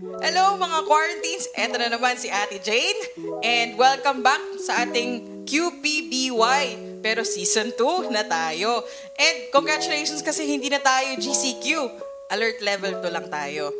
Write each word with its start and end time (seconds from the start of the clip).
Hello 0.00 0.56
mga 0.56 0.88
quarantines! 0.88 1.44
Ito 1.52 1.76
na 1.76 1.92
naman 1.92 2.16
si 2.16 2.32
Ate 2.32 2.56
Jane 2.64 2.96
and 3.44 3.76
welcome 3.76 4.24
back 4.24 4.40
sa 4.56 4.88
ating 4.88 5.44
QPBY. 5.44 6.64
Pero 7.04 7.20
season 7.20 7.68
2 7.76 8.08
na 8.08 8.24
tayo. 8.24 8.80
And 9.20 9.52
congratulations 9.52 10.24
kasi 10.24 10.48
hindi 10.48 10.72
na 10.72 10.80
tayo 10.80 11.20
GCQ. 11.20 11.92
Alert 12.30 12.62
level 12.62 13.02
2 13.02 13.10
lang 13.10 13.26
tayo. 13.26 13.74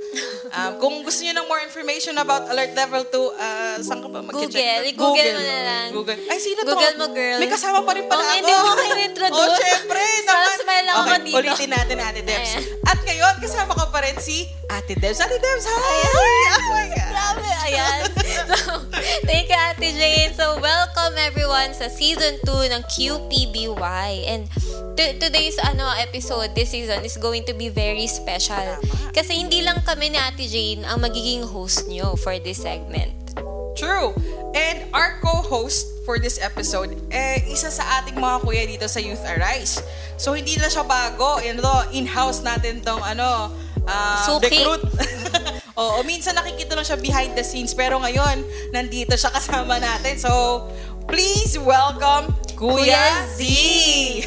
Um, 0.50 0.72
kung 0.76 0.94
gusto 1.00 1.22
niyo 1.22 1.38
ng 1.38 1.46
more 1.46 1.62
information 1.62 2.18
about 2.18 2.50
alert 2.50 2.74
level 2.74 3.06
2, 3.06 3.14
uh, 3.30 3.78
saan 3.78 4.02
ka 4.02 4.10
ba 4.10 4.18
mag-check? 4.20 4.50
Google. 4.50 4.82
I-Google 4.90 5.30
mo 5.30 5.40
na 5.40 5.58
lang. 5.62 5.86
Google. 5.94 6.18
Ay, 6.26 6.38
sino 6.38 6.58
to? 6.60 6.74
Google 6.74 6.96
mo, 6.98 7.06
girl. 7.14 7.38
May 7.38 7.46
kasama 7.46 7.86
pa 7.86 7.94
rin 7.94 8.10
pala 8.10 8.18
Oh, 8.18 8.26
ako. 8.26 8.34
hindi 8.36 8.50
mo 8.52 8.70
kayo 8.74 8.94
introduce. 9.00 9.38
Oh, 9.46 9.62
syempre. 9.62 10.02
Parang 10.26 10.58
smile 10.58 10.82
lang 10.82 10.94
ako 10.96 11.06
okay, 11.06 11.22
dito. 11.22 11.38
ulitin 11.38 11.70
natin, 11.70 11.96
Ate 11.96 12.22
Debs. 12.26 12.50
Ayan. 12.50 12.62
At 12.84 12.98
ngayon, 13.00 13.34
kasama 13.38 13.70
ko 13.72 13.84
pa 13.86 13.98
rin 14.02 14.16
si 14.18 14.36
Ate 14.66 14.94
Debs. 14.94 15.22
Ate 15.22 15.38
Debs, 15.38 15.64
hi! 15.64 15.98
Oh 16.50 16.66
my 16.68 16.86
God. 16.90 17.06
Grabe, 17.06 17.46
ayan. 17.64 17.98
So, 18.50 18.82
thank 19.22 19.46
you, 19.46 19.58
Ate 19.60 19.88
Jane. 19.92 20.34
So, 20.34 20.58
welcome 20.58 21.14
everyone 21.16 21.70
sa 21.70 21.86
season 21.86 22.42
2 22.42 22.66
ng 22.68 22.82
QPBY. 22.84 24.10
And 24.26 24.50
to- 24.96 25.16
today's 25.18 25.54
ano 25.60 25.86
episode 25.94 26.50
this 26.52 26.74
season 26.74 27.04
is 27.04 27.14
going 27.14 27.46
to 27.46 27.54
be 27.54 27.70
very 27.70 28.06
special. 28.06 28.39
Kasi 29.12 29.36
hindi 29.36 29.60
lang 29.60 29.84
kami 29.84 30.10
ni 30.10 30.18
Ate 30.18 30.48
Jane 30.48 30.82
ang 30.88 31.04
magiging 31.04 31.44
host 31.44 31.86
nyo 31.86 32.16
for 32.16 32.34
this 32.40 32.64
segment. 32.64 33.12
True. 33.76 34.16
And 34.56 34.90
our 34.92 35.20
co-host 35.22 36.02
for 36.02 36.18
this 36.18 36.42
episode, 36.42 36.96
eh, 37.14 37.44
isa 37.46 37.70
sa 37.70 38.02
ating 38.02 38.18
mga 38.18 38.36
kuya 38.42 38.64
dito 38.66 38.86
sa 38.90 38.98
Youth 38.98 39.22
Arise. 39.22 39.78
So, 40.18 40.34
hindi 40.34 40.58
na 40.58 40.66
siya 40.66 40.82
bago. 40.82 41.38
Yan 41.38 41.62
to, 41.62 41.76
in-house 41.94 42.42
natin 42.42 42.82
tong 42.82 43.00
ano, 43.00 43.54
ah, 43.86 44.26
Suki. 44.26 44.50
recruit. 44.50 44.82
Oo, 45.80 46.04
minsan 46.04 46.36
nakikita 46.36 46.76
lang 46.76 46.84
siya 46.84 46.98
behind 47.00 47.32
the 47.38 47.44
scenes. 47.46 47.72
Pero 47.72 47.96
ngayon, 48.02 48.42
nandito 48.74 49.14
siya 49.16 49.32
kasama 49.32 49.80
natin. 49.80 50.18
So, 50.18 50.66
please 51.08 51.56
welcome 51.56 52.34
Kuya, 52.60 52.84
Kuya 52.84 53.04
Z. 53.32 53.40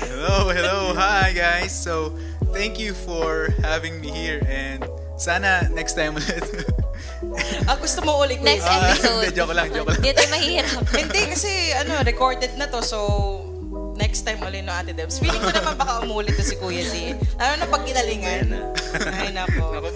Hello, 0.01 0.49
hello, 0.49 0.77
hi 0.97 1.29
guys. 1.37 1.69
So, 1.69 2.17
thank 2.53 2.79
you 2.79 2.93
for 2.93 3.49
having 3.65 3.99
me 3.99 4.13
here 4.13 4.39
and 4.47 4.85
sana 5.17 5.67
next 5.73 5.93
time 5.97 6.15
ulit. 6.15 6.45
Ah, 7.63 7.79
gusto 7.79 8.03
mo 8.03 8.19
ulit, 8.19 8.43
Next? 8.43 8.67
Ah, 8.67 8.83
episode. 8.93 9.23
hindi, 9.23 9.31
joke 9.31 9.55
lang, 9.55 9.71
joke 9.71 9.89
lang. 9.89 9.99
Hindi 10.03 10.11
tayo 10.11 10.29
mahirap. 10.29 10.83
Hindi, 11.07 11.21
kasi 11.31 11.51
ano, 11.71 12.03
recorded 12.03 12.51
na 12.59 12.67
to. 12.67 12.83
So, 12.83 12.99
next 13.95 14.27
time 14.27 14.43
ulit 14.43 14.67
no, 14.67 14.75
Ate 14.75 14.91
Debs. 14.91 15.23
Feeling 15.23 15.39
ko 15.39 15.49
naman 15.55 15.79
baka 15.79 16.03
umulit 16.03 16.35
to 16.35 16.43
si 16.43 16.59
Kuya 16.59 16.83
Z. 16.83 17.15
Lalo 17.39 17.53
na 17.63 17.65
pag 17.71 17.83
ginalingan. 17.87 18.47
Ay, 19.07 19.31
nako. 19.31 19.87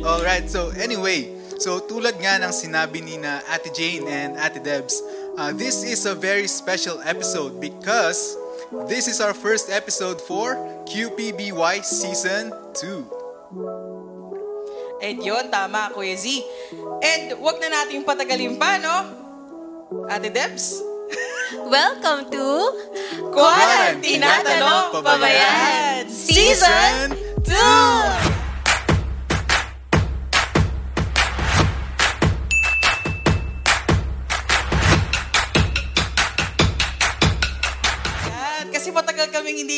Alright, 0.00 0.48
so 0.48 0.72
anyway, 0.80 1.28
so 1.60 1.84
tulad 1.84 2.16
nga 2.16 2.40
ng 2.40 2.50
sinabi 2.50 3.04
ni 3.04 3.20
na 3.20 3.44
Ate 3.52 3.68
Jane 3.70 4.08
and 4.08 4.40
Ate 4.40 4.58
Debs, 4.58 5.04
uh, 5.36 5.52
this 5.52 5.84
is 5.84 6.08
a 6.08 6.16
very 6.16 6.48
special 6.48 6.96
episode 7.04 7.60
because 7.60 8.40
this 8.72 9.04
is 9.06 9.20
our 9.20 9.34
first 9.34 9.68
episode 9.68 10.20
for 10.20 10.56
QPBY 10.88 11.84
Season 11.84 12.52
2. 12.72 13.04
And 15.04 15.20
yun, 15.20 15.50
tama, 15.52 15.92
Kuya 15.92 16.16
Z. 16.16 16.40
And 17.04 17.36
wag 17.42 17.60
na 17.60 17.68
natin 17.68 18.00
patagalin 18.06 18.56
pa, 18.56 18.80
no? 18.80 18.96
Ate 20.08 20.32
Debs? 20.32 20.80
Welcome 21.68 22.32
to 22.32 22.44
Quarantine 23.28 24.24
Tinatanong 24.24 25.04
Pabayan! 25.04 26.08
Season 26.08 27.12
2! 27.44 27.52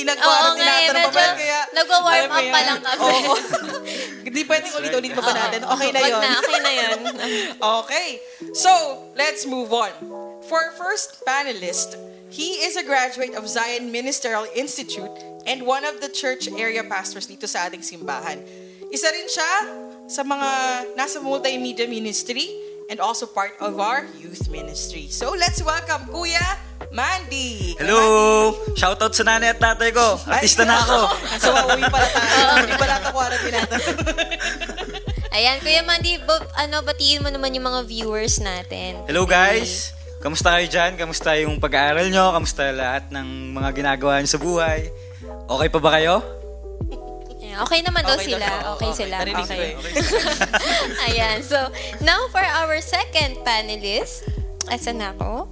Hindi 0.05 0.13
Oo 0.13 0.21
nag-quarantine 0.21 0.61
nga 0.61 0.77
eh, 0.77 0.85
tinatanong 0.85 0.93
medyo 0.93 1.09
pabayan, 1.09 1.37
kaya... 1.41 1.61
nagwa-warm 1.73 2.13
alam 2.13 2.29
mo 2.29 2.37
up 2.37 2.45
pa 2.45 2.59
yan. 2.61 2.67
lang 2.69 2.81
kami. 2.85 3.01
Oo. 3.05 3.35
Hindi 4.25 4.41
pwedeng 4.45 4.73
ulit-ulit 4.77 5.13
pa 5.17 5.23
ba 5.25 5.33
natin? 5.33 5.61
Okay 5.65 5.89
na 5.89 6.01
Wag 6.05 6.11
yun. 6.13 6.23
okay 6.45 6.59
na 6.61 6.73
yun. 6.73 6.99
Okay. 7.85 8.09
So, 8.53 8.71
let's 9.17 9.49
move 9.49 9.73
on. 9.73 9.93
For 10.45 10.61
our 10.61 10.75
first 10.77 11.25
panelist, 11.25 11.97
he 12.29 12.61
is 12.61 12.77
a 12.77 12.85
graduate 12.85 13.33
of 13.33 13.49
Zion 13.49 13.89
Ministerial 13.89 14.45
Institute 14.53 15.13
and 15.49 15.65
one 15.65 15.89
of 15.89 16.05
the 16.05 16.13
church 16.13 16.49
area 16.53 16.85
pastors 16.85 17.25
dito 17.25 17.49
sa 17.49 17.69
ating 17.69 17.81
simbahan. 17.81 18.45
Isa 18.93 19.09
rin 19.11 19.27
siya 19.27 19.53
sa 20.05 20.21
mga 20.21 20.51
nasa 20.95 21.19
multimedia 21.19 21.89
ministry 21.89 22.64
and 22.89 23.01
also 23.01 23.27
part 23.27 23.57
of 23.61 23.81
our 23.81 24.05
youth 24.19 24.49
ministry. 24.51 25.09
So, 25.09 25.33
let's 25.33 25.61
welcome 25.65 26.09
Kuya 26.13 26.43
Mandy. 26.93 27.77
Hello! 27.81 28.53
Shoutout 28.77 29.17
sa 29.17 29.25
nanay 29.25 29.57
at 29.57 29.61
tatay 29.61 29.91
ko. 29.95 30.21
Artista 30.29 30.69
na 30.69 30.81
ako. 30.85 30.99
so, 31.43 31.51
uuwi 31.51 31.85
pala 31.89 32.09
tayo. 32.13 32.41
Hindi 32.61 32.75
pala 32.77 32.95
ito 33.01 33.11
quarantine 33.11 33.55
natin. 33.57 33.79
Ayan, 35.35 35.57
Kuya 35.65 35.83
Mandy, 35.83 36.21
bo- 36.23 36.51
ano, 36.55 36.85
batiin 36.85 37.25
mo 37.25 37.31
naman 37.33 37.57
yung 37.57 37.67
mga 37.67 37.81
viewers 37.89 38.39
natin. 38.39 39.03
Hello 39.09 39.25
guys! 39.27 39.97
Kamusta 40.25 40.57
kayo 40.57 40.65
dyan? 40.71 40.97
Kamusta 40.97 41.37
yung 41.37 41.61
pag-aaral 41.61 42.09
nyo? 42.09 42.33
Kamusta 42.33 42.73
lahat 42.73 43.13
ng 43.13 43.53
mga 43.53 43.71
ginagawa 43.77 44.25
nyo 44.25 44.29
sa 44.31 44.41
buhay? 44.41 44.89
Okay 45.45 45.69
pa 45.69 45.79
ba 45.85 45.91
kayo? 46.01 46.44
Ayan, 47.55 47.63
Okay 47.63 47.81
naman 47.83 48.03
daw 48.03 48.19
Okay 48.19 48.27
sila. 48.35 48.43
daw. 48.43 48.75
Okay 48.75 48.91
Okay, 48.91 48.99
sila. 49.07 49.15
narinig 49.23 49.47
Okay. 49.47 49.71
eh. 49.71 51.07
Ayan, 51.07 51.39
so, 51.41 51.71
now 52.03 52.27
for 52.29 52.43
our 52.43 52.83
second 52.83 53.39
panelist. 53.47 54.27
Asan 54.67 54.99
na 54.99 55.15
ako? 55.15 55.47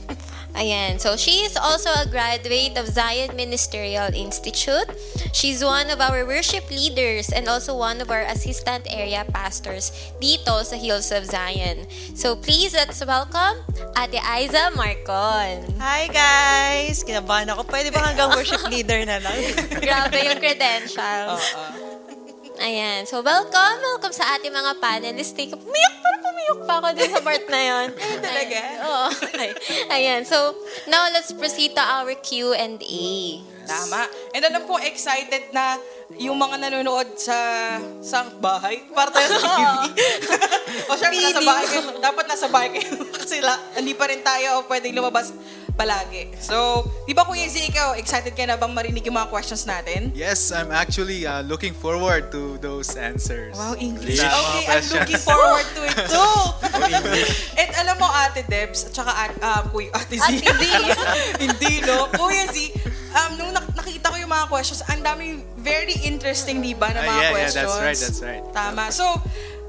Ayan, 0.52 1.00
so 1.00 1.16
she 1.16 1.44
is 1.48 1.56
also 1.56 1.88
a 1.96 2.04
graduate 2.04 2.76
of 2.76 2.84
Zion 2.84 3.32
Ministerial 3.32 4.12
Institute. 4.12 4.84
She's 5.32 5.64
one 5.64 5.88
of 5.88 5.96
our 5.96 6.28
worship 6.28 6.68
leaders 6.68 7.32
and 7.32 7.48
also 7.48 7.72
one 7.72 8.00
of 8.04 8.12
our 8.12 8.20
assistant 8.28 8.84
area 8.88 9.24
pastors 9.32 9.92
dito 10.20 10.60
sa 10.60 10.76
Hills 10.76 11.08
of 11.08 11.24
Zion. 11.24 11.88
So 12.12 12.36
please, 12.36 12.76
let's 12.76 13.00
welcome 13.00 13.64
Ate 13.96 14.20
Aiza 14.20 14.68
Marcon. 14.76 15.72
Hi 15.80 16.08
guys! 16.12 17.00
Kinabahan 17.00 17.48
ako. 17.48 17.64
Pwede 17.64 17.88
ba 17.88 18.12
hanggang 18.12 18.36
worship 18.36 18.60
leader 18.72 19.08
na 19.08 19.24
lang? 19.24 19.36
Grabe 19.72 20.20
yung 20.20 20.36
credentials. 20.36 21.40
Ayan. 22.62 23.02
So, 23.10 23.26
welcome. 23.26 23.78
Welcome 23.82 24.14
sa 24.14 24.38
ating 24.38 24.54
mga 24.54 24.78
panelists. 24.78 25.34
Take, 25.34 25.50
pumiyok, 25.50 25.94
parang 25.98 26.22
pumiyok 26.22 26.60
pa 26.62 26.74
ako 26.78 26.88
din 26.94 27.10
sa 27.10 27.18
part 27.18 27.44
na 27.50 27.58
yun. 27.58 27.86
talaga? 28.22 28.54
Ayan. 28.54 28.78
Oo. 28.86 29.08
Ayan. 29.98 30.20
So, 30.22 30.54
now 30.86 31.10
let's 31.10 31.34
proceed 31.34 31.74
to 31.74 31.82
our 31.82 32.14
Q&A. 32.22 33.02
Tama. 33.66 34.06
And 34.30 34.42
alam 34.46 34.62
ko, 34.70 34.78
excited 34.78 35.50
na 35.50 35.74
yung 36.22 36.38
mga 36.38 36.62
nanonood 36.62 37.18
sa 37.18 37.38
sa 37.98 38.30
bahay. 38.38 38.86
Para 38.94 39.10
tayo 39.10 39.26
sa 39.26 39.38
TV. 39.42 39.74
o 40.86 40.94
syempre, 40.94 41.18
nasa 41.18 41.42
bahay 41.42 41.66
kayo. 41.66 41.82
Dapat 41.98 42.24
nasa 42.30 42.46
bahay 42.46 42.68
kayo. 42.78 42.90
Kasi 43.18 43.42
la, 43.42 43.58
hindi 43.74 43.94
pa 43.98 44.06
rin 44.06 44.22
tayo 44.22 44.66
pwedeng 44.70 44.94
lumabas 44.94 45.34
palagi. 45.72 46.28
So, 46.36 46.56
di 47.02 47.12
ba 47.12 47.22
Kuya 47.22 47.44
Z, 47.44 47.58
ikaw, 47.64 47.94
excited 47.94 48.32
ka 48.32 48.44
na 48.44 48.54
bang 48.54 48.70
marinig 48.70 49.02
yung 49.02 49.16
mga 49.16 49.28
questions 49.28 49.64
natin? 49.64 50.12
Yes, 50.12 50.50
I'm 50.50 50.70
actually 50.70 51.24
uh, 51.24 51.40
looking 51.42 51.72
forward 51.72 52.30
to 52.30 52.56
those 52.58 52.92
answers. 52.94 53.54
Wow, 53.54 53.74
English. 53.76 54.18
Mga 54.18 54.30
Okay, 54.30 54.64
I'm 54.68 54.86
looking 54.92 55.22
forward 55.22 55.66
to 55.72 55.80
it 55.82 55.96
too. 56.06 56.36
And 57.60 57.70
alam 57.74 57.96
mo, 57.96 58.08
Ate 58.08 58.44
Debs, 58.44 58.84
at 58.84 58.92
saka 58.92 59.12
at, 59.12 59.32
um, 59.38 59.64
Kuya, 59.70 59.90
Ate 59.92 60.16
Z. 60.16 60.28
Ate 60.38 60.66
Z. 60.68 60.74
Hindi, 61.44 61.72
no? 61.82 62.06
Kuya 62.10 62.46
Z, 62.48 62.56
um, 63.12 63.30
nung 63.36 63.50
nak- 63.50 63.72
nakita 63.72 64.08
ko 64.08 64.16
yung 64.16 64.30
mga 64.30 64.46
questions, 64.48 64.80
ang 64.86 65.00
dami 65.00 65.40
very 65.58 65.94
interesting, 66.02 66.60
di 66.60 66.74
ba, 66.74 66.90
na 66.90 67.00
Ah, 67.00 67.06
mga 67.06 67.10
yeah, 67.10 67.22
yeah, 67.22 67.32
questions. 67.32 67.54
that's 67.54 67.80
right, 67.80 67.98
that's 67.98 68.20
right. 68.20 68.44
Tama. 68.52 68.84
So, 68.90 69.06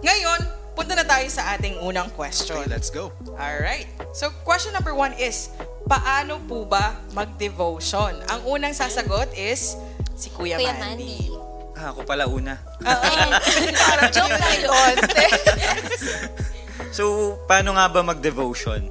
ngayon, 0.01 0.39
punta 0.73 0.93
na 0.93 1.05
tayo 1.05 1.29
sa 1.29 1.53
ating 1.53 1.77
unang 1.79 2.09
question. 2.11 2.57
Okay, 2.57 2.65
let's 2.67 2.89
go. 2.89 3.13
Alright. 3.33 3.85
So, 4.11 4.33
question 4.41 4.73
number 4.73 4.91
one 4.91 5.13
is, 5.15 5.53
paano 5.87 6.39
po 6.43 6.63
ba 6.67 6.97
mag-devotion? 7.11 8.15
Ang 8.31 8.41
unang 8.47 8.73
sasagot 8.75 9.31
is 9.35 9.75
si 10.15 10.31
Kuya, 10.31 10.57
Kuya 10.57 10.75
Mandy. 10.77 11.29
Mandy. 11.29 11.43
Ah, 11.73 11.91
ako 11.91 12.05
pala 12.05 12.29
una. 12.29 12.55
Parang 13.89 14.11
Joke 14.15 14.37
lang 14.37 14.57
yun. 14.61 14.95
So, 16.93 17.33
paano 17.49 17.73
nga 17.73 17.89
ba 17.89 18.05
mag-devotion? 18.05 18.85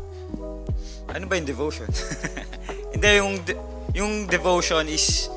Ano 1.06 1.24
ba 1.30 1.38
yung 1.38 1.46
devotion? 1.46 1.86
Hindi, 2.90 3.08
yung, 3.22 3.38
de- 3.46 3.60
yung 3.94 4.12
devotion 4.26 4.90
is 4.90 5.30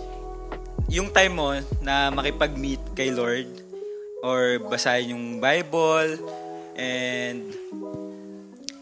yung 0.90 1.13
time 1.13 1.38
mo 1.38 1.54
na 1.86 2.10
makipag-meet 2.10 2.81
kay 2.98 3.13
Lord 3.13 3.46
or 4.25 4.58
basahin 4.66 5.13
yung 5.13 5.25
Bible 5.38 6.18
and 6.74 7.54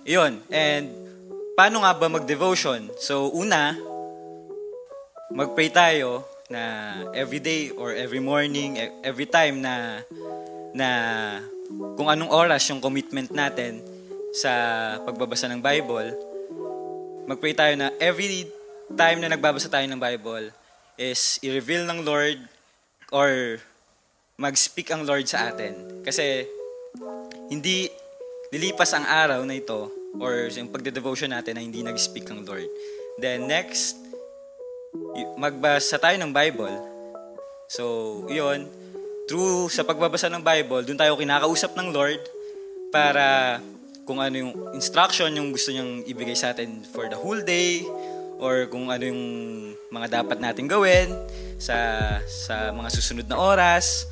yun. 0.07 0.39
And 0.47 1.02
paano 1.53 1.85
nga 1.85 1.93
ba 1.93 2.07
mag-devotion? 2.09 2.89
So, 2.97 3.29
una, 3.33 3.77
mag-pray 5.33 5.69
tayo 5.69 6.25
na 6.49 6.93
every 7.13 7.41
day 7.41 7.73
or 7.73 7.93
every 7.93 8.21
morning, 8.21 8.77
e- 8.77 8.93
every 9.05 9.25
time 9.29 9.61
na 9.61 10.01
na 10.73 10.89
kung 11.97 12.09
anong 12.09 12.29
oras 12.33 12.65
yung 12.69 12.81
commitment 12.81 13.29
natin 13.29 13.81
sa 14.33 14.51
pagbabasa 15.05 15.45
ng 15.49 15.61
Bible, 15.61 16.09
mag-pray 17.29 17.53
tayo 17.53 17.73
na 17.77 17.93
every 18.01 18.49
time 18.93 19.21
na 19.21 19.29
nagbabasa 19.29 19.69
tayo 19.69 19.85
ng 19.85 20.01
Bible 20.01 20.49
is 20.97 21.37
i-reveal 21.45 21.85
ng 21.89 22.01
Lord 22.05 22.41
or 23.13 23.61
mag-speak 24.37 24.89
ang 24.89 25.05
Lord 25.05 25.25
sa 25.29 25.53
atin. 25.53 26.01
Kasi 26.01 26.45
hindi 27.49 27.89
lilipas 28.49 28.93
ang 28.93 29.05
araw 29.05 29.41
na 29.45 29.57
ito 29.57 30.02
or 30.17 30.49
yung 30.49 30.69
pagde-devotion 30.69 31.33
natin 31.33 31.57
na 31.57 31.61
hindi 31.65 31.81
nag-speak 31.81 32.29
ang 32.29 32.45
Lord. 32.45 32.69
Then 33.17 33.49
next, 33.49 33.97
magbasa 35.37 35.97
tayo 35.97 36.17
ng 36.21 36.31
Bible. 36.33 36.73
So, 37.69 38.25
yun. 38.29 38.69
Through 39.25 39.71
sa 39.71 39.87
pagbabasa 39.87 40.29
ng 40.29 40.43
Bible, 40.43 40.83
doon 40.85 40.99
tayo 40.99 41.17
kinakausap 41.17 41.73
ng 41.73 41.89
Lord 41.95 42.21
para 42.93 43.57
kung 44.03 44.19
ano 44.19 44.35
yung 44.35 44.51
instruction 44.75 45.31
yung 45.31 45.55
gusto 45.55 45.71
niyang 45.71 46.03
ibigay 46.03 46.35
sa 46.35 46.51
atin 46.51 46.83
for 46.91 47.07
the 47.07 47.15
whole 47.15 47.39
day 47.39 47.81
or 48.37 48.67
kung 48.67 48.91
ano 48.91 49.07
yung 49.07 49.23
mga 49.87 50.21
dapat 50.21 50.43
natin 50.43 50.67
gawin 50.67 51.07
sa 51.55 52.19
sa 52.27 52.75
mga 52.75 52.89
susunod 52.91 53.25
na 53.31 53.39
oras. 53.39 54.05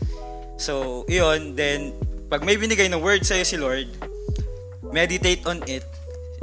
So, 0.56 1.04
iyon, 1.12 1.60
then 1.60 1.92
pag 2.32 2.48
may 2.48 2.56
binigay 2.56 2.88
na 2.88 2.96
word 2.96 3.28
sa'yo 3.28 3.44
si 3.44 3.60
Lord, 3.60 3.92
meditate 4.92 5.44
on 5.48 5.60
it. 5.68 5.84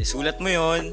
Isulat 0.01 0.41
mo 0.41 0.49
yon 0.49 0.93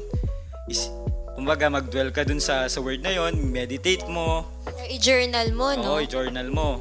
is, 0.68 0.88
kumbaga 1.36 1.68
mag-dwell 1.68 2.12
ka 2.12 2.24
dun 2.24 2.40
sa, 2.40 2.68
sa 2.68 2.78
word 2.80 3.04
na 3.04 3.12
yon 3.12 3.36
meditate 3.52 4.04
mo, 4.08 4.44
i-journal 4.90 5.48
mo, 5.52 5.66
no? 5.74 5.96
Oo, 5.96 6.00
i-journal 6.02 6.48
mo. 6.50 6.80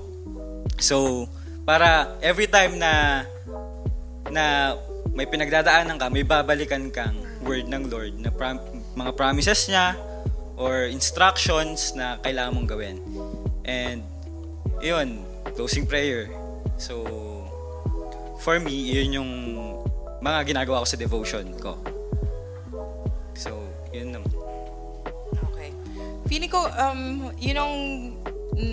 So, 0.78 1.28
para 1.66 2.16
every 2.22 2.46
time 2.46 2.78
na 2.78 3.24
na 4.30 4.76
may 5.16 5.26
pinagdadaanan 5.26 5.96
ka, 5.96 6.08
may 6.12 6.26
babalikan 6.28 6.92
kang 6.92 7.16
word 7.46 7.70
ng 7.72 7.88
Lord 7.88 8.20
na 8.20 8.30
prom- 8.34 8.62
mga 8.98 9.12
promises 9.16 9.70
niya 9.70 9.96
or 10.56 10.88
instructions 10.88 11.94
na 11.96 12.20
kailangan 12.24 12.52
mong 12.58 12.70
gawin. 12.70 12.98
And 13.64 14.04
yun, 14.82 15.24
closing 15.56 15.88
prayer. 15.88 16.28
So, 16.76 17.06
for 18.44 18.60
me, 18.60 18.76
yun 18.76 19.10
yung 19.16 19.32
mga 20.26 20.40
ginagawa 20.44 20.82
ko 20.82 20.88
sa 20.90 20.98
devotion 20.98 21.46
ko. 21.62 21.78
So, 23.38 23.54
yun 23.94 24.10
naman. 24.10 24.32
Okay. 25.54 25.70
Feeling 26.26 26.50
ko, 26.50 26.66
um, 26.66 27.30
yun 27.38 27.58
ang 27.62 27.74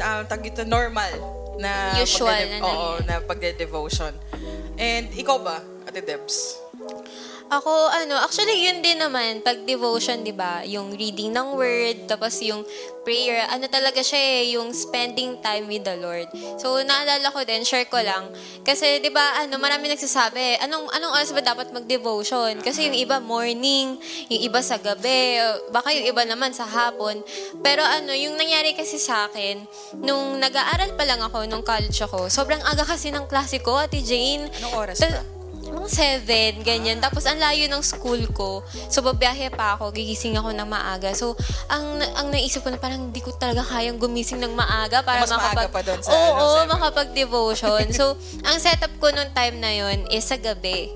uh, 0.00 0.22
tag 0.25 0.40
ito, 0.40 0.64
normal 0.64 1.12
na 1.60 1.93
Usual 2.00 2.32
pagde- 2.32 2.56
na 2.56 2.64
Oo, 2.64 2.88
na 3.04 3.14
pagde-devotion. 3.20 4.16
And 4.81 5.12
ikaw 5.12 5.37
ba, 5.44 5.60
Ate 5.84 6.00
Debs? 6.00 6.62
Ako, 7.52 7.93
ano, 7.93 8.16
actually, 8.16 8.64
yun 8.64 8.81
din 8.81 8.96
naman, 8.96 9.44
pag 9.44 9.60
devotion, 9.69 10.25
di 10.25 10.32
ba? 10.32 10.64
Yung 10.64 10.96
reading 10.96 11.37
ng 11.37 11.52
word, 11.52 12.08
tapos 12.08 12.40
yung 12.40 12.64
prayer, 13.04 13.44
ano 13.52 13.69
talaga 13.69 14.00
siya 14.00 14.16
eh, 14.16 14.56
yung 14.56 14.72
spending 14.72 15.37
time 15.44 15.69
with 15.69 15.84
the 15.84 15.93
Lord. 16.00 16.32
So, 16.56 16.81
naalala 16.81 17.28
ko 17.28 17.44
din, 17.44 17.60
share 17.60 17.84
ko 17.93 18.00
lang. 18.00 18.32
Kasi, 18.64 19.04
di 19.04 19.12
ba, 19.12 19.44
ano, 19.44 19.60
marami 19.60 19.93
nagsasabi, 19.93 20.64
anong, 20.64 20.96
anong 20.96 21.12
oras 21.12 21.28
ba 21.37 21.44
dapat 21.44 21.69
mag-devotion? 21.76 22.56
Kasi 22.64 22.88
yung 22.88 22.96
iba, 22.96 23.20
morning, 23.20 24.00
yung 24.32 24.43
iba 24.49 24.64
sa 24.64 24.81
gabi, 24.81 25.37
baka 25.69 25.93
yung 25.93 26.08
iba 26.08 26.25
naman 26.25 26.56
sa 26.56 26.64
hapon. 26.64 27.20
Pero 27.60 27.84
ano, 27.84 28.16
yung 28.16 28.40
nangyari 28.40 28.72
kasi 28.72 28.96
sa 28.96 29.28
akin, 29.28 29.60
nung 30.00 30.40
nag-aaral 30.40 30.96
pa 30.96 31.04
lang 31.04 31.20
ako, 31.20 31.44
nung 31.44 31.60
college 31.60 32.00
ako, 32.00 32.32
sobrang 32.32 32.64
aga 32.64 32.88
kasi 32.88 33.12
ng 33.12 33.28
klase 33.28 33.60
ko, 33.60 33.76
Ate 33.76 34.00
Jane. 34.00 34.49
Anong 34.56 34.72
oras 34.72 34.96
Ta- 34.96 35.12
ba? 35.12 35.41
Mga 35.72 35.88
seven, 35.88 36.52
ganyan. 36.62 36.98
Tapos, 37.00 37.24
ang 37.24 37.40
layo 37.40 37.66
ng 37.66 37.82
school 37.82 38.20
ko. 38.30 38.60
So, 38.92 39.00
babiyahe 39.00 39.48
pa 39.50 39.74
ako. 39.74 39.90
Gigising 39.90 40.36
ako 40.36 40.52
ng 40.52 40.69
maaga. 40.69 41.16
So, 41.16 41.34
ang 41.66 41.98
ang 42.14 42.28
naisip 42.28 42.62
ko 42.62 42.70
na 42.70 42.78
parang 42.78 43.10
hindi 43.10 43.19
ko 43.19 43.32
talaga 43.34 43.64
kayang 43.64 43.96
gumising 43.96 44.38
ng 44.38 44.52
maaga 44.52 45.00
para 45.00 45.24
Mas 45.24 45.32
maaga 45.32 45.69
pa 45.69 45.80
doon 45.80 46.00
sa, 46.04 46.12
Oo, 46.12 46.62
ano, 46.62 46.76
makapag-devotion. 46.76 47.90
so, 47.90 48.14
ang 48.44 48.56
setup 48.60 48.92
ko 49.00 49.08
nung 49.10 49.32
time 49.32 49.56
na 49.58 49.72
yon 49.72 50.04
is 50.08 50.24
sa 50.24 50.36
gabi. 50.36 50.92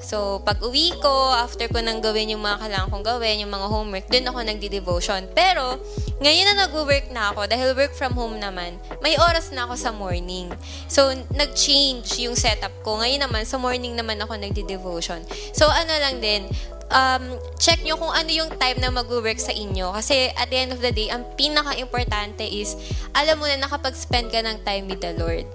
So, 0.00 0.40
pag 0.40 0.58
uwi 0.64 0.96
ko, 0.98 1.32
after 1.36 1.68
ko 1.68 1.78
nang 1.84 2.00
gawin 2.00 2.32
yung 2.32 2.40
mga 2.40 2.56
kailangan 2.66 2.88
kong 2.88 3.06
gawin, 3.06 3.44
yung 3.44 3.52
mga 3.52 3.68
homework, 3.68 4.06
dun 4.08 4.24
ako 4.24 4.38
nagdi-devotion. 4.40 5.28
Pero, 5.36 5.76
ngayon 6.24 6.46
na 6.52 6.54
nag-work 6.66 7.06
na 7.12 7.32
ako, 7.32 7.44
dahil 7.46 7.76
work 7.76 7.92
from 7.92 8.16
home 8.16 8.40
naman, 8.40 8.80
may 9.04 9.16
oras 9.20 9.52
na 9.52 9.68
ako 9.68 9.74
sa 9.76 9.92
morning. 9.92 10.48
So, 10.88 11.12
nag-change 11.36 12.16
yung 12.24 12.34
setup 12.34 12.72
ko. 12.80 13.00
Ngayon 13.00 13.28
naman, 13.28 13.44
sa 13.44 13.60
morning 13.60 13.92
naman 13.92 14.16
ako 14.24 14.40
nagdi-devotion. 14.40 15.20
So, 15.52 15.68
ano 15.68 15.92
lang 15.92 16.24
din, 16.24 16.48
um, 16.90 17.38
check 17.56 17.80
nyo 17.82 17.96
kung 17.96 18.12
ano 18.12 18.30
yung 18.30 18.50
time 18.58 18.78
na 18.82 18.90
mag-work 18.90 19.38
sa 19.38 19.54
inyo. 19.54 19.94
Kasi 19.94 20.30
at 20.34 20.50
the 20.50 20.58
end 20.58 20.70
of 20.74 20.82
the 20.82 20.92
day, 20.92 21.08
ang 21.08 21.24
pinaka-importante 21.38 22.44
is, 22.44 22.76
alam 23.14 23.38
mo 23.38 23.46
na 23.46 23.58
nakapag-spend 23.62 24.30
ka 24.30 24.42
ng 24.42 24.62
time 24.66 24.90
with 24.90 25.00
the 25.00 25.14
Lord. 25.16 25.46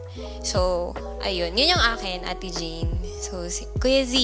So, 0.41 0.91
ayun. 1.21 1.53
Yun 1.55 1.75
yung 1.75 1.85
akin, 1.95 2.25
Ate 2.25 2.49
Jane. 2.51 2.91
So, 3.19 3.47
si 3.51 3.67
Kuya 3.79 4.07
Z, 4.07 4.15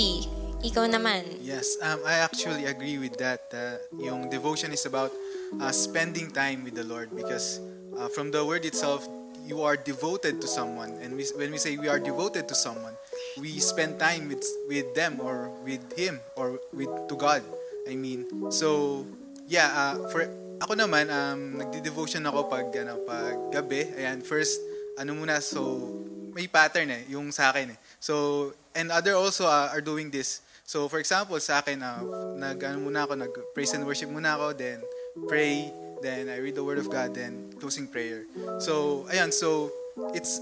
ikaw 0.64 0.86
naman. 0.88 1.26
Yes, 1.42 1.78
um, 1.82 2.00
I 2.06 2.22
actually 2.22 2.66
agree 2.66 2.98
with 3.02 3.18
that. 3.18 3.50
Uh, 3.52 3.82
yung 3.98 4.30
devotion 4.30 4.72
is 4.72 4.86
about 4.86 5.12
uh, 5.60 5.74
spending 5.74 6.30
time 6.32 6.64
with 6.64 6.78
the 6.78 6.86
Lord 6.86 7.10
because 7.12 7.60
uh, 7.98 8.08
from 8.14 8.30
the 8.32 8.46
word 8.46 8.64
itself, 8.64 9.06
you 9.42 9.66
are 9.66 9.76
devoted 9.76 10.40
to 10.40 10.48
someone. 10.48 10.94
And 11.02 11.18
we, 11.18 11.26
when 11.36 11.52
we 11.52 11.58
say 11.58 11.78
we 11.78 11.90
are 11.90 12.00
devoted 12.00 12.48
to 12.48 12.56
someone, 12.56 12.94
we 13.40 13.60
spend 13.60 14.00
time 14.00 14.28
with 14.28 14.44
with 14.68 14.92
them 14.96 15.20
or 15.22 15.52
with 15.64 15.84
Him 15.96 16.20
or 16.36 16.60
with 16.74 16.92
to 17.08 17.16
God. 17.16 17.44
I 17.88 17.96
mean, 17.96 18.52
so 18.52 19.04
yeah. 19.48 19.72
Uh, 19.72 19.96
for 20.10 20.28
ako 20.62 20.78
naman, 20.78 21.10
um, 21.10 21.58
nagdi-devotion 21.58 22.22
ako 22.30 22.46
pag 22.52 22.70
ano 22.78 23.02
pag 23.02 23.38
gabi. 23.50 23.90
Ayan, 23.98 24.22
first 24.22 24.62
ano 25.00 25.18
muna 25.18 25.42
so 25.42 25.90
may 26.32 26.48
pattern 26.48 26.92
eh 26.92 27.04
yung 27.12 27.34
sa 27.34 27.52
akin 27.52 27.74
eh. 27.74 27.80
So 28.00 28.54
and 28.76 28.92
other 28.94 29.18
also 29.18 29.48
uh, 29.48 29.72
are 29.72 29.84
doing 29.84 30.14
this. 30.14 30.46
So 30.64 30.88
for 30.88 31.02
example, 31.02 31.36
sa 31.42 31.60
akin 31.60 31.82
uh, 31.82 32.02
nag 32.38 32.62
ano 32.64 32.78
muna 32.80 33.04
ako 33.04 33.14
nag 33.18 33.34
praise 33.56 33.74
and 33.74 33.84
worship 33.84 34.08
muna 34.08 34.38
ako, 34.38 34.56
then 34.56 34.80
pray, 35.28 35.68
then 36.00 36.32
I 36.32 36.40
read 36.40 36.56
the 36.56 36.64
word 36.64 36.80
of 36.80 36.88
God, 36.88 37.18
then 37.18 37.52
closing 37.60 37.90
prayer. 37.90 38.24
So 38.62 39.04
ayan, 39.12 39.34
so 39.34 39.74
it's 40.16 40.40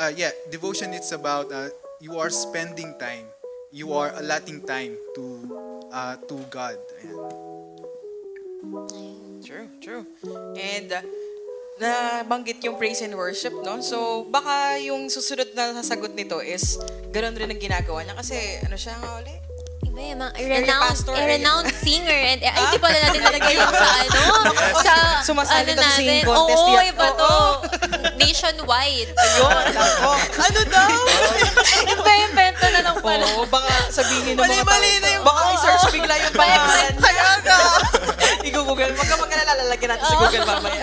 uh, 0.00 0.10
yeah, 0.10 0.32
devotion 0.50 0.96
it's 0.96 1.12
about 1.12 1.52
uh, 1.52 1.70
you 2.00 2.18
are 2.18 2.30
spending 2.30 2.94
time. 2.98 3.26
You 3.70 3.92
are 3.92 4.14
allotting 4.16 4.64
time 4.64 4.96
to 5.14 5.24
uh, 5.92 6.16
to 6.16 6.36
God. 6.48 6.78
Ayan. 7.02 7.20
True, 9.44 9.68
true. 9.80 10.04
And 10.58 10.90
uh, 10.92 11.02
nabanggit 11.78 12.62
yung 12.64 12.76
praise 12.76 13.00
and 13.02 13.14
worship, 13.14 13.54
no? 13.62 13.78
So, 13.80 14.26
baka 14.28 14.76
yung 14.82 15.06
susunod 15.08 15.54
na 15.54 15.72
sasagot 15.78 16.12
nito 16.14 16.42
is 16.42 16.76
ganun 17.14 17.38
rin 17.38 17.54
ang 17.54 17.60
ginagawa 17.62 18.02
niya. 18.02 18.18
Kasi, 18.18 18.36
ano 18.66 18.74
siya 18.74 18.98
nga 18.98 19.22
uli? 19.22 19.47
Iba 19.98 20.14
yung 20.14 20.20
mga 20.20 20.32
renowned, 20.62 20.84
pastor, 20.86 21.12
area- 21.12 21.30
renowned 21.34 21.70
singer. 21.74 22.14
And, 22.14 22.38
ay, 22.40 22.62
di 22.70 22.78
pala 22.78 22.96
natin 23.00 23.18
nalagay 23.20 23.52
yung 23.52 23.66
sa 23.68 23.88
ano? 23.98 24.20
Sa, 24.78 24.94
Sumasali 25.26 25.74
ano 25.74 25.82
natin. 25.82 26.22
Oo, 26.24 26.54
yan. 26.70 26.94
iba 26.94 27.06
to. 27.12 27.34
Nationwide. 28.14 29.10
Ayun. 29.10 29.64
Ano 30.38 30.60
daw? 30.70 30.88
Invento 32.22 32.66
na 32.68 32.80
lang 32.80 32.96
pala. 33.02 33.26
Oo, 33.34 33.42
baka 33.46 33.90
sabihin 33.90 34.38
ng 34.38 34.46
mga 34.46 34.62
tao. 34.62 34.78
na 34.78 35.08
yung- 35.10 35.26
Baka 35.26 35.40
i-search 35.50 35.84
bigla 35.90 36.14
yung 36.16 36.34
pangalan. 36.36 36.92
Talaga. 36.94 37.56
I-google. 38.48 38.90
Huwag 38.94 39.08
ka 39.08 39.16
mag-alala, 39.18 39.52
lalagyan 39.58 39.90
natin 39.92 40.06
sa 40.06 40.16
Google 40.16 40.46
mamaya. 40.46 40.82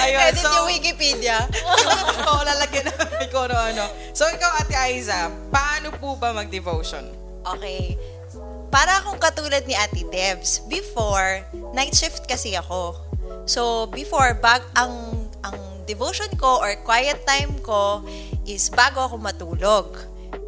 Ayun, 0.00 0.20
Edit 0.24 0.40
so, 0.40 0.48
yung 0.50 0.66
Wikipedia. 0.66 1.44
Oo, 2.24 2.40
lalagyan 2.40 2.88
natin 2.88 3.28
kung 3.28 3.44
ano-ano. 3.44 3.84
So, 4.16 4.24
ikaw, 4.24 4.64
Ate 4.64 4.72
Aiza, 4.72 5.28
paano 5.52 5.92
po 5.92 6.16
ba 6.16 6.32
mag-devotion? 6.32 7.27
Okay. 7.46 7.98
Para 8.68 9.00
akong 9.00 9.20
katulad 9.20 9.64
ni 9.64 9.72
Ate 9.72 10.04
Debs. 10.08 10.60
Before, 10.68 11.40
night 11.72 11.96
shift 11.96 12.28
kasi 12.28 12.54
ako. 12.54 12.96
So, 13.48 13.88
before, 13.88 14.36
bag, 14.36 14.60
ang, 14.76 14.92
ang 15.40 15.56
devotion 15.88 16.28
ko 16.36 16.60
or 16.60 16.76
quiet 16.84 17.24
time 17.24 17.56
ko 17.64 18.04
is 18.44 18.68
bago 18.68 19.08
ako 19.08 19.16
matulog. 19.16 19.88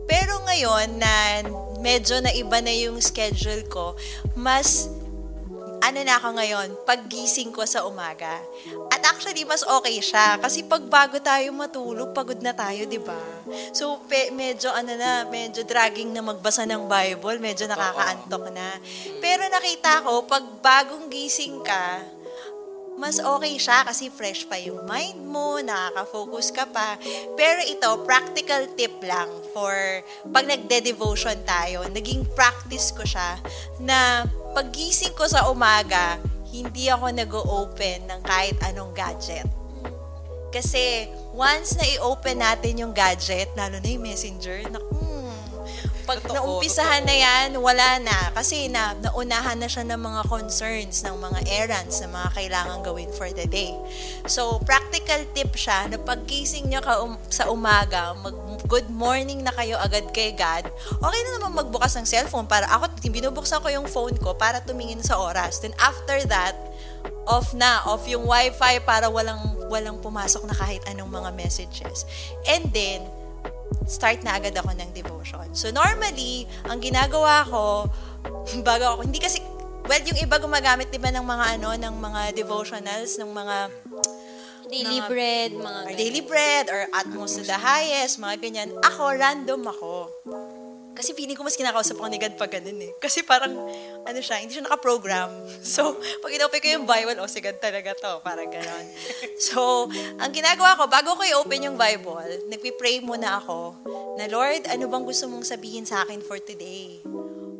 Pero 0.04 0.42
ngayon 0.44 1.00
na 1.00 1.40
medyo 1.80 2.20
na 2.20 2.34
iba 2.36 2.60
na 2.60 2.74
yung 2.76 3.00
schedule 3.00 3.64
ko, 3.72 3.96
mas 4.36 4.90
ano 5.80 6.04
na 6.04 6.20
ako 6.20 6.36
ngayon, 6.36 6.68
paggising 6.84 7.56
ko 7.56 7.64
sa 7.64 7.88
umaga. 7.88 8.36
At 8.90 9.02
actually, 9.06 9.46
mas 9.46 9.62
okay 9.62 10.02
siya. 10.02 10.36
Kasi 10.42 10.66
pag 10.66 10.82
bago 10.90 11.16
tayo 11.22 11.54
matulog, 11.54 12.10
pagod 12.10 12.42
na 12.42 12.50
tayo, 12.50 12.84
di 12.84 12.98
ba? 12.98 13.18
So, 13.70 14.02
pe, 14.10 14.34
medyo 14.34 14.70
ano 14.74 14.92
na, 14.98 15.24
medyo 15.30 15.62
dragging 15.62 16.10
na 16.10 16.22
magbasa 16.22 16.66
ng 16.66 16.90
Bible, 16.90 17.38
medyo 17.38 17.70
nakakaantok 17.70 18.50
na. 18.50 18.76
Pero 19.22 19.46
nakita 19.46 20.02
ko, 20.02 20.26
pag 20.26 20.42
bagong 20.58 21.06
gising 21.06 21.62
ka, 21.62 22.02
mas 23.00 23.16
okay 23.16 23.56
siya 23.56 23.80
kasi 23.88 24.12
fresh 24.12 24.44
pa 24.44 24.60
yung 24.60 24.84
mind 24.84 25.24
mo, 25.24 25.56
nakaka-focus 25.64 26.52
ka 26.52 26.68
pa. 26.68 27.00
Pero 27.32 27.64
ito, 27.64 27.88
practical 28.04 28.68
tip 28.76 29.00
lang 29.00 29.32
for 29.56 29.72
pag 30.28 30.44
nagde-devotion 30.44 31.40
tayo, 31.48 31.88
naging 31.88 32.28
practice 32.36 32.92
ko 32.92 33.00
siya 33.00 33.40
na 33.80 34.28
paggising 34.52 35.16
ko 35.16 35.24
sa 35.24 35.48
umaga, 35.48 36.20
hindi 36.50 36.90
ako 36.90 37.06
nag-open 37.14 38.10
ng 38.10 38.20
kahit 38.26 38.58
anong 38.66 38.92
gadget. 38.92 39.46
Kasi 40.50 41.06
once 41.30 41.78
na 41.78 41.86
i-open 41.86 42.42
natin 42.42 42.82
yung 42.82 42.92
gadget, 42.92 43.48
lalo 43.54 43.78
na 43.78 43.88
yung 43.88 44.02
messenger, 44.02 44.66
naku, 44.66 44.99
pag 46.10 46.26
Totoo, 46.26 46.34
naumpisahan 46.34 47.06
na 47.06 47.14
yan, 47.14 47.48
wala 47.62 48.02
na. 48.02 48.34
Kasi 48.34 48.66
na, 48.66 48.98
naunahan 48.98 49.62
na 49.62 49.70
siya 49.70 49.86
ng 49.86 50.00
mga 50.02 50.26
concerns, 50.26 51.06
ng 51.06 51.14
mga 51.14 51.40
errands 51.46 52.02
na 52.02 52.10
mga 52.10 52.28
kailangan 52.34 52.82
gawin 52.82 53.10
for 53.14 53.30
the 53.30 53.46
day. 53.46 53.70
So, 54.26 54.58
practical 54.66 55.22
tip 55.30 55.54
siya 55.54 55.86
na 55.86 56.02
pagkising 56.02 56.66
niyo 56.66 56.82
ka 56.82 56.98
um- 56.98 57.22
sa 57.30 57.46
umaga, 57.46 58.18
mag 58.18 58.34
good 58.66 58.90
morning 58.90 59.42
na 59.42 59.50
kayo 59.54 59.78
agad 59.82 60.10
kay 60.14 60.30
God, 60.34 60.70
okay 61.02 61.20
na 61.26 61.30
naman 61.38 61.58
magbukas 61.66 61.94
ng 61.98 62.06
cellphone 62.06 62.46
para 62.46 62.70
ako, 62.70 62.90
binubuksan 63.10 63.58
ko 63.58 63.66
yung 63.70 63.86
phone 63.86 64.14
ko 64.18 64.34
para 64.34 64.62
tumingin 64.62 65.02
sa 65.02 65.18
oras. 65.18 65.58
Then 65.58 65.74
after 65.78 66.22
that, 66.30 66.54
off 67.26 67.50
na, 67.54 67.82
off 67.86 68.06
yung 68.06 68.26
wifi 68.26 68.82
para 68.86 69.10
walang 69.10 69.58
walang 69.70 70.02
pumasok 70.02 70.46
na 70.50 70.54
kahit 70.54 70.82
anong 70.90 71.10
mga 71.10 71.30
messages. 71.38 72.06
And 72.46 72.66
then, 72.74 73.06
start 73.86 74.22
na 74.22 74.38
agad 74.38 74.54
ako 74.54 74.70
ng 74.76 74.90
devotion. 74.94 75.46
So 75.52 75.70
normally, 75.70 76.46
ang 76.66 76.78
ginagawa 76.78 77.44
ko, 77.46 77.86
bago 78.68 78.96
ako, 78.96 79.00
hindi 79.06 79.18
kasi, 79.18 79.42
well, 79.86 80.02
yung 80.04 80.20
iba 80.20 80.36
gumagamit, 80.38 80.92
di 80.92 81.00
ba, 81.00 81.10
ng 81.10 81.24
mga 81.24 81.44
ano, 81.58 81.68
ng 81.74 81.94
mga 81.98 82.20
devotionals, 82.36 83.18
ng 83.18 83.30
mga 83.30 83.56
Daily 84.70 85.02
Mga- 85.02 85.10
bread, 85.10 85.50
mga 85.50 85.80
or 85.82 85.92
daily 85.98 86.22
bread, 86.22 86.64
or 86.70 86.86
utmost 86.94 87.34
to 87.34 87.42
the 87.42 87.58
highest, 87.58 88.22
mga 88.22 88.38
ganyan. 88.38 88.70
Ako, 88.86 89.18
random 89.18 89.66
ako. 89.66 90.06
Kasi 91.00 91.16
feeling 91.16 91.32
ko 91.32 91.40
mas 91.40 91.56
kinakausap 91.56 91.96
ako 91.96 92.12
ni 92.12 92.20
God 92.20 92.36
pag 92.36 92.52
ganun 92.52 92.76
eh. 92.84 92.92
Kasi 93.00 93.24
parang, 93.24 93.56
ano 94.04 94.18
siya, 94.20 94.36
hindi 94.44 94.52
siya 94.52 94.68
nakaprogram. 94.68 95.32
So, 95.70 95.96
pag 96.20 96.28
inopen 96.34 96.60
ko 96.60 96.68
yung 96.76 96.84
Bible, 96.84 97.16
oh, 97.24 97.30
si 97.30 97.40
God 97.40 97.56
talaga 97.56 97.96
to. 97.96 98.20
Parang 98.20 98.52
ganon. 98.52 98.86
So, 99.40 99.88
ang 100.20 100.28
ginagawa 100.36 100.76
ko, 100.76 100.84
bago 100.84 101.16
ko 101.16 101.24
i-open 101.24 101.72
yung 101.72 101.80
Bible, 101.80 102.44
nagpi-pray 102.52 103.00
muna 103.00 103.40
ako 103.40 103.80
na, 104.20 104.28
Lord, 104.28 104.68
ano 104.68 104.84
bang 104.84 105.04
gusto 105.08 105.24
mong 105.24 105.48
sabihin 105.48 105.88
sa 105.88 106.04
akin 106.04 106.20
for 106.20 106.36
today? 106.36 107.00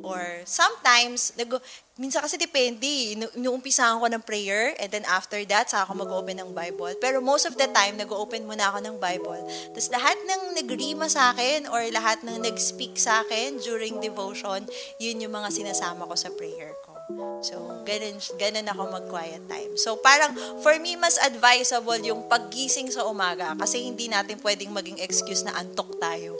Or 0.01 0.45
sometimes, 0.49 1.33
nag 1.37 1.61
minsan 2.01 2.25
kasi 2.25 2.41
depende. 2.41 3.17
inu- 3.17 3.33
Inuumpisahan 3.37 4.01
ko 4.01 4.09
ng 4.09 4.25
prayer 4.25 4.73
and 4.81 4.89
then 4.89 5.05
after 5.05 5.37
that, 5.49 5.69
saka 5.69 5.89
ako 5.89 6.05
mag-open 6.05 6.41
ng 6.41 6.51
Bible. 6.57 6.97
Pero 6.97 7.21
most 7.21 7.45
of 7.45 7.55
the 7.61 7.69
time, 7.71 8.01
nag-open 8.01 8.49
muna 8.49 8.73
ako 8.73 8.79
ng 8.81 8.97
Bible. 8.97 9.45
Tapos 9.77 9.89
lahat 9.93 10.17
ng 10.25 10.57
nagrima 10.57 11.07
sa 11.13 11.37
akin 11.37 11.69
or 11.69 11.85
lahat 11.93 12.25
ng 12.25 12.41
nag-speak 12.41 12.97
sa 12.97 13.21
akin 13.21 13.61
during 13.61 14.01
devotion, 14.01 14.65
yun 14.97 15.21
yung 15.21 15.37
mga 15.37 15.53
sinasama 15.53 16.09
ko 16.09 16.17
sa 16.17 16.33
prayer 16.33 16.73
ko. 16.85 16.97
So, 17.41 17.83
ganun, 17.89 18.17
ganun 18.39 18.69
ako 18.69 18.83
mag-quiet 19.01 19.45
time. 19.51 19.73
So, 19.81 19.99
parang, 19.99 20.37
for 20.61 20.77
me, 20.79 20.95
mas 20.95 21.19
advisable 21.19 21.99
yung 22.05 22.29
paggising 22.29 22.93
sa 22.93 23.09
umaga 23.09 23.57
kasi 23.59 23.83
hindi 23.83 24.07
natin 24.07 24.39
pwedeng 24.45 24.71
maging 24.71 25.01
excuse 25.03 25.43
na 25.43 25.57
antok 25.57 25.99
tayo. 25.99 26.37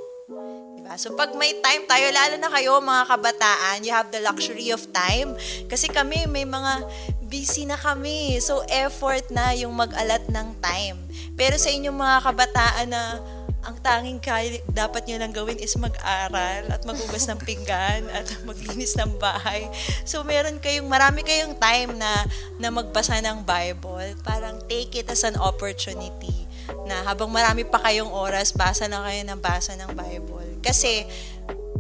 Diba? 0.91 0.99
So, 0.99 1.15
pag 1.15 1.31
may 1.39 1.55
time 1.63 1.87
tayo, 1.87 2.11
lalo 2.11 2.35
na 2.43 2.51
kayo, 2.51 2.83
mga 2.83 3.07
kabataan, 3.07 3.87
you 3.87 3.95
have 3.95 4.11
the 4.11 4.19
luxury 4.27 4.75
of 4.75 4.83
time. 4.91 5.39
Kasi 5.71 5.87
kami, 5.87 6.27
may 6.27 6.43
mga 6.43 6.83
busy 7.31 7.63
na 7.63 7.79
kami. 7.79 8.43
So, 8.43 8.67
effort 8.67 9.31
na 9.31 9.55
yung 9.55 9.71
mag-alat 9.71 10.27
ng 10.27 10.59
time. 10.59 10.99
Pero 11.39 11.55
sa 11.63 11.71
inyong 11.71 11.95
mga 11.95 12.17
kabataan 12.27 12.91
na 12.91 13.23
ang 13.63 13.79
tanging 13.87 14.19
kaya, 14.19 14.59
dapat 14.67 15.07
nyo 15.07 15.23
lang 15.23 15.31
gawin 15.31 15.63
is 15.63 15.79
mag-aral 15.79 16.67
at 16.67 16.83
maghugas 16.83 17.23
ng 17.31 17.39
pinggan 17.39 18.11
at 18.11 18.27
maglinis 18.51 18.99
ng 18.99 19.15
bahay. 19.23 19.71
So, 20.03 20.27
meron 20.27 20.59
kayong, 20.59 20.91
marami 20.91 21.23
kayong 21.23 21.55
time 21.55 21.95
na, 21.95 22.27
na 22.59 22.75
magbasa 22.75 23.23
ng 23.23 23.47
Bible. 23.47 24.19
Parang 24.27 24.59
take 24.67 24.99
it 24.99 25.07
as 25.07 25.23
an 25.23 25.39
opportunity 25.39 26.51
na 26.83 27.07
habang 27.07 27.31
marami 27.31 27.63
pa 27.63 27.79
kayong 27.79 28.11
oras, 28.11 28.51
basa 28.51 28.91
na 28.91 29.07
kayo 29.07 29.23
ng 29.23 29.39
basa 29.39 29.79
ng 29.79 29.95
Bible. 29.95 30.50
Kasi, 30.61 31.05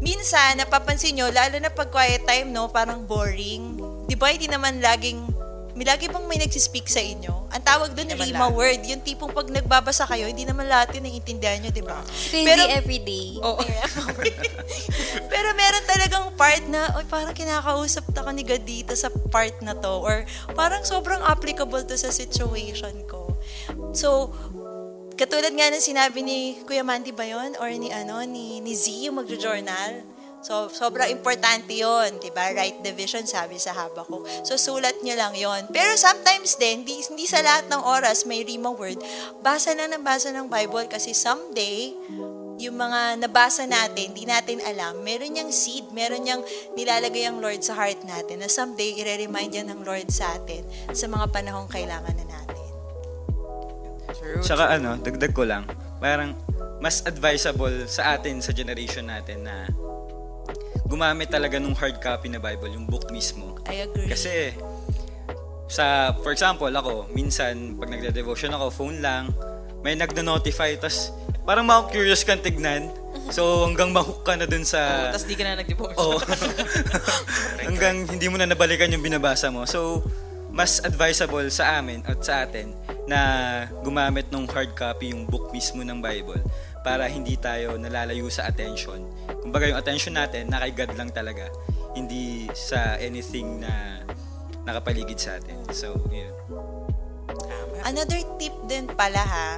minsan, 0.00 0.56
napapansin 0.60 1.16
nyo, 1.16 1.28
lalo 1.30 1.56
na 1.60 1.70
pag 1.70 1.92
quiet 1.92 2.24
time, 2.24 2.52
no, 2.52 2.68
parang 2.68 3.04
boring. 3.04 3.76
Di 4.08 4.16
ba, 4.16 4.32
hindi 4.32 4.48
naman 4.50 4.80
laging, 4.80 5.40
may 5.80 5.86
lagi 5.86 6.12
bang 6.12 6.26
may 6.28 6.36
nagsispeak 6.36 6.92
sa 6.92 7.00
inyo? 7.00 7.48
Ang 7.56 7.64
tawag 7.64 7.96
doon, 7.96 8.12
lima 8.12 8.52
lahat. 8.52 8.52
word. 8.52 8.80
Yung 8.84 9.00
tipong 9.00 9.32
pag 9.32 9.48
nagbabasa 9.48 10.04
kayo, 10.04 10.28
hindi 10.28 10.44
naman 10.44 10.68
lahat 10.68 10.92
yun 10.92 11.08
naiintindihan 11.08 11.62
nyo, 11.62 11.70
di 11.72 11.80
ba? 11.80 12.04
So, 12.04 12.36
hindi 12.36 12.68
everyday. 12.68 13.40
Oo. 13.40 13.64
Pero 15.32 15.48
meron 15.56 15.84
talagang 15.88 16.26
part 16.36 16.60
na, 16.68 16.92
oy, 17.00 17.08
parang 17.08 17.32
kinakausap 17.32 18.12
na 18.12 18.20
ka 18.26 18.30
ni 18.34 18.44
God 18.44 18.64
dito 18.68 18.92
sa 18.92 19.08
part 19.32 19.56
na 19.64 19.72
to. 19.72 20.04
Or 20.04 20.28
parang 20.52 20.84
sobrang 20.84 21.24
applicable 21.24 21.80
to 21.88 21.96
sa 21.96 22.12
situation 22.12 23.00
ko. 23.08 23.32
So, 23.96 24.34
katulad 25.20 25.52
nga 25.52 25.68
ng 25.68 25.84
sinabi 25.84 26.24
ni 26.24 26.56
Kuya 26.64 26.80
Mandy 26.80 27.12
ba 27.12 27.28
yun? 27.28 27.52
Or 27.60 27.68
ni, 27.68 27.92
ano, 27.92 28.24
ni, 28.24 28.64
ni 28.64 28.72
Z, 28.72 28.88
yung 29.04 29.20
magjo-journal. 29.20 30.00
So, 30.40 30.72
sobrang 30.72 31.12
importante 31.12 31.76
yon 31.76 32.16
di 32.16 32.32
ba? 32.32 32.48
Right 32.56 32.80
division, 32.80 33.28
sabi 33.28 33.60
sa 33.60 33.76
haba 33.76 34.00
ko. 34.08 34.24
So, 34.40 34.56
sulat 34.56 35.04
nyo 35.04 35.12
lang 35.12 35.36
yon 35.36 35.68
Pero 35.68 35.92
sometimes 36.00 36.56
din, 36.56 36.80
hindi, 36.80 37.04
hindi 37.04 37.28
sa 37.28 37.44
lahat 37.44 37.68
ng 37.68 37.84
oras 37.84 38.24
may 38.24 38.40
rima 38.40 38.72
word. 38.72 38.96
Basa 39.44 39.76
na 39.76 39.84
ng 39.92 40.00
basa 40.00 40.32
ng 40.32 40.48
Bible 40.48 40.88
kasi 40.88 41.12
someday, 41.12 41.92
yung 42.56 42.80
mga 42.80 43.20
nabasa 43.20 43.68
natin, 43.68 44.16
di 44.16 44.24
natin 44.24 44.64
alam, 44.64 45.04
meron 45.04 45.36
niyang 45.36 45.52
seed, 45.52 45.92
meron 45.92 46.24
niyang 46.24 46.40
nilalagay 46.72 47.28
ang 47.28 47.44
Lord 47.44 47.60
sa 47.60 47.76
heart 47.76 48.00
natin 48.08 48.40
na 48.40 48.48
someday, 48.48 48.96
i-remind 48.96 49.52
yan 49.52 49.68
ng 49.68 49.84
Lord 49.84 50.08
sa 50.08 50.40
atin 50.40 50.64
sa 50.96 51.04
mga 51.04 51.28
panahong 51.28 51.68
kailangan 51.68 52.16
na 52.16 52.24
natin. 52.24 52.39
True. 54.20 54.44
Tsaka 54.44 54.76
ano, 54.76 55.00
dagdag 55.00 55.32
ko 55.32 55.48
lang, 55.48 55.64
parang 55.96 56.36
mas 56.80 57.00
advisable 57.08 57.88
sa 57.88 58.16
atin, 58.16 58.44
sa 58.44 58.52
generation 58.52 59.08
natin 59.08 59.48
na 59.48 59.64
gumamit 60.84 61.32
talaga 61.32 61.56
nung 61.56 61.72
hard 61.72 62.00
copy 62.04 62.28
na 62.28 62.36
Bible, 62.36 62.72
yung 62.72 62.84
book 62.84 63.08
mismo. 63.08 63.56
I 63.68 63.88
agree. 63.88 64.10
Kasi, 64.10 64.52
sa, 65.70 66.16
for 66.18 66.34
example, 66.34 66.68
ako, 66.68 67.06
minsan, 67.14 67.78
pag 67.78 67.88
nagde-devotion 67.88 68.50
ako, 68.50 68.66
phone 68.74 68.98
lang, 68.98 69.30
may 69.86 69.94
nagda-notify, 69.94 70.74
tas 70.76 71.14
parang 71.46 71.64
ma-curious 71.64 72.26
kang 72.26 72.42
tignan. 72.42 72.90
So, 73.30 73.64
hanggang 73.64 73.94
mahook 73.94 74.26
ka 74.26 74.34
na 74.34 74.50
dun 74.50 74.66
sa... 74.66 75.12
Tapos 75.14 75.30
di 75.30 75.38
ka 75.38 75.46
na 75.46 75.62
nag-devotion. 75.62 75.96
Oo. 76.00 76.18
hanggang 77.70 78.10
hindi 78.10 78.26
mo 78.26 78.36
na 78.36 78.50
nabalikan 78.50 78.90
yung 78.90 79.04
binabasa 79.04 79.48
mo. 79.54 79.62
So, 79.70 80.02
mas 80.50 80.82
advisable 80.82 81.46
sa 81.54 81.78
amin 81.78 82.02
at 82.10 82.18
sa 82.26 82.42
atin 82.42 82.74
na 83.10 83.22
gumamit 83.82 84.30
ng 84.30 84.46
hard 84.46 84.78
copy 84.78 85.10
yung 85.10 85.26
book 85.26 85.50
mismo 85.50 85.82
ng 85.82 85.98
Bible 85.98 86.38
para 86.86 87.10
hindi 87.10 87.34
tayo 87.34 87.74
nalalayo 87.74 88.30
sa 88.30 88.46
attention. 88.46 89.02
Kumbaga 89.42 89.66
yung 89.66 89.78
attention 89.82 90.14
natin, 90.14 90.46
na 90.46 90.62
kay 90.62 90.72
God 90.72 90.94
lang 90.94 91.10
talaga. 91.10 91.50
Hindi 91.98 92.46
sa 92.54 92.94
anything 93.02 93.66
na 93.66 94.06
nakapaligid 94.62 95.18
sa 95.18 95.42
atin. 95.42 95.58
So, 95.74 95.98
yun. 96.14 96.30
Another 97.82 98.22
tip 98.38 98.54
din 98.70 98.86
pala 98.94 99.18
ha, 99.26 99.50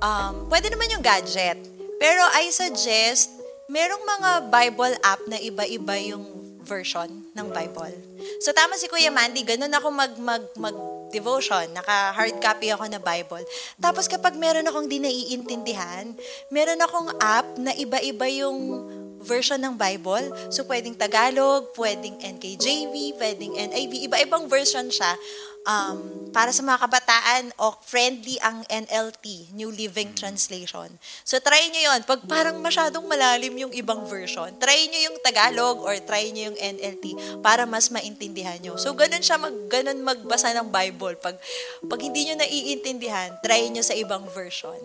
um, 0.00 0.48
pwede 0.48 0.72
naman 0.72 0.88
yung 0.88 1.04
gadget. 1.04 1.60
Pero 2.00 2.22
I 2.32 2.48
suggest, 2.48 3.28
merong 3.68 4.00
mga 4.00 4.30
Bible 4.48 4.96
app 5.04 5.20
na 5.28 5.36
iba-iba 5.36 5.94
yung 6.00 6.24
version 6.64 7.08
ng 7.36 7.46
Bible. 7.52 7.94
So 8.40 8.54
tama 8.56 8.78
si 8.78 8.88
Kuya 8.88 9.10
Mandy, 9.10 9.42
ganun 9.42 9.72
ako 9.74 9.88
mag, 9.90 10.12
mag, 10.16 10.44
mag 10.56 10.76
devotion, 11.10 11.66
naka 11.74 12.14
hard 12.14 12.38
copy 12.38 12.70
ako 12.70 12.86
na 12.86 13.02
Bible. 13.02 13.44
Tapos 13.76 14.06
kapag 14.06 14.38
meron 14.38 14.66
akong 14.66 14.86
di 14.86 15.02
naiintindihan, 15.02 16.14
meron 16.48 16.80
akong 16.80 17.10
app 17.18 17.46
na 17.58 17.74
iba-iba 17.74 18.26
yung 18.30 18.86
version 19.20 19.60
ng 19.60 19.76
Bible. 19.76 20.32
So, 20.48 20.64
pwedeng 20.64 20.96
Tagalog, 20.96 21.72
pwedeng 21.76 22.16
NKJV, 22.20 23.20
pwedeng 23.20 23.52
NIV. 23.56 23.92
Iba-ibang 24.10 24.48
version 24.48 24.88
siya. 24.88 25.14
Um, 25.60 26.32
para 26.32 26.56
sa 26.56 26.64
mga 26.64 26.88
kabataan, 26.88 27.52
o 27.60 27.76
friendly 27.84 28.40
ang 28.40 28.64
NLT, 28.64 29.52
New 29.52 29.68
Living 29.68 30.16
Translation. 30.16 30.88
So, 31.20 31.36
try 31.36 31.68
nyo 31.68 31.92
yon 31.92 32.00
Pag 32.08 32.24
parang 32.24 32.56
masyadong 32.64 33.04
malalim 33.04 33.52
yung 33.68 33.72
ibang 33.76 34.08
version, 34.08 34.48
try 34.56 34.88
nyo 34.88 35.12
yung 35.12 35.16
Tagalog 35.20 35.84
or 35.84 35.92
try 36.08 36.32
nyo 36.32 36.48
yung 36.48 36.58
NLT 36.58 37.04
para 37.44 37.68
mas 37.68 37.92
maintindihan 37.92 38.56
nyo. 38.64 38.80
So, 38.80 38.96
ganun 38.96 39.20
siya, 39.20 39.36
mag, 39.36 39.52
ganun 39.68 40.00
magbasa 40.00 40.56
ng 40.56 40.72
Bible. 40.72 41.20
Pag, 41.20 41.36
pag 41.84 42.00
hindi 42.00 42.24
nyo 42.24 42.40
naiintindihan, 42.40 43.36
try 43.44 43.68
nyo 43.68 43.84
sa 43.84 43.92
ibang 43.92 44.24
version. 44.32 44.80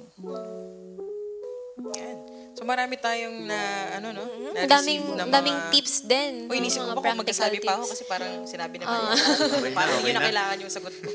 Yan. 1.96 2.25
Marami 2.66 2.98
tayong 2.98 3.46
na, 3.46 3.60
ano 3.96 4.10
no? 4.10 4.26
Ang 4.26 4.66
daming, 4.66 4.66
na-receive 4.66 5.06
na 5.14 5.24
mga- 5.24 5.34
daming 5.38 5.60
tips 5.70 5.96
din. 6.02 6.34
Uy, 6.50 6.58
inisip 6.58 6.82
ko 6.82 6.98
ba 6.98 7.02
kung 7.06 7.22
magkasabi 7.22 7.62
pa 7.62 7.78
ako 7.78 7.86
tips. 7.86 7.92
kasi 7.94 8.04
parang 8.06 8.34
sinabi 8.44 8.76
na 8.82 8.84
Ah. 8.84 9.14
kayo. 9.14 9.70
parang 9.78 9.96
hindi 9.96 10.10
nyo 10.10 10.18
na 10.18 10.26
kailangan 10.26 10.56
yung 10.60 10.74
sagot 10.74 10.94
ko. 10.98 11.10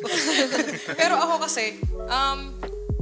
Pero 1.01 1.19
ako 1.19 1.43
kasi, 1.43 1.75
um, 2.07 2.55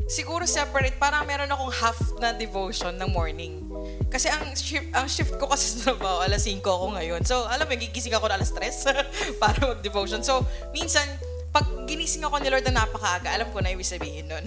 siguro 0.08 0.48
separate, 0.48 0.96
parang 0.96 1.28
meron 1.28 1.46
akong 1.46 1.68
half 1.70 2.00
na 2.16 2.32
devotion 2.32 2.96
ng 2.96 3.12
morning. 3.12 3.60
Kasi 4.08 4.32
ang 4.32 4.56
shift, 4.56 4.88
ang 4.90 5.04
shift 5.04 5.36
ko 5.36 5.44
kasi 5.44 5.68
sa 5.68 5.92
trabaho, 5.92 6.24
alas 6.24 6.40
5 6.42 6.64
ako 6.64 6.96
ngayon. 6.96 7.20
So, 7.28 7.44
alam 7.44 7.68
mo, 7.68 7.76
gigising 7.76 8.16
ako 8.16 8.24
na 8.26 8.40
alas 8.40 8.48
3 8.50 8.72
para 9.42 9.60
mag-devotion. 9.68 10.24
So, 10.24 10.40
minsan, 10.72 11.04
pag 11.48 11.64
ginising 11.84 12.24
ako 12.24 12.40
ni 12.40 12.48
Lord 12.48 12.64
na 12.64 12.84
napakaaga, 12.84 13.28
alam 13.28 13.48
ko 13.52 13.60
na 13.60 13.68
ibig 13.68 13.84
sabihin 13.84 14.24
nun. 14.24 14.44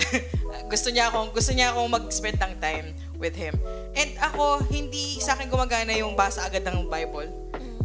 gusto 0.65 0.89
niya 0.89 1.09
akong, 1.09 1.29
gusto 1.29 1.53
niya 1.53 1.73
akong 1.73 1.89
mag-spend 1.89 2.37
ng 2.37 2.53
time 2.57 2.87
with 3.21 3.37
Him. 3.37 3.53
And 3.93 4.11
ako, 4.17 4.65
hindi 4.73 5.21
sa 5.21 5.37
akin 5.37 5.47
gumagana 5.47 5.93
yung 5.93 6.17
basa 6.17 6.41
agad 6.41 6.65
ng 6.65 6.89
Bible. 6.89 7.29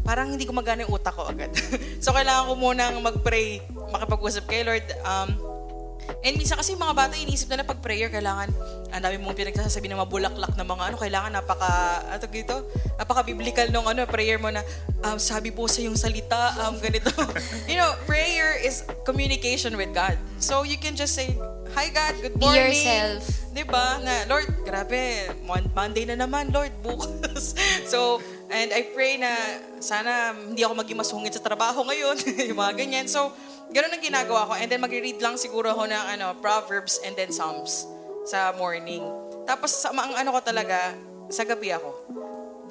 Parang 0.01 0.33
hindi 0.33 0.49
gumagana 0.49 0.89
yung 0.89 0.97
utak 0.97 1.13
ko 1.13 1.29
agad. 1.29 1.53
so, 2.05 2.17
kailangan 2.17 2.49
ko 2.49 2.55
munang 2.57 2.97
mag-pray, 3.05 3.61
makipag-usap 3.93 4.49
kay 4.49 4.65
Lord. 4.65 4.87
Um, 5.05 5.57
And 6.23 6.35
minsan 6.39 6.59
kasi 6.59 6.75
mga 6.75 6.95
bata, 6.95 7.15
iniisip 7.19 7.51
na 7.51 7.63
na 7.63 7.67
pag 7.67 7.79
prayer, 7.83 8.11
kailangan, 8.11 8.51
ang 8.91 9.03
dami 9.03 9.19
mong 9.19 9.35
pinagsasabi 9.39 9.91
ng 9.91 9.99
mga 9.99 10.11
bulaklak 10.11 10.53
na 10.55 10.63
mga 10.63 10.83
ano, 10.91 10.97
kailangan 10.99 11.31
napaka, 11.35 11.71
ano 12.07 12.25
dito, 12.31 12.57
napaka-biblical 12.99 13.71
nung 13.75 13.87
ano, 13.87 14.07
prayer 14.07 14.39
mo 14.39 14.51
na, 14.51 14.63
um, 15.03 15.19
sabi 15.19 15.51
po 15.51 15.67
sa 15.67 15.83
yung 15.83 15.99
salita, 15.99 16.55
um, 16.67 16.79
ganito. 16.79 17.11
you 17.71 17.75
know, 17.79 17.91
prayer 18.07 18.55
is 18.59 18.87
communication 19.03 19.75
with 19.75 19.91
God. 19.91 20.19
So 20.39 20.63
you 20.63 20.79
can 20.79 20.95
just 20.95 21.15
say, 21.15 21.35
Hi 21.77 21.93
God, 21.93 22.15
good 22.25 22.41
Be 22.41 22.49
morning. 22.49 22.73
yourself. 22.73 23.53
Diba? 23.53 24.01
Na, 24.01 24.25
Lord, 24.33 24.49
grabe, 24.65 25.29
Mon- 25.45 25.69
Monday 25.77 26.09
na 26.09 26.17
naman, 26.17 26.49
Lord, 26.49 26.73
bukas. 26.81 27.53
so, 27.93 28.17
and 28.49 28.73
I 28.73 28.89
pray 28.97 29.21
na 29.21 29.29
sana 29.77 30.33
hindi 30.33 30.65
ako 30.65 30.73
maging 30.73 30.97
masungit 30.97 31.37
sa 31.37 31.45
trabaho 31.45 31.85
ngayon. 31.85 32.17
yung 32.49 32.57
mga 32.57 32.81
ganyan. 32.81 33.05
So, 33.05 33.29
ganun 33.77 33.93
ang 33.93 34.01
ginagawa 34.01 34.49
ko. 34.49 34.53
And 34.57 34.73
then 34.73 34.81
mag-read 34.81 35.21
lang 35.21 35.37
siguro 35.37 35.69
ako 35.77 35.85
ng 35.85 36.05
ano, 36.17 36.33
Proverbs 36.41 36.97
and 37.05 37.13
then 37.13 37.29
Psalms 37.29 37.85
sa 38.25 38.57
morning. 38.57 39.05
Tapos, 39.45 39.77
sa, 39.77 39.93
ang 39.93 40.17
ano 40.17 40.33
ko 40.33 40.41
talaga, 40.41 40.97
sa 41.29 41.45
gabi 41.45 41.77
ako. 41.77 41.93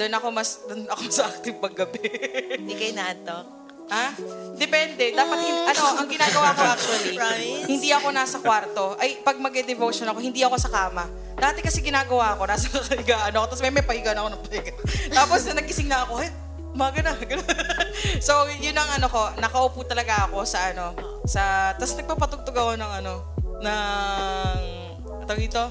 Doon 0.02 0.14
ako 0.18 0.28
mas, 0.34 0.66
doon 0.66 0.90
ako 0.90 1.02
sa 1.22 1.30
active 1.30 1.62
paggabi. 1.62 2.10
Hindi 2.58 2.74
kayo 2.74 2.98
natok. 2.98 3.65
Ha? 3.86 4.18
Depende. 4.56 5.14
Dapat, 5.14 5.38
hin- 5.40 5.66
ano, 5.68 5.82
ang 6.02 6.10
ginagawa 6.10 6.48
ko 6.52 6.62
actually, 6.66 7.14
Promise? 7.20 7.66
hindi 7.70 7.90
ako 7.94 8.08
nasa 8.10 8.38
kwarto. 8.42 8.98
Ay, 8.98 9.22
pag 9.22 9.38
mag-devotion 9.38 10.10
ako, 10.10 10.20
hindi 10.20 10.42
ako 10.42 10.58
sa 10.58 10.74
kama. 10.74 11.06
Dati 11.36 11.62
kasi 11.62 11.86
ginagawa 11.86 12.34
ko, 12.34 12.50
nasa 12.50 12.66
kahigaan 12.74 13.36
ako, 13.36 13.46
tapos 13.46 13.62
may 13.62 13.72
may 13.72 13.86
pahiga 13.86 14.18
na 14.18 14.26
ako 14.26 14.30
ng 14.34 14.42
pahiga. 14.42 14.72
tapos 15.18 15.40
na 15.46 15.62
nagising 15.62 15.86
na 15.86 16.02
ako, 16.02 16.18
ay, 16.18 16.30
umaga 16.74 17.00
na. 17.00 17.14
ganun. 17.16 17.46
so, 18.20 18.34
yun 18.58 18.74
ang 18.74 18.90
ano 18.96 19.08
ko, 19.08 19.22
nakaupo 19.38 19.86
talaga 19.86 20.26
ako 20.26 20.44
sa 20.44 20.74
ano, 20.74 20.92
sa, 21.24 21.72
tapos 21.78 21.94
nagpapatugtog 21.96 22.58
ako 22.58 22.72
ng 22.74 22.92
ano, 23.04 23.14
ng, 23.62 24.60
tawag 25.24 25.46
ito, 25.46 25.64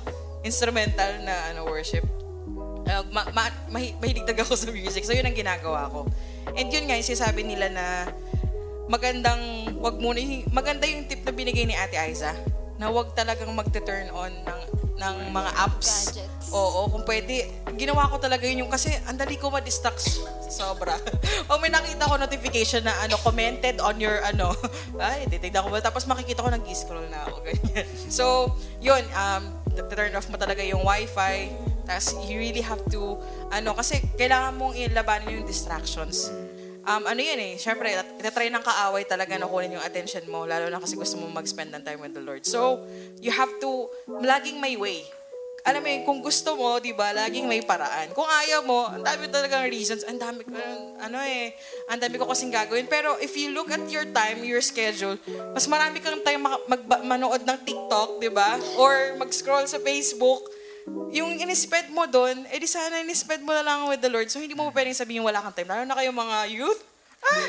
instrumental 0.43 1.19
na 1.25 1.51
ano, 1.51 1.67
worship. 1.67 2.05
Uh, 2.85 3.01
ma- 3.11 3.27
ma- 3.33 3.65
mahi- 3.73 3.97
mahilig 3.97 4.23
talaga 4.23 4.45
ako 4.45 4.55
sa 4.55 4.69
music. 4.69 5.03
So, 5.03 5.17
yun 5.17 5.25
ang 5.25 5.35
ginagawa 5.35 5.89
ko. 5.89 6.05
And 6.53 6.69
yun 6.69 6.85
nga, 6.85 7.01
yung 7.01 7.09
sinasabi 7.09 7.41
nila 7.49 7.73
na 7.73 7.87
magandang, 8.89 9.73
wag 9.81 9.97
muna, 9.97 10.21
maganda 10.53 10.85
yung 10.85 11.09
tip 11.09 11.25
na 11.25 11.33
binigay 11.33 11.65
ni 11.65 11.73
Ate 11.73 11.97
Aiza, 11.97 12.37
na 12.77 12.91
wag 12.91 13.15
talagang 13.17 13.49
magte-turn 13.55 14.11
on 14.13 14.33
ng, 14.45 14.61
ng 14.99 15.17
mga 15.33 15.51
apps. 15.57 16.13
Gadgets. 16.13 16.51
Oo, 16.53 16.91
kung 16.91 17.05
pwede. 17.07 17.51
Ginawa 17.79 18.11
ko 18.11 18.19
talaga 18.19 18.45
yun 18.47 18.67
yung 18.67 18.73
kasi 18.73 18.91
ang 19.07 19.17
dali 19.17 19.39
ko 19.39 19.49
ma-distract 19.51 20.23
sobra. 20.51 20.95
Pag 21.51 21.59
may 21.63 21.71
nakita 21.71 22.07
ko 22.07 22.15
notification 22.19 22.83
na 22.87 22.95
ano, 23.03 23.19
commented 23.23 23.79
on 23.83 23.99
your 23.99 24.23
ano, 24.23 24.55
ay, 25.03 25.27
titignan 25.31 25.67
ko 25.67 25.71
ba? 25.71 25.83
Tapos 25.83 26.07
makikita 26.07 26.43
ko 26.43 26.51
nag-scroll 26.51 27.09
na 27.11 27.27
ako. 27.27 27.43
Ganyan. 27.47 27.87
So, 28.11 28.55
yun, 28.83 29.03
um, 29.15 29.43
turn 29.91 30.15
off 30.15 30.31
mo 30.31 30.39
talaga 30.39 30.63
yung 30.63 30.83
wifi. 30.87 31.51
Tapos, 31.85 32.17
you 32.27 32.41
really 32.41 32.65
have 32.65 32.81
to, 32.91 33.21
ano, 33.53 33.77
kasi 33.77 34.01
kailangan 34.17 34.57
mong 34.57 34.75
ilabanin 34.77 35.41
yung 35.41 35.47
distractions. 35.49 36.33
Um, 36.85 37.09
ano 37.09 37.17
yan 37.17 37.41
eh, 37.41 37.53
syempre, 37.57 37.93
itatry 38.21 38.53
ng 38.53 38.61
kaaway 38.61 39.09
talaga 39.09 39.41
na 39.41 39.49
kunin 39.49 39.81
yung 39.81 39.85
attention 39.85 40.21
mo, 40.29 40.45
lalo 40.45 40.69
na 40.69 40.77
kasi 40.77 41.01
gusto 41.01 41.17
mo 41.17 41.33
mag-spend 41.33 41.73
ng 41.73 41.81
time 41.81 42.01
with 42.05 42.13
the 42.13 42.21
Lord. 42.21 42.45
So, 42.45 42.85
you 43.25 43.33
have 43.33 43.49
to, 43.65 43.89
laging 44.21 44.61
may 44.61 44.77
way 44.77 45.09
alam 45.65 45.81
mo 45.81 45.89
yun, 45.89 46.05
kung 46.05 46.21
gusto 46.21 46.53
mo, 46.61 46.77
di 46.77 46.93
ba, 46.93 47.17
laging 47.17 47.49
may 47.49 47.65
paraan. 47.65 48.13
Kung 48.13 48.29
ayaw 48.29 48.61
mo, 48.69 48.85
ang 48.85 49.01
dami 49.01 49.33
talagang 49.33 49.65
reasons, 49.73 50.05
ang 50.05 50.21
dami 50.21 50.45
ko, 50.45 50.53
ano 51.01 51.17
eh, 51.25 51.57
ang 51.89 51.97
dami 51.97 52.21
ko 52.21 52.29
kasing 52.29 52.53
gagawin. 52.53 52.85
Pero 52.85 53.17
if 53.17 53.33
you 53.33 53.49
look 53.49 53.73
at 53.73 53.81
your 53.89 54.05
time, 54.13 54.45
your 54.45 54.61
schedule, 54.61 55.17
mas 55.57 55.65
marami 55.65 56.05
kang 56.05 56.21
time 56.21 56.45
maka- 56.45 56.69
mag- 56.69 57.05
manood 57.09 57.49
ng 57.49 57.59
TikTok, 57.65 58.21
di 58.21 58.29
ba? 58.29 58.61
Or 58.77 59.17
mag-scroll 59.17 59.65
sa 59.65 59.81
Facebook. 59.81 60.53
Yung 61.15 61.33
inispend 61.41 61.89
mo 61.95 62.05
doon, 62.05 62.45
eh 62.53 62.59
di 62.61 62.69
sana 62.69 63.01
inispend 63.01 63.41
mo 63.41 63.57
na 63.57 63.65
lang 63.65 63.89
with 63.89 64.03
the 64.05 64.11
Lord. 64.11 64.29
So 64.29 64.43
hindi 64.43 64.53
mo 64.53 64.69
pwedeng 64.69 64.97
sabihin 64.97 65.25
wala 65.25 65.41
kang 65.41 65.57
time. 65.57 65.71
Lalo 65.71 65.83
na 65.89 65.97
kayong 65.97 66.19
mga 66.19 66.37
youth, 66.53 66.81
ah, 67.25 67.47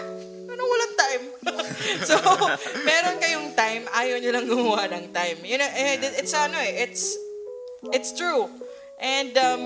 anong 0.55 0.69
walang 0.71 0.95
time? 0.95 1.23
so, 2.07 2.15
meron 2.87 3.19
kayong 3.19 3.51
time, 3.59 3.83
ayaw 3.91 4.15
nyo 4.23 4.31
lang 4.31 4.45
gumawa 4.47 4.87
ng 4.87 5.11
time. 5.11 5.37
You 5.43 5.59
know, 5.59 5.67
eh, 5.67 5.99
it's 5.99 6.31
ano 6.31 6.55
eh, 6.63 6.87
it's 6.87 7.19
It's 7.93 8.15
true. 8.15 8.49
And 8.97 9.35
um, 9.37 9.63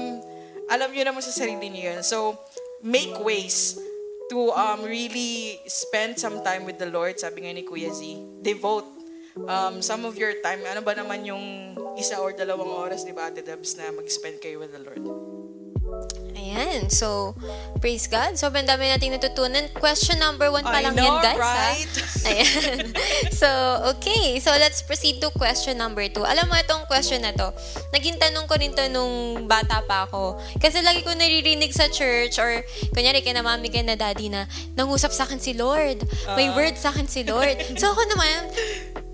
alam 0.68 0.92
niyo 0.92 1.08
naman 1.08 1.22
sa 1.24 1.32
sarili 1.32 1.70
niyo 1.70 1.94
yun. 1.96 2.02
So, 2.04 2.36
make 2.84 3.14
ways 3.22 3.78
to 4.34 4.52
um, 4.54 4.84
really 4.84 5.62
spend 5.70 6.20
some 6.20 6.42
time 6.44 6.66
with 6.66 6.82
the 6.82 6.90
Lord. 6.90 7.20
Sabi 7.20 7.46
nga 7.46 7.54
ni 7.54 7.64
Kuya 7.64 7.94
Z, 7.94 8.02
devote 8.42 8.88
um, 9.48 9.80
some 9.80 10.04
of 10.04 10.18
your 10.18 10.34
time. 10.42 10.66
Ano 10.68 10.82
ba 10.82 10.98
naman 10.98 11.24
yung 11.24 11.76
isa 12.00 12.16
or 12.18 12.32
dalawang 12.32 12.72
oras, 12.72 13.04
di 13.04 13.12
ba, 13.12 13.28
Ate 13.28 13.44
Debs, 13.44 13.76
na 13.76 13.92
mag-spend 13.92 14.40
kayo 14.40 14.64
with 14.64 14.72
the 14.72 14.80
Lord? 14.80 15.04
Ayan. 16.40 16.88
So, 16.88 17.36
praise 17.82 18.08
God. 18.08 18.40
Sobrang 18.40 18.64
dami 18.64 18.88
nating 18.88 19.12
natutunan. 19.12 19.68
Question 19.76 20.18
number 20.18 20.48
one 20.48 20.64
pa 20.64 20.80
lang 20.80 20.96
know, 20.96 21.04
yan, 21.04 21.16
guys. 21.20 21.36
ha? 21.36 21.52
right? 21.52 21.92
Ayan. 22.30 22.80
so, 23.34 23.50
okay. 23.92 24.40
So, 24.40 24.54
let's 24.56 24.80
proceed 24.80 25.20
to 25.20 25.34
question 25.34 25.76
number 25.76 26.06
two. 26.08 26.24
Alam 26.24 26.48
mo, 26.48 26.56
itong 26.56 26.88
question 26.88 27.26
na 27.26 27.36
to, 27.36 27.52
naging 27.92 28.16
tanong 28.16 28.48
ko 28.48 28.56
rin 28.56 28.72
to 28.72 28.86
nung 28.88 29.46
bata 29.50 29.84
pa 29.84 30.08
ako. 30.08 30.40
Kasi 30.62 30.80
lagi 30.80 31.04
ko 31.04 31.12
naririnig 31.12 31.74
sa 31.76 31.90
church 31.92 32.40
or 32.40 32.64
kunyari 32.96 33.20
kay 33.20 33.36
na 33.36 33.44
mami, 33.44 33.68
kay 33.68 33.84
na 33.84 33.98
daddy 34.00 34.30
na 34.32 34.46
nangusap 34.78 35.12
sa 35.12 35.28
akin 35.28 35.42
si 35.42 35.58
Lord. 35.58 36.06
May 36.38 36.48
Ah. 36.48 36.56
word 36.56 36.78
sa 36.80 36.94
akin 36.94 37.10
si 37.10 37.26
Lord. 37.28 37.58
So, 37.82 37.92
ako 37.92 38.04
naman, 38.10 38.40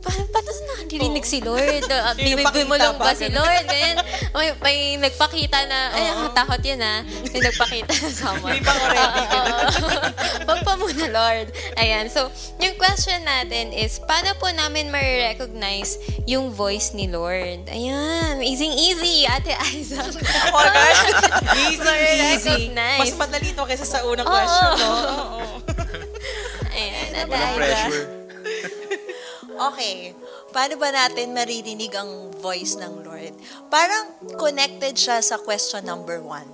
paano, 0.06 0.24
paano 0.30 0.50
nakadirinig 0.70 1.26
si 1.26 1.42
Lord? 1.42 1.90
Uh, 1.90 2.14
bumulong 2.54 2.96
ba 2.96 3.12
si 3.12 3.28
Lord? 3.28 3.66
Ganyan. 3.66 3.98
May, 4.32 4.50
may 4.62 4.78
nagpakita 5.02 5.66
na, 5.66 5.80
ay, 5.92 6.06
Oo. 6.14 6.30
takot 6.32 6.62
yun 6.62 6.78
ah. 6.78 7.02
May 7.02 7.42
nagpakita 7.42 7.90
na 7.90 8.10
someone. 8.22 8.54
Hindi 8.54 8.62
pa 8.62 8.74
ready. 8.78 9.24
Wag 10.48 10.60
pa 10.62 10.74
muna, 10.76 11.06
Lord. 11.10 11.48
Ayan. 11.76 12.06
So, 12.08 12.30
yung 12.60 12.78
question 12.78 13.24
natin 13.24 13.74
is, 13.74 13.98
paano 14.00 14.38
po 14.38 14.52
namin 14.52 14.94
ma-recognize 14.94 15.98
yung 16.24 16.54
voice 16.54 16.94
ni 16.94 17.10
Lord? 17.10 17.66
Ayan. 17.68 18.44
Easy, 18.46 18.70
easy, 18.70 19.26
Ate 19.26 19.58
Aiza. 19.58 20.06
Oh, 20.48 20.62
God. 20.62 20.96
easy, 21.58 21.96
easy. 22.30 22.70
Recognize. 22.70 23.00
Mas 23.02 23.14
madali 23.18 23.50
to 23.52 23.64
kaysa 23.66 23.84
sa 23.84 24.04
unang 24.04 24.24
Oo. 24.24 24.32
question, 24.32 24.70
no? 24.78 24.86
Oo. 24.86 25.40
Ayan, 26.70 27.10
Ate 27.16 27.34
Aiza. 27.34 27.56
pressure. 27.56 28.25
Okay. 29.56 30.12
Paano 30.52 30.76
ba 30.76 30.92
natin 30.92 31.32
maririnig 31.32 31.92
ang 31.96 32.32
voice 32.40 32.76
ng 32.76 33.04
Lord? 33.08 33.34
Parang 33.72 34.12
connected 34.36 34.96
siya 34.96 35.24
sa 35.24 35.40
question 35.40 35.84
number 35.88 36.20
one. 36.20 36.48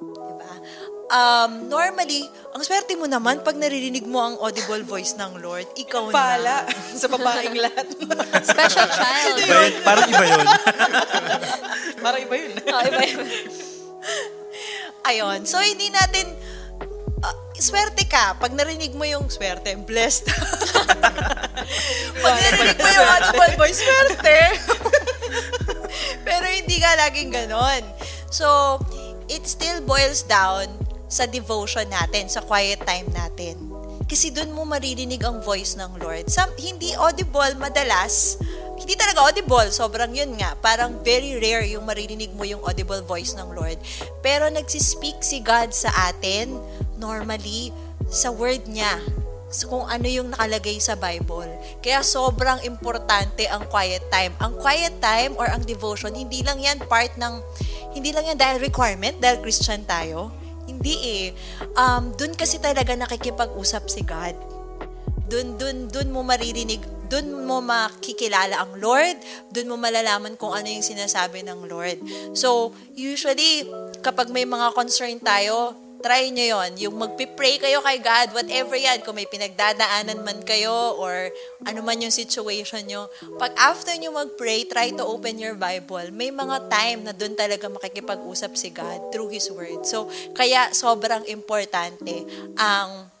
Diba? 0.00 0.54
Um, 1.10 1.68
normally, 1.68 2.26
ang 2.54 2.62
swerte 2.62 2.94
mo 2.94 3.10
naman 3.10 3.42
pag 3.42 3.58
naririnig 3.58 4.06
mo 4.06 4.22
ang 4.22 4.34
audible 4.38 4.82
voice 4.86 5.18
ng 5.18 5.42
Lord, 5.42 5.66
ikaw 5.74 6.08
Pala 6.10 6.64
na. 6.64 6.70
sa 7.00 7.10
babaeng 7.10 7.58
lahat. 7.58 7.86
Special 8.54 8.88
child. 8.88 9.36
Iba 9.42 9.54
yun, 9.58 9.74
parang 9.82 10.08
iba 10.08 10.24
yun. 10.24 10.46
Para 12.04 12.16
iba 12.20 12.34
yun. 12.36 12.52
Oh, 12.62 12.82
iba 12.84 13.02
yun. 13.04 13.26
Ayon. 15.04 15.40
So, 15.44 15.60
hindi 15.60 15.92
natin, 15.92 16.30
ah, 17.24 17.36
swerte 17.56 18.04
ka. 18.04 18.36
Pag 18.36 18.52
narinig 18.52 18.92
mo 18.92 19.08
yung 19.08 19.32
swerte, 19.32 19.72
blessed. 19.80 20.28
Pag 22.24 22.34
narinig 22.36 22.76
mo 22.76 22.88
yung 22.92 23.08
audible 23.08 23.54
voice, 23.56 23.80
swerte. 23.80 24.38
Pero 26.28 26.44
hindi 26.44 26.76
ka 26.76 26.90
laging 27.08 27.32
ganon. 27.32 27.82
So, 28.28 28.78
it 29.32 29.48
still 29.48 29.80
boils 29.80 30.26
down 30.28 30.68
sa 31.08 31.24
devotion 31.24 31.86
natin, 31.88 32.26
sa 32.28 32.42
quiet 32.42 32.82
time 32.82 33.06
natin. 33.14 33.56
Kasi 34.04 34.28
doon 34.28 34.52
mo 34.52 34.68
maririnig 34.68 35.22
ang 35.24 35.40
voice 35.40 35.80
ng 35.80 35.96
Lord. 35.96 36.28
Some, 36.28 36.52
hindi 36.60 36.92
audible 36.92 37.56
madalas, 37.56 38.36
hindi 38.76 39.00
talaga 39.00 39.24
audible. 39.24 39.70
Sobrang 39.72 40.12
yun 40.12 40.36
nga. 40.36 40.52
Parang 40.60 41.00
very 41.00 41.40
rare 41.40 41.64
yung 41.64 41.88
maririnig 41.88 42.34
mo 42.36 42.44
yung 42.44 42.60
audible 42.68 43.00
voice 43.00 43.32
ng 43.32 43.48
Lord. 43.56 43.80
Pero 44.20 44.50
nagsispeak 44.52 45.24
si 45.24 45.40
God 45.40 45.72
sa 45.72 45.88
atin 46.12 46.58
normally 46.98 47.74
sa 48.08 48.30
word 48.30 48.66
niya 48.70 49.00
so, 49.54 49.70
kung 49.70 49.86
ano 49.86 50.06
yung 50.10 50.34
nakalagay 50.34 50.82
sa 50.82 50.98
Bible. 50.98 51.46
Kaya 51.78 52.02
sobrang 52.02 52.58
importante 52.66 53.46
ang 53.46 53.62
quiet 53.70 54.02
time. 54.10 54.34
Ang 54.42 54.58
quiet 54.58 54.98
time 54.98 55.38
or 55.38 55.46
ang 55.46 55.62
devotion, 55.62 56.10
hindi 56.10 56.42
lang 56.42 56.58
yan 56.58 56.82
part 56.90 57.14
ng, 57.14 57.38
hindi 57.94 58.10
lang 58.10 58.26
yan 58.26 58.38
dahil 58.38 58.58
requirement, 58.58 59.22
dahil 59.22 59.38
Christian 59.38 59.86
tayo. 59.86 60.34
Hindi 60.66 60.94
eh. 60.98 61.26
Um, 61.78 62.10
dun 62.18 62.34
kasi 62.34 62.58
talaga 62.58 62.98
nakikipag-usap 62.98 63.86
si 63.86 64.02
God. 64.02 64.34
Dun, 65.30 65.56
dun, 65.56 65.88
dun 65.88 66.10
mo 66.10 66.20
maririnig, 66.26 66.82
dun 67.08 67.46
mo 67.46 67.62
makikilala 67.62 68.60
ang 68.60 68.76
Lord, 68.76 69.16
dun 69.54 69.70
mo 69.70 69.76
malalaman 69.78 70.34
kung 70.34 70.52
ano 70.52 70.68
yung 70.68 70.84
sinasabi 70.84 71.46
ng 71.46 71.70
Lord. 71.70 71.98
So, 72.36 72.74
usually, 72.92 73.64
kapag 74.02 74.34
may 74.34 74.44
mga 74.44 74.74
concern 74.76 75.16
tayo, 75.22 75.83
try 76.04 76.28
nyo 76.28 76.44
yon 76.44 76.76
Yung 76.76 77.00
magpipray 77.00 77.56
kayo 77.56 77.80
kay 77.80 77.96
God, 78.04 78.36
whatever 78.36 78.76
yan, 78.76 79.00
kung 79.00 79.16
may 79.16 79.24
pinagdadaanan 79.24 80.20
man 80.20 80.44
kayo 80.44 81.00
or 81.00 81.32
ano 81.64 81.80
man 81.80 82.04
yung 82.04 82.12
situation 82.12 82.84
nyo. 82.84 83.08
Pag 83.40 83.56
after 83.56 83.96
nyo 83.96 84.12
magpray, 84.12 84.68
try 84.68 84.92
to 84.92 85.00
open 85.00 85.40
your 85.40 85.56
Bible. 85.56 86.12
May 86.12 86.28
mga 86.28 86.68
time 86.68 87.08
na 87.08 87.16
doon 87.16 87.32
talaga 87.32 87.72
makikipag-usap 87.72 88.52
si 88.52 88.68
God 88.68 89.08
through 89.08 89.32
His 89.32 89.48
Word. 89.48 89.88
So, 89.88 90.12
kaya 90.36 90.68
sobrang 90.76 91.24
importante 91.32 92.28
ang 92.60 93.13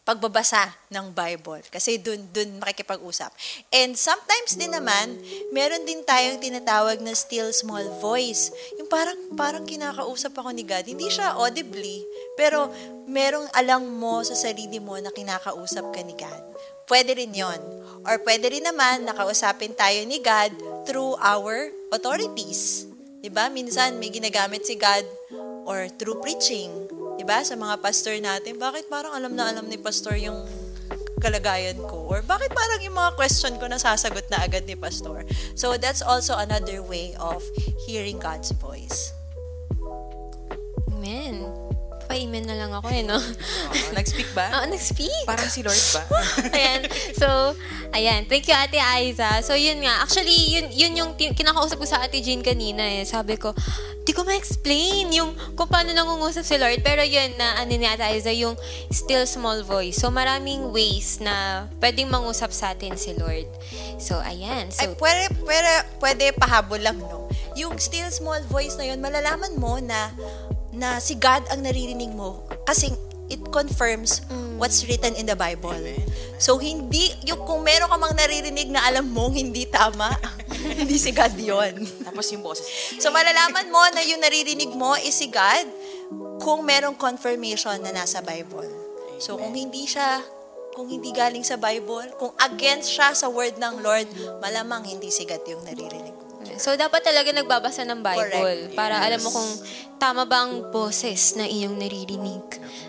pagbabasa 0.00 0.72
ng 0.88 1.12
Bible. 1.12 1.62
Kasi 1.68 2.00
dun, 2.00 2.24
dun 2.32 2.58
makikipag-usap. 2.58 3.30
And 3.70 3.94
sometimes 3.94 4.56
din 4.56 4.72
naman, 4.72 5.20
meron 5.52 5.84
din 5.84 6.02
tayong 6.02 6.40
tinatawag 6.40 7.04
na 7.04 7.12
still 7.12 7.52
small 7.52 7.84
voice. 8.00 8.50
Yung 8.80 8.88
parang, 8.88 9.18
parang 9.36 9.64
kinakausap 9.68 10.32
ako 10.34 10.50
ni 10.50 10.64
God. 10.64 10.88
Hindi 10.88 11.12
siya 11.12 11.36
audibly, 11.36 12.02
pero 12.34 12.72
merong 13.06 13.52
alam 13.52 13.84
mo 13.86 14.24
sa 14.24 14.34
sarili 14.34 14.80
mo 14.80 14.96
na 14.98 15.12
kinakausap 15.12 15.92
ka 15.92 16.00
ni 16.00 16.16
God. 16.16 16.42
Pwede 16.90 17.14
rin 17.14 17.30
yon 17.30 17.60
Or 18.02 18.18
pwede 18.24 18.50
rin 18.50 18.64
naman 18.64 19.04
nakausapin 19.06 19.76
tayo 19.76 20.02
ni 20.08 20.18
God 20.24 20.50
through 20.88 21.14
our 21.20 21.70
authorities. 21.92 22.88
'Di 23.20 23.28
ba? 23.28 23.52
Minsan 23.52 24.00
may 24.00 24.08
ginagamit 24.08 24.64
si 24.64 24.74
God 24.80 25.04
or 25.68 25.86
through 26.00 26.18
preaching 26.24 26.72
'di 27.20 27.28
ba? 27.28 27.44
Sa 27.44 27.52
mga 27.52 27.84
pastor 27.84 28.16
natin, 28.16 28.56
bakit 28.56 28.88
parang 28.88 29.12
alam 29.12 29.36
na 29.36 29.52
alam 29.52 29.68
ni 29.68 29.76
pastor 29.76 30.16
yung 30.16 30.40
kalagayan 31.20 31.76
ko? 31.84 32.08
Or 32.08 32.24
bakit 32.24 32.48
parang 32.56 32.80
yung 32.80 32.96
mga 32.96 33.12
question 33.12 33.60
ko 33.60 33.68
nasasagot 33.68 34.24
na 34.32 34.40
agad 34.40 34.64
ni 34.64 34.72
pastor? 34.72 35.28
So 35.52 35.76
that's 35.76 36.00
also 36.00 36.40
another 36.40 36.80
way 36.80 37.12
of 37.20 37.44
hearing 37.84 38.16
God's 38.16 38.56
voice. 38.56 39.12
Amen. 40.88 41.59
Pa-amen 42.10 42.42
na 42.42 42.58
lang 42.58 42.74
ako 42.74 42.90
eh, 42.90 43.06
no? 43.06 43.22
Nag-speak 43.94 44.34
ba? 44.34 44.50
Oo, 44.58 44.66
nag-speak. 44.66 45.30
Parang 45.30 45.46
si 45.46 45.62
Lord 45.62 45.78
ba? 45.94 46.02
ayan. 46.58 46.82
So, 47.14 47.54
ayan. 47.94 48.26
Thank 48.26 48.50
you, 48.50 48.56
Ate 48.58 48.82
Aiza. 48.82 49.38
So, 49.46 49.54
yun 49.54 49.78
nga. 49.86 50.02
Actually, 50.02 50.34
yun, 50.34 50.66
yun 50.74 50.92
yung 50.98 51.10
tin- 51.14 51.38
kinakausap 51.38 51.78
ko 51.78 51.86
sa 51.86 52.02
Ate 52.02 52.18
Jean 52.18 52.42
kanina 52.42 52.82
eh. 52.82 53.06
Sabi 53.06 53.38
ko, 53.38 53.54
di 54.02 54.10
ko 54.10 54.26
ma-explain 54.26 55.06
yung 55.14 55.38
kung 55.54 55.70
paano 55.70 55.94
nangungusap 55.94 56.42
si 56.42 56.58
Lord. 56.58 56.82
Pero 56.82 57.06
yun 57.06 57.30
na, 57.38 57.62
ano 57.62 57.70
ni 57.78 57.86
Ate 57.86 58.02
Aiza, 58.02 58.34
yung 58.34 58.58
still 58.90 59.22
small 59.22 59.62
voice. 59.62 60.02
So, 60.02 60.10
maraming 60.10 60.74
ways 60.74 61.22
na 61.22 61.70
pwedeng 61.78 62.10
mangusap 62.10 62.50
sa 62.50 62.74
atin 62.74 62.98
si 62.98 63.14
Lord. 63.14 63.46
So, 64.02 64.18
ayan. 64.18 64.74
So, 64.74 64.82
Ay, 64.82 64.98
pwede, 64.98 65.22
pwede, 65.46 65.70
pwede 66.02 66.24
pahabol 66.34 66.82
lang, 66.82 66.98
no? 66.98 67.30
Yung 67.54 67.78
still 67.78 68.10
small 68.10 68.42
voice 68.50 68.74
na 68.74 68.90
yun, 68.90 68.98
malalaman 68.98 69.54
mo 69.54 69.78
na 69.78 70.10
na 70.70 71.02
si 71.02 71.18
God 71.18 71.46
ang 71.50 71.66
naririnig 71.66 72.14
mo 72.14 72.46
kasi 72.66 72.94
it 73.30 73.40
confirms 73.54 74.26
what's 74.58 74.84
written 74.84 75.14
in 75.16 75.24
the 75.24 75.38
Bible. 75.38 75.78
So, 76.36 76.58
hindi, 76.58 77.14
yung 77.24 77.46
kung 77.46 77.62
meron 77.64 77.88
ka 77.88 77.96
mang 77.96 78.12
naririnig 78.12 78.68
na 78.68 78.84
alam 78.84 79.08
mong 79.08 79.38
hindi 79.38 79.64
tama, 79.70 80.10
hindi 80.80 80.98
si 81.00 81.14
God 81.14 81.32
yon. 81.38 81.80
Tapos 82.04 82.28
yung 82.34 82.44
boses. 82.44 82.66
So, 82.98 83.14
malalaman 83.14 83.70
mo 83.70 83.80
na 83.94 84.02
yung 84.04 84.20
naririnig 84.20 84.74
mo 84.74 84.98
is 85.00 85.16
si 85.16 85.30
God 85.30 85.64
kung 86.42 86.66
merong 86.66 86.98
confirmation 86.98 87.80
na 87.80 87.94
nasa 87.94 88.20
Bible. 88.20 88.68
So, 89.22 89.40
kung 89.40 89.56
hindi 89.56 89.88
siya, 89.88 90.20
kung 90.76 90.90
hindi 90.90 91.14
galing 91.14 91.46
sa 91.46 91.56
Bible, 91.56 92.12
kung 92.20 92.34
against 92.42 92.92
siya 92.92 93.16
sa 93.16 93.32
word 93.32 93.56
ng 93.56 93.80
Lord, 93.80 94.08
malamang 94.44 94.84
hindi 94.84 95.08
si 95.08 95.24
God 95.24 95.44
yung 95.48 95.62
naririnig. 95.64 96.19
So, 96.56 96.76
dapat 96.76 97.04
talaga 97.04 97.32
nagbabasa 97.32 97.84
ng 97.84 98.00
Bible 98.00 98.32
Correct. 98.32 98.76
para 98.76 99.00
alam 99.00 99.20
mo 99.20 99.28
kung 99.32 99.50
tama 100.00 100.24
ba 100.24 100.48
ang 100.48 100.72
boses 100.72 101.36
na 101.36 101.44
iyong 101.44 101.76
naririnig. 101.76 102.44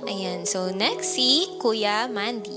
Ayan. 0.08 0.48
So, 0.48 0.72
next 0.72 1.16
si 1.16 1.60
Kuya 1.60 2.08
Mandy. 2.08 2.56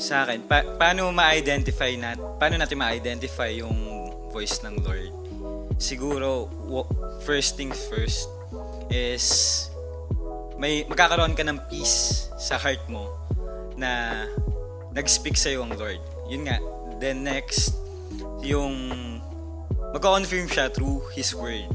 Sa 0.00 0.24
akin, 0.24 0.44
pa- 0.48 0.66
paano 0.80 1.12
ma-identify 1.14 1.94
nat 1.94 2.18
paano 2.40 2.58
natin 2.58 2.80
ma-identify 2.80 3.52
yung 3.52 3.76
voice 4.32 4.64
ng 4.64 4.80
Lord? 4.82 5.12
Siguro, 5.76 6.48
wo- 6.66 6.88
first 7.22 7.60
things 7.60 7.76
first 7.88 8.26
is 8.90 9.68
may 10.60 10.84
magkakaroon 10.84 11.32
ka 11.32 11.44
ng 11.46 11.56
peace 11.72 12.28
sa 12.36 12.60
heart 12.60 12.82
mo 12.88 13.08
na 13.76 14.24
nag-speak 14.92 15.38
sa 15.38 15.54
ang 15.54 15.72
Lord. 15.76 16.00
Yun 16.28 16.44
nga. 16.48 16.58
Then 17.00 17.24
next, 17.24 17.76
yung 18.44 18.74
magko-confirm 19.94 20.46
siya 20.50 20.70
through 20.70 21.02
His 21.14 21.34
Word 21.34 21.66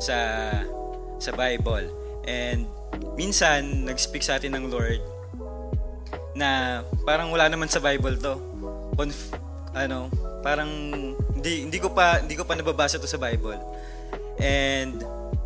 sa 0.00 0.50
sa 1.22 1.30
Bible. 1.34 1.88
And 2.26 2.66
minsan, 3.14 3.86
nag-speak 3.86 4.22
sa 4.22 4.38
atin 4.38 4.54
ng 4.56 4.70
Lord 4.70 5.00
na 6.32 6.80
parang 7.04 7.28
wala 7.30 7.48
naman 7.48 7.68
sa 7.68 7.78
Bible 7.78 8.16
to. 8.18 8.34
Conf- 8.96 9.36
ano, 9.72 10.08
parang 10.44 10.68
hindi 11.32 11.64
hindi 11.64 11.78
ko 11.80 11.92
pa 11.92 12.20
hindi 12.20 12.36
ko 12.36 12.44
pa 12.44 12.56
nababasa 12.56 13.00
to 13.00 13.08
sa 13.08 13.20
Bible. 13.20 13.60
And 14.40 15.00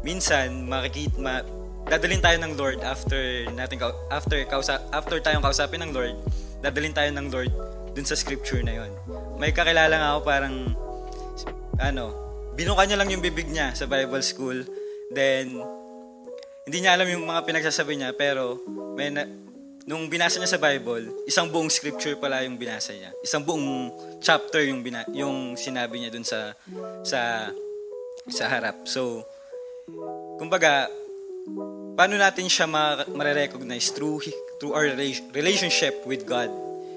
minsan 0.07 0.66
makikita 0.66 1.19
ma, 1.19 1.42
dadalhin 1.87 2.23
tayo 2.23 2.38
ng 2.42 2.53
Lord 2.59 2.83
after 2.83 3.47
natin 3.55 3.79
after 4.11 4.38
kausa, 4.47 4.83
after 4.90 5.19
tayong 5.23 5.42
kausapin 5.42 5.83
ng 5.87 5.92
Lord, 5.95 6.14
dadalhin 6.62 6.95
tayo 6.95 7.11
ng 7.14 7.27
Lord 7.31 7.51
dun 7.95 8.07
sa 8.07 8.19
scripture 8.19 8.62
na 8.62 8.83
yon. 8.83 8.90
May 9.38 9.55
kakilala 9.55 9.95
nga 9.95 10.09
ako 10.16 10.21
parang 10.27 10.55
ano, 11.81 12.05
binuka 12.57 12.85
niya 12.89 12.99
lang 12.99 13.11
yung 13.12 13.25
bibig 13.25 13.49
niya 13.49 13.77
sa 13.77 13.85
Bible 13.85 14.25
school. 14.25 14.65
Then 15.12 15.61
hindi 16.67 16.79
niya 16.83 16.99
alam 16.99 17.07
yung 17.07 17.29
mga 17.29 17.47
pinagsasabi 17.47 17.95
niya 17.95 18.11
pero 18.17 18.59
may 18.99 19.12
na, 19.12 19.23
nung 19.87 20.11
binasa 20.11 20.43
niya 20.43 20.59
sa 20.59 20.61
Bible, 20.61 21.07
isang 21.31 21.47
buong 21.47 21.71
scripture 21.71 22.19
pala 22.19 22.43
yung 22.43 22.59
binasa 22.59 22.91
niya. 22.91 23.15
Isang 23.23 23.47
buong 23.47 23.95
chapter 24.19 24.67
yung 24.67 24.83
bina, 24.83 25.07
yung 25.15 25.55
sinabi 25.55 26.03
niya 26.03 26.11
dun 26.11 26.27
sa 26.27 26.59
sa 27.07 27.53
sa 28.27 28.45
harap. 28.51 28.83
So, 28.91 29.23
kumbaga, 30.43 30.91
paano 31.95 32.19
natin 32.19 32.51
siya 32.51 32.67
ma- 32.67 33.07
mare-recognize 33.07 33.95
through 33.95 34.27
through 34.59 34.75
our 34.75 34.91
rela- 34.91 35.31
relationship 35.31 36.03
with 36.03 36.27
God? 36.27 36.51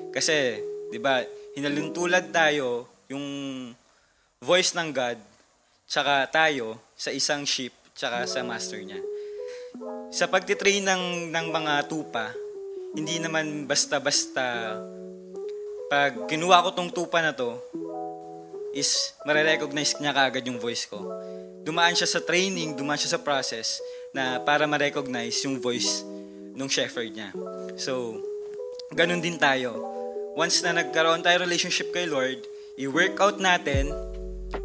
Kasi, 0.09 0.57
'di 0.89 0.97
ba, 0.97 1.21
hinalintulad 1.53 2.33
tayo 2.33 2.89
yung 3.05 3.25
voice 4.39 4.71
ng 4.71 4.95
God 4.95 5.19
tsaka 5.83 6.23
tayo 6.31 6.79
sa 6.95 7.11
isang 7.11 7.43
sheep 7.43 7.75
tsaka 7.91 8.23
sa 8.23 8.39
master 8.39 8.79
niya. 8.79 8.99
Sa 10.15 10.31
pagtitrain 10.31 10.87
ng, 10.87 11.27
ng 11.27 11.47
mga 11.51 11.91
tupa, 11.91 12.31
hindi 12.95 13.19
naman 13.19 13.67
basta-basta 13.67 14.79
pag 15.91 16.29
kinuha 16.31 16.63
ko 16.63 16.69
tong 16.71 16.87
tupa 16.93 17.19
na 17.19 17.35
to, 17.35 17.59
is 18.71 19.11
marirecognize 19.27 19.97
niya 19.99 20.15
kaagad 20.15 20.47
yung 20.47 20.61
voice 20.61 20.87
ko. 20.87 21.03
Dumaan 21.65 21.97
siya 21.97 22.07
sa 22.07 22.23
training, 22.23 22.79
dumaan 22.79 22.95
siya 23.01 23.17
sa 23.17 23.21
process 23.21 23.83
na 24.15 24.39
para 24.39 24.63
ma-recognize 24.69 25.43
yung 25.43 25.59
voice 25.59 26.05
ng 26.55 26.69
shepherd 26.69 27.11
niya. 27.11 27.35
So, 27.75 28.23
ganun 28.95 29.19
din 29.19 29.35
tayo. 29.35 29.75
Once 30.37 30.63
na 30.63 30.71
nagkaroon 30.71 31.25
tayo 31.25 31.41
relationship 31.43 31.91
kay 31.91 32.07
Lord, 32.07 32.39
i-work 32.79 33.17
out 33.19 33.41
natin, 33.41 33.91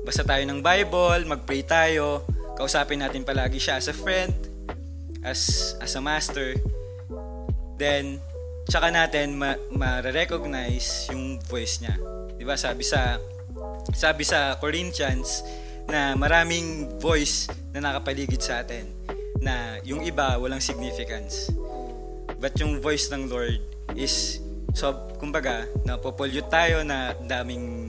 basta 0.05 0.25
tayo 0.25 0.45
ng 0.47 0.61
Bible, 0.61 1.29
mag-pray 1.29 1.65
tayo, 1.65 2.25
kausapin 2.57 3.03
natin 3.03 3.27
palagi 3.27 3.59
siya 3.59 3.81
as 3.81 3.91
a 3.91 3.97
friend, 3.97 4.33
as 5.25 5.73
as 5.81 5.97
a 5.97 6.03
master, 6.03 6.55
then 7.81 8.21
tsaka 8.69 8.89
natin 8.93 9.37
ma- 9.37 9.61
ma-recognize 9.73 11.09
yung 11.13 11.41
voice 11.49 11.81
niya. 11.81 11.97
'Di 12.37 12.45
ba? 12.45 12.57
Sabi 12.57 12.85
sa 12.85 13.19
sabi 13.93 14.25
sa 14.25 14.57
Corinthians 14.61 15.45
na 15.89 16.17
maraming 16.17 16.97
voice 16.97 17.49
na 17.77 17.93
nakapaligid 17.93 18.41
sa 18.41 18.65
atin 18.65 18.89
na 19.45 19.77
yung 19.85 20.01
iba 20.01 20.41
walang 20.41 20.63
significance. 20.63 21.53
But 22.41 22.57
yung 22.61 22.81
voice 22.81 23.13
ng 23.13 23.29
Lord 23.29 23.61
is 23.97 24.41
so 24.73 24.93
kumbaga 25.21 25.69
na 25.85 26.01
popollute 26.01 26.49
tayo 26.49 26.81
na 26.85 27.13
daming 27.29 27.84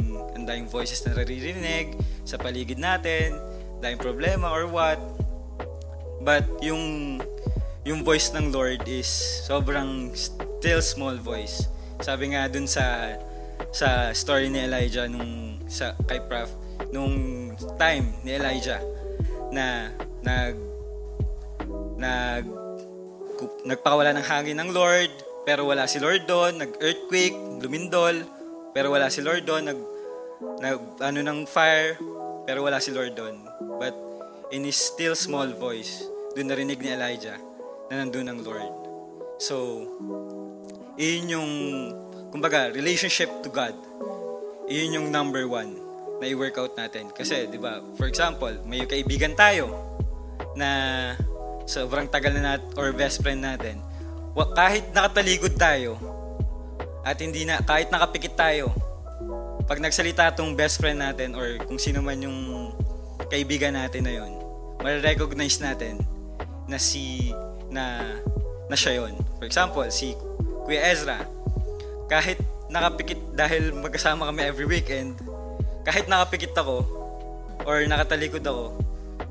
daming 0.45 0.69
voices 0.69 1.01
na 1.03 1.17
naririnig 1.17 1.97
sa 2.23 2.39
paligid 2.39 2.79
natin, 2.79 3.38
daming 3.81 3.99
problema 3.99 4.49
or 4.53 4.69
what. 4.69 4.97
But 6.21 6.45
yung 6.62 7.17
yung 7.86 8.01
voice 8.01 8.34
ng 8.34 8.49
Lord 8.49 8.86
is 8.89 9.10
sobrang 9.45 10.13
still 10.13 10.81
small 10.81 11.17
voice. 11.21 11.69
Sabi 12.01 12.34
nga 12.34 12.49
dun 12.49 12.65
sa 12.65 13.17
sa 13.69 14.10
story 14.13 14.49
ni 14.49 14.65
Elijah 14.65 15.05
nung 15.05 15.62
sa 15.69 15.93
kay 16.05 16.21
Prof 16.25 16.49
nung 16.91 17.51
time 17.77 18.13
ni 18.25 18.36
Elijah 18.36 18.81
na 19.53 19.89
nag 20.25 20.55
nag 21.97 22.43
nagpakawala 23.65 24.13
ng 24.17 24.25
hangin 24.25 24.58
ng 24.62 24.69
Lord 24.73 25.25
pero 25.45 25.69
wala 25.69 25.86
si 25.86 26.01
Lord 26.01 26.25
doon, 26.25 26.58
nag-earthquake, 26.58 27.38
lumindol, 27.62 28.25
pero 28.73 28.89
wala 28.89 29.13
si 29.13 29.21
Lord 29.21 29.45
doon, 29.45 29.69
nag, 29.69 29.79
nag 30.62 31.01
ano 31.01 31.19
ng 31.21 31.39
fire, 31.49 31.99
pero 32.45 32.65
wala 32.65 32.77
si 32.79 32.93
Lord 32.93 33.17
doon. 33.17 33.41
But 33.81 33.95
in 34.53 34.63
his 34.63 34.77
still 34.77 35.17
small 35.17 35.49
voice, 35.58 36.05
doon 36.38 36.51
narinig 36.51 36.79
ni 36.79 36.93
Elijah 36.93 37.39
na 37.89 38.03
nandun 38.03 38.27
ang 38.29 38.39
Lord. 38.41 38.73
So, 39.41 39.84
iyon 40.95 41.27
yung, 41.27 41.51
kumbaga, 42.31 42.71
relationship 42.71 43.27
to 43.43 43.49
God. 43.51 43.75
Iyon 44.71 45.01
yung 45.01 45.08
number 45.12 45.43
one 45.45 45.75
na 46.19 46.25
i-workout 46.31 46.75
natin. 46.79 47.12
Kasi, 47.12 47.47
di 47.51 47.60
ba, 47.60 47.84
for 47.99 48.08
example, 48.08 48.51
may 48.63 48.88
kaibigan 48.88 49.36
tayo 49.36 49.75
na 50.55 51.12
sobrang 51.67 52.08
tagal 52.08 52.31
na 52.31 52.55
nat 52.55 52.63
or 52.79 52.95
best 52.95 53.19
friend 53.19 53.43
natin. 53.43 53.84
Kahit 54.55 54.91
nakataligod 54.95 55.55
tayo 55.60 55.99
at 57.03 57.19
hindi 57.19 57.43
na, 57.43 57.60
kahit 57.62 57.91
nakapikit 57.91 58.39
tayo, 58.39 58.71
pag 59.65 59.82
nagsalita 59.82 60.30
tong 60.38 60.54
best 60.54 60.78
friend 60.78 61.01
natin 61.01 61.34
or 61.34 61.58
kung 61.65 61.82
sino 61.82 61.97
man 62.01 62.21
yung 62.21 62.69
kaibigan 63.34 63.73
natin 63.73 64.06
na 64.06 64.13
yun, 64.13 64.32
ma-recognize 64.78 65.58
natin 65.58 65.97
na 66.69 66.78
si 66.78 67.34
na 67.73 68.01
na 68.69 68.78
siya 68.78 69.01
yun. 69.01 69.17
For 69.41 69.45
example, 69.49 69.86
si 69.89 70.13
Kuya 70.65 70.93
Ezra, 70.93 71.25
kahit 72.06 72.38
nakapikit 72.69 73.17
dahil 73.34 73.73
magkasama 73.73 74.30
kami 74.30 74.45
every 74.45 74.69
weekend, 74.69 75.17
kahit 75.82 76.06
nakapikit 76.06 76.54
ako 76.54 76.86
or 77.65 77.82
nakatalikod 77.89 78.45
ako, 78.45 78.78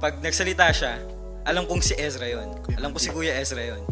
pag 0.03 0.19
nagsalita 0.19 0.75
siya, 0.75 0.99
alam 1.47 1.63
kong 1.71 1.83
si 1.83 1.95
Ezra 1.95 2.27
yon. 2.27 2.51
Alam 2.75 2.91
ko 2.91 2.99
si 2.99 3.15
Kuya 3.15 3.39
Ezra 3.39 3.63
yon. 3.63 3.83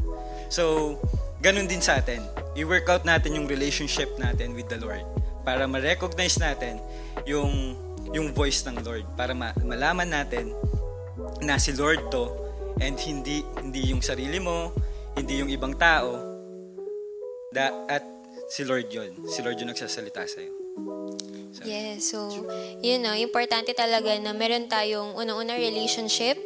So, 0.51 0.95
ganun 1.39 1.71
din 1.71 1.83
sa 1.83 2.03
atin. 2.03 2.23
I-work 2.59 2.91
out 2.91 3.07
natin 3.07 3.39
yung 3.39 3.47
relationship 3.47 4.11
natin 4.19 4.59
with 4.59 4.67
the 4.67 4.79
Lord 4.83 5.07
para 5.43 5.67
ma-recognize 5.67 6.39
natin 6.39 6.79
yung 7.27 7.79
yung 8.11 8.35
voice 8.35 8.67
ng 8.67 8.83
Lord 8.83 9.07
para 9.15 9.33
ma- 9.33 9.55
malaman 9.63 10.11
natin 10.11 10.51
na 11.43 11.59
si 11.59 11.75
Lord 11.75 12.11
to 12.11 12.31
and 12.83 12.99
hindi 12.99 13.47
hindi 13.61 13.95
yung 13.95 14.03
sarili 14.03 14.43
mo, 14.43 14.75
hindi 15.15 15.39
yung 15.39 15.51
ibang 15.53 15.77
tao 15.79 16.19
da, 17.53 17.69
at 17.87 18.03
si 18.49 18.65
Lord 18.65 18.89
yon. 18.89 19.13
Si 19.29 19.45
Lord 19.45 19.61
yung 19.61 19.71
nagsasalita 19.71 20.25
sa 20.25 20.41
iyo. 20.41 20.53
Yes, 21.63 22.11
so, 22.11 22.33
you 22.81 22.97
know, 22.97 23.13
importante 23.13 23.77
talaga 23.77 24.17
na 24.19 24.33
meron 24.33 24.67
tayong 24.67 25.15
unang-una 25.15 25.55
relationship 25.55 26.41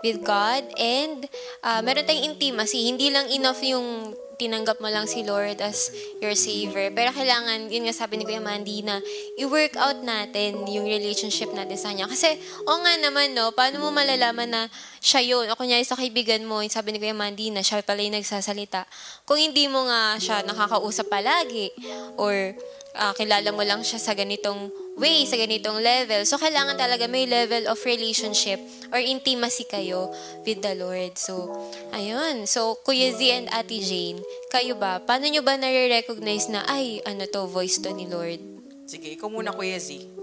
with 0.00 0.24
God 0.24 0.64
and 0.80 1.28
uh, 1.62 1.84
meron 1.84 2.08
tayong 2.08 2.34
intimacy. 2.34 2.88
Hindi 2.88 3.12
lang 3.12 3.28
enough 3.28 3.60
yung 3.60 4.16
tinanggap 4.38 4.78
mo 4.78 4.86
lang 4.86 5.10
si 5.10 5.26
Lord 5.26 5.58
as 5.58 5.90
your 6.22 6.32
Savior. 6.38 6.94
Pero 6.94 7.10
kailangan, 7.10 7.66
yun 7.68 7.90
nga 7.90 7.94
sabi 7.94 8.16
ni 8.16 8.24
Kuya 8.24 8.38
Mandy, 8.38 8.86
na 8.86 9.02
i-work 9.34 9.74
out 9.74 9.98
natin 10.06 10.62
yung 10.70 10.86
relationship 10.86 11.50
natin 11.50 11.74
sa 11.74 11.90
Kanya. 11.90 12.06
Kasi, 12.06 12.38
o 12.62 12.78
nga 12.78 12.94
naman, 13.02 13.34
no, 13.34 13.50
paano 13.50 13.82
mo 13.82 13.90
malalaman 13.90 14.46
na 14.46 14.62
siya 15.02 15.20
yun? 15.26 15.50
O 15.50 15.58
kunyari 15.58 15.82
sa 15.82 15.98
kaibigan 15.98 16.46
mo, 16.46 16.62
yung 16.62 16.70
sabi 16.70 16.94
ni 16.94 17.02
Kuya 17.02 17.18
Mandy 17.18 17.50
na 17.50 17.66
siya 17.66 17.82
pala 17.82 17.98
yung 17.98 18.14
nagsasalita. 18.14 18.86
Kung 19.26 19.42
hindi 19.42 19.66
mo 19.66 19.84
nga 19.90 20.16
siya 20.22 20.46
nakakausap 20.46 21.10
palagi 21.10 21.74
or 22.14 22.54
ah, 22.94 23.14
kilala 23.18 23.50
mo 23.50 23.66
lang 23.66 23.82
siya 23.82 23.98
sa 23.98 24.14
ganitong 24.14 24.70
way, 24.98 25.24
sa 25.24 25.38
ganitong 25.38 25.78
level. 25.78 26.26
So, 26.26 26.36
kailangan 26.36 26.76
talaga 26.76 27.06
may 27.06 27.24
level 27.24 27.70
of 27.70 27.78
relationship 27.86 28.58
or 28.90 28.98
intimacy 28.98 29.64
kayo 29.64 30.10
with 30.42 30.60
the 30.60 30.74
Lord. 30.74 31.14
So, 31.16 31.48
ayun. 31.94 32.44
So, 32.50 32.82
Kuya 32.82 33.14
Z 33.14 33.20
and 33.30 33.48
Ate 33.54 33.78
Jane, 33.78 34.20
kayo 34.50 34.74
ba? 34.74 34.98
Paano 34.98 35.30
nyo 35.30 35.40
ba 35.40 35.54
nare-recognize 35.54 36.50
na, 36.50 36.66
ay, 36.66 37.00
ano 37.06 37.24
to, 37.30 37.46
voice 37.46 37.78
to 37.80 37.94
ni 37.94 38.10
Lord? 38.10 38.42
Sige, 38.84 39.14
ikaw 39.14 39.30
muna, 39.30 39.54
Kuya 39.54 39.78
Z. 39.78 40.18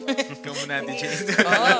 Ikaw 0.40 0.52
muna 0.64 0.80
natin, 0.80 0.96
Jane. 0.96 1.28
Oo. 1.52 1.78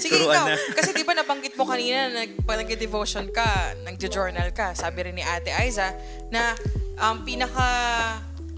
Sige, 0.00 0.24
ikaw. 0.24 0.48
na. 0.48 0.56
Kasi 0.72 0.96
di 0.96 1.04
ba 1.04 1.12
nabanggit 1.12 1.52
mo 1.60 1.68
kanina 1.68 2.08
na 2.08 2.24
nag, 2.24 2.40
pag 2.48 2.64
nag-devotion 2.64 3.28
ka, 3.28 3.76
nag-journal 3.84 4.48
ka, 4.56 4.72
sabi 4.72 5.04
rin 5.04 5.14
ni 5.20 5.24
Ate 5.24 5.52
Aiza, 5.52 5.92
na 6.32 6.56
um, 6.96 7.20
pinaka 7.20 7.68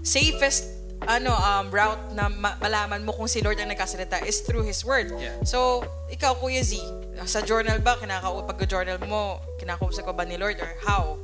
safest 0.03 0.82
ano 1.05 1.31
um, 1.31 1.65
route 1.67 2.03
na 2.11 2.27
ma- 2.27 2.57
malaman 2.57 3.01
mo 3.01 3.11
kung 3.11 3.27
si 3.27 3.39
Lord 3.39 3.57
ang 3.57 3.67
nagkasalita 3.67 4.23
is 4.23 4.39
through 4.41 4.63
His 4.63 4.81
Word. 4.81 5.11
Yeah. 5.15 5.35
So, 5.43 5.83
ikaw, 6.07 6.35
Kuya 6.35 6.61
Z, 6.61 6.79
sa 7.23 7.39
journal 7.39 7.79
ba, 7.79 7.95
kinaka- 7.95 8.45
pag-journal 8.45 8.97
mo, 9.03 9.39
kinakausap 9.57 10.05
ka 10.05 10.13
ba 10.13 10.23
ni 10.23 10.35
Lord 10.35 10.57
or 10.57 10.71
how? 10.81 11.19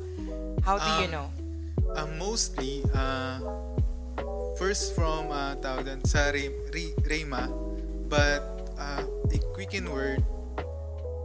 How 0.62 0.76
do 0.76 0.90
you 1.00 1.08
Um, 1.08 1.14
know? 1.14 1.28
Uh, 1.90 2.06
mostly, 2.16 2.86
uh, 2.92 3.40
first 4.56 4.94
from 4.94 5.32
uh, 5.32 5.56
tawag 5.58 5.88
doon, 5.88 6.00
sa 6.04 6.30
Re- 6.30 6.54
Re- 6.70 6.96
Rema, 7.02 7.50
but 8.06 8.44
uh, 8.78 9.02
a 9.08 9.38
quicken 9.56 9.90
word, 9.90 10.22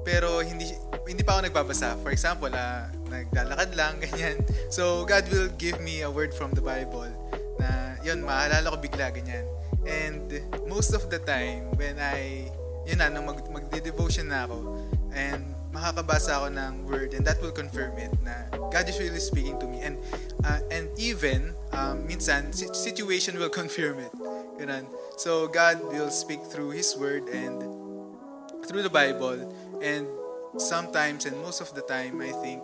pero 0.02 0.40
hindi 0.40 0.72
hindi 1.04 1.20
pa 1.20 1.36
ako 1.36 1.50
nagbabasa. 1.50 2.00
For 2.00 2.14
example, 2.14 2.48
uh, 2.48 2.88
naglalakad 3.10 3.76
lang, 3.76 3.98
ganyan. 4.04 4.40
So, 4.70 5.04
God 5.04 5.28
will 5.28 5.50
give 5.58 5.82
me 5.82 6.00
a 6.00 6.08
word 6.08 6.32
from 6.32 6.54
the 6.54 6.62
Bible 6.62 7.10
na, 7.60 7.93
yun, 8.04 8.22
maalala 8.22 8.70
ko 8.70 8.78
bigla, 8.78 9.10
ganyan. 9.10 9.48
And 9.84 10.28
most 10.68 10.92
of 10.92 11.08
the 11.10 11.18
time, 11.18 11.72
when 11.76 11.98
I, 11.98 12.52
yun 12.86 13.00
na, 13.00 13.08
nung 13.08 13.26
mag, 13.26 13.40
magde-devotion 13.48 14.28
na 14.28 14.44
ako, 14.44 14.84
and 15.16 15.42
makakabasa 15.74 16.38
ako 16.38 16.48
ng 16.54 16.72
word, 16.86 17.16
and 17.16 17.26
that 17.26 17.40
will 17.42 17.52
confirm 17.52 17.98
it 17.98 18.12
na 18.22 18.46
God 18.70 18.86
is 18.86 19.00
really 19.00 19.18
speaking 19.20 19.58
to 19.58 19.66
me. 19.66 19.82
And 19.82 19.98
uh, 20.46 20.62
and 20.70 20.86
even, 21.00 21.56
um, 21.74 22.06
minsan, 22.06 22.54
si- 22.54 22.70
situation 22.70 23.40
will 23.40 23.52
confirm 23.62 23.98
it. 23.98 24.12
Ganun. 24.60 24.86
So, 25.18 25.50
God 25.50 25.82
will 25.90 26.10
speak 26.14 26.44
through 26.46 26.76
His 26.76 26.94
word 26.94 27.26
and 27.32 27.58
through 28.66 28.82
the 28.82 28.90
Bible 28.90 29.36
and 29.82 30.06
sometimes 30.56 31.26
and 31.26 31.36
most 31.42 31.60
of 31.60 31.74
the 31.74 31.82
time 31.82 32.20
I 32.20 32.32
think 32.32 32.62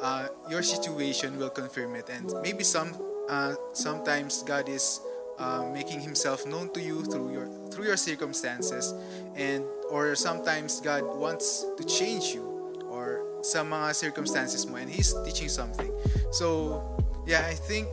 uh, 0.00 0.28
your 0.48 0.62
situation 0.62 1.38
will 1.38 1.50
confirm 1.50 1.94
it 1.96 2.08
and 2.08 2.32
maybe 2.42 2.64
some 2.64 2.94
uh, 3.30 3.54
sometimes 3.72 4.42
God 4.42 4.68
is 4.68 5.00
uh, 5.38 5.70
making 5.72 6.02
himself 6.02 6.44
known 6.44 6.68
to 6.74 6.82
you 6.82 7.06
through 7.06 7.32
your 7.32 7.46
through 7.70 7.86
your 7.86 7.96
circumstances 7.96 8.92
and 9.38 9.62
or 9.88 10.18
sometimes 10.18 10.82
God 10.82 11.06
wants 11.16 11.64
to 11.78 11.82
change 11.86 12.34
you 12.34 12.44
or 12.90 13.22
sa 13.46 13.62
mga 13.62 13.94
circumstances 13.94 14.66
mo 14.66 14.76
and 14.76 14.90
he's 14.90 15.14
teaching 15.24 15.48
something 15.48 15.88
so 16.34 16.82
yeah 17.24 17.46
I 17.46 17.54
think 17.54 17.88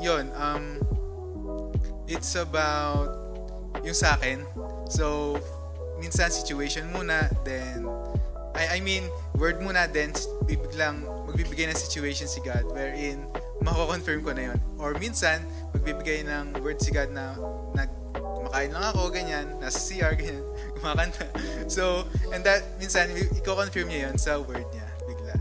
yon 0.00 0.30
um 0.38 0.80
it's 2.06 2.38
about 2.38 3.26
yung 3.82 3.94
sa 3.96 4.16
akin. 4.16 4.46
So, 4.88 5.36
minsan 6.00 6.30
situation 6.30 6.88
muna, 6.94 7.28
then, 7.44 7.84
I, 8.54 8.78
I 8.78 8.80
mean, 8.80 9.04
word 9.36 9.60
muna, 9.60 9.90
then, 9.90 10.14
bibiglang, 10.46 11.04
magbibigay 11.26 11.68
ng 11.68 11.76
situation 11.76 12.30
si 12.30 12.40
God, 12.40 12.64
wherein, 12.72 13.26
mako-confirm 13.62 14.20
ko 14.24 14.30
na 14.32 14.52
yon 14.52 14.58
Or 14.76 14.92
minsan, 14.96 15.44
magbibigay 15.72 16.24
ng 16.26 16.60
word 16.60 16.80
si 16.80 16.92
God 16.92 17.12
na, 17.12 17.36
nag, 17.72 17.90
kumakain 18.16 18.70
lang 18.72 18.84
ako, 18.92 19.08
ganyan, 19.12 19.46
nasa 19.60 19.78
CR, 19.80 20.14
ganyan, 20.16 20.42
kumakanta. 20.80 21.26
So, 21.70 22.04
and 22.32 22.44
that, 22.44 22.64
minsan, 22.80 23.12
i-confirm 23.12 23.88
niya 23.88 24.10
yon 24.10 24.16
sa 24.16 24.38
word 24.40 24.66
niya, 24.72 24.86
bigla. 25.08 25.36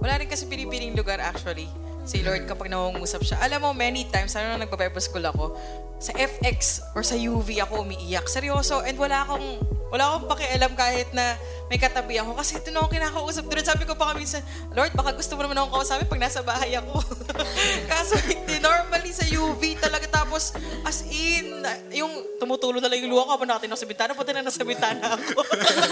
Wala 0.00 0.14
rin 0.20 0.28
kasi 0.28 0.44
pinipiling 0.44 0.92
lugar 0.92 1.18
actually. 1.20 1.68
Si 2.06 2.22
Lord 2.22 2.46
kapag 2.46 2.70
nangungusap 2.70 3.26
siya. 3.26 3.42
Alam 3.42 3.66
mo, 3.66 3.70
many 3.74 4.06
times, 4.06 4.38
ano 4.38 4.54
na 4.54 4.62
nagpa-Bible 4.62 5.02
school 5.02 5.26
ako, 5.26 5.58
sa 5.98 6.14
FX 6.14 6.86
or 6.94 7.02
sa 7.02 7.18
UV 7.18 7.58
ako 7.66 7.82
umiiyak. 7.82 8.30
Seryoso. 8.30 8.86
And 8.86 8.94
wala 8.94 9.26
akong, 9.26 9.58
wala 9.90 10.14
akong 10.14 10.30
pakialam 10.30 10.72
kahit 10.78 11.10
na 11.10 11.34
may 11.66 11.82
katabi 11.82 12.22
ako. 12.22 12.38
Kasi 12.38 12.62
ito 12.62 12.70
na 12.70 12.86
ako 12.86 12.94
kinakausap 12.94 13.44
doon. 13.50 13.66
Sabi 13.66 13.82
ko 13.90 13.98
pa 13.98 14.14
sa, 14.22 14.38
Lord, 14.70 14.94
baka 14.94 15.18
gusto 15.18 15.34
mo 15.34 15.42
naman 15.42 15.58
akong 15.58 15.82
kausapin 15.82 16.06
pag 16.06 16.22
nasa 16.22 16.46
bahay 16.46 16.78
ako. 16.78 17.02
Kaso 17.90 18.14
hindi. 18.22 18.62
Normally 18.62 19.10
sa 19.10 19.26
UV 19.26 19.74
talaga. 19.82 20.06
Tapos, 20.06 20.54
as 20.86 21.02
in, 21.10 21.58
yung 21.90 22.12
tumutulo 22.38 22.78
na 22.78 22.86
lang 22.86 23.02
yung 23.02 23.18
luha 23.18 23.26
ko 23.26 23.32
habang 23.34 23.50
nakatin 23.50 23.72
ako 23.72 23.80
sa 23.82 23.88
bintana. 23.90 24.12
Punta 24.14 24.30
na 24.30 24.46
nasa 24.46 24.62
bintana 24.62 25.04
ako. 25.16 25.42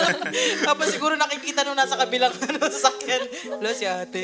Tapos 0.68 0.86
siguro 0.94 1.18
nakikita 1.18 1.66
nung 1.66 1.74
nasa 1.78 1.98
kabilang 1.98 2.30
ano, 2.46 2.60
sasakyan. 3.04 3.22
Wala 3.60 3.70
si 3.76 3.84
ate. 3.84 4.22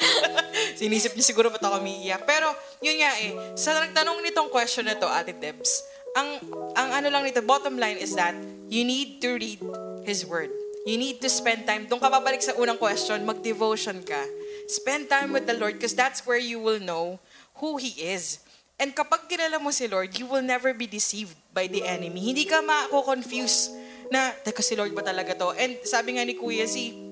Sinisip 0.78 1.14
niya 1.14 1.24
siguro 1.24 1.48
ba't 1.48 1.62
ako 1.62 1.78
umiiyak. 1.78 2.26
Pero, 2.26 2.50
yun 2.82 2.98
nga 2.98 3.12
eh, 3.22 3.32
sa 3.54 3.78
nagtanong 3.78 4.18
nitong 4.20 4.50
question 4.50 4.86
na 4.86 4.98
to, 4.98 5.06
Ate 5.06 5.32
Debs, 5.32 5.86
ang 6.12 6.28
ang 6.76 6.90
ano 7.00 7.08
lang 7.08 7.24
nito, 7.24 7.40
bottom 7.40 7.80
line 7.80 7.96
is 7.96 8.12
that 8.18 8.36
you 8.68 8.84
need 8.84 9.22
to 9.22 9.38
read 9.38 9.62
His 10.04 10.26
Word. 10.26 10.50
You 10.82 10.98
need 10.98 11.22
to 11.22 11.30
spend 11.30 11.62
time. 11.62 11.86
Doon 11.86 12.02
ka 12.02 12.10
babalik 12.10 12.42
sa 12.42 12.58
unang 12.58 12.76
question, 12.76 13.22
mag-devotion 13.22 14.02
ka. 14.02 14.18
Spend 14.66 15.06
time 15.06 15.30
with 15.30 15.46
the 15.46 15.54
Lord 15.54 15.78
because 15.78 15.94
that's 15.94 16.26
where 16.26 16.40
you 16.42 16.58
will 16.58 16.82
know 16.82 17.22
who 17.62 17.78
He 17.78 17.94
is. 18.02 18.42
And 18.82 18.90
kapag 18.90 19.30
kilala 19.30 19.62
mo 19.62 19.70
si 19.70 19.86
Lord, 19.86 20.10
you 20.18 20.26
will 20.26 20.42
never 20.42 20.74
be 20.74 20.90
deceived 20.90 21.38
by 21.54 21.70
the 21.70 21.86
enemy. 21.86 22.34
Hindi 22.34 22.50
ka 22.50 22.58
mako-confuse 22.66 23.70
na, 24.10 24.34
teka 24.42 24.60
si 24.60 24.74
Lord 24.74 24.90
ba 24.90 25.06
talaga 25.06 25.38
to? 25.38 25.54
And 25.54 25.78
sabi 25.86 26.18
nga 26.18 26.26
ni 26.26 26.34
Kuya 26.34 26.66
si, 26.66 27.11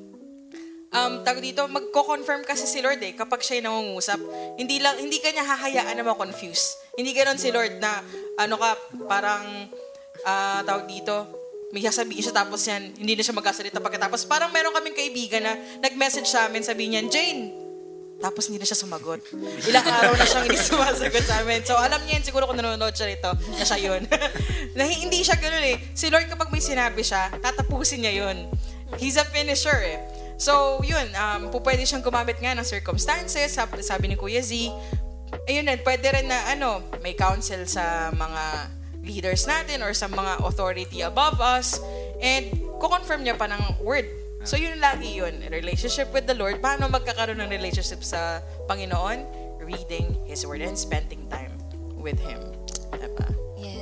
um, 0.91 1.13
tawag 1.23 1.43
dito, 1.43 1.63
magko-confirm 1.67 2.43
kasi 2.43 2.67
si 2.67 2.83
Lord 2.83 3.03
eh, 3.03 3.15
kapag 3.15 3.43
siya 3.43 3.63
yung 3.63 3.67
nangungusap. 3.71 4.21
Hindi 4.59 4.83
lang, 4.83 4.99
hindi 4.99 5.19
ka 5.23 5.31
niya 5.31 5.47
hahayaan 5.47 5.95
na 5.99 6.05
ma-confuse. 6.07 6.79
Hindi 6.99 7.15
ganoon 7.15 7.39
si 7.39 7.51
Lord 7.55 7.79
na, 7.79 8.03
ano 8.39 8.55
ka, 8.59 8.71
parang, 9.07 9.71
ah, 10.27 10.61
tawag 10.67 10.87
dito, 10.91 11.41
may 11.71 11.87
sasabihin 11.87 12.23
siya 12.27 12.35
tapos 12.35 12.67
yan, 12.67 12.83
hindi 12.99 13.15
na 13.15 13.23
siya 13.23 13.35
magkasalita 13.35 13.79
pagkatapos. 13.79 14.27
Parang 14.27 14.51
meron 14.51 14.75
kaming 14.75 14.97
kaibigan 14.99 15.43
na 15.47 15.55
nag-message 15.79 16.27
sa 16.27 16.51
amin, 16.51 16.67
sabi 16.67 16.91
niyan, 16.91 17.07
Jane, 17.07 17.43
tapos 18.21 18.51
hindi 18.51 18.61
na 18.61 18.69
siya 18.69 18.77
sumagot. 18.77 19.23
Ilang 19.65 19.87
araw 20.03 20.13
na 20.13 20.27
siyang 20.29 20.45
hindi 20.45 20.61
sumasagot 20.61 21.25
sa 21.25 21.41
amin. 21.41 21.65
So 21.65 21.79
alam 21.79 22.05
niya 22.05 22.21
yun, 22.21 22.25
siguro 22.27 22.45
kung 22.45 22.59
nanonood 22.59 22.93
siya 22.93 23.09
rito, 23.09 23.33
na 23.33 23.65
siya 23.65 23.79
yun. 23.81 24.03
na 24.77 24.85
hindi 24.85 25.25
siya 25.25 25.41
ganun 25.41 25.65
eh. 25.65 25.81
Si 25.97 26.13
Lord 26.13 26.29
kapag 26.29 26.53
may 26.53 26.61
sinabi 26.61 27.01
siya, 27.01 27.33
tatapusin 27.41 28.05
niya 28.05 28.27
yun. 28.27 28.51
He's 29.01 29.17
a 29.17 29.25
finisher 29.25 29.79
eh. 29.79 30.20
So 30.41 30.81
yun, 30.81 31.13
um, 31.21 31.53
pwede 31.61 31.85
siyang 31.85 32.01
gumamit 32.01 32.41
nga 32.41 32.57
ng 32.57 32.65
circumstances, 32.65 33.61
sabi, 33.61 33.85
sabi 33.85 34.09
ni 34.09 34.17
Kuya 34.17 34.41
Z. 34.41 34.57
Ayun 35.45 35.69
din, 35.69 35.81
pwede 35.85 36.09
rin 36.09 36.33
na 36.33 36.41
ano, 36.49 36.81
may 37.05 37.13
counsel 37.13 37.69
sa 37.69 38.09
mga 38.09 38.73
leaders 39.05 39.45
natin 39.45 39.85
or 39.85 39.93
sa 39.93 40.09
mga 40.09 40.41
authority 40.41 41.05
above 41.05 41.37
us 41.45 41.77
and 42.25 42.49
ko-confirm 42.81 43.21
niya 43.21 43.37
pa 43.37 43.53
ng 43.53 43.85
word. 43.85 44.09
So 44.49 44.57
yun 44.57 44.81
lagi 44.81 45.21
yun, 45.21 45.45
relationship 45.53 46.09
with 46.17 46.25
the 46.25 46.33
Lord. 46.33 46.65
Paano 46.65 46.89
magkakaroon 46.89 47.45
ng 47.45 47.53
relationship 47.53 48.01
sa 48.01 48.41
Panginoon? 48.65 49.29
Reading 49.61 50.17
His 50.25 50.49
Word 50.49 50.65
and 50.65 50.75
spending 50.75 51.29
time 51.29 51.53
with 52.01 52.17
Him. 52.17 52.41
Diba? 52.97 53.40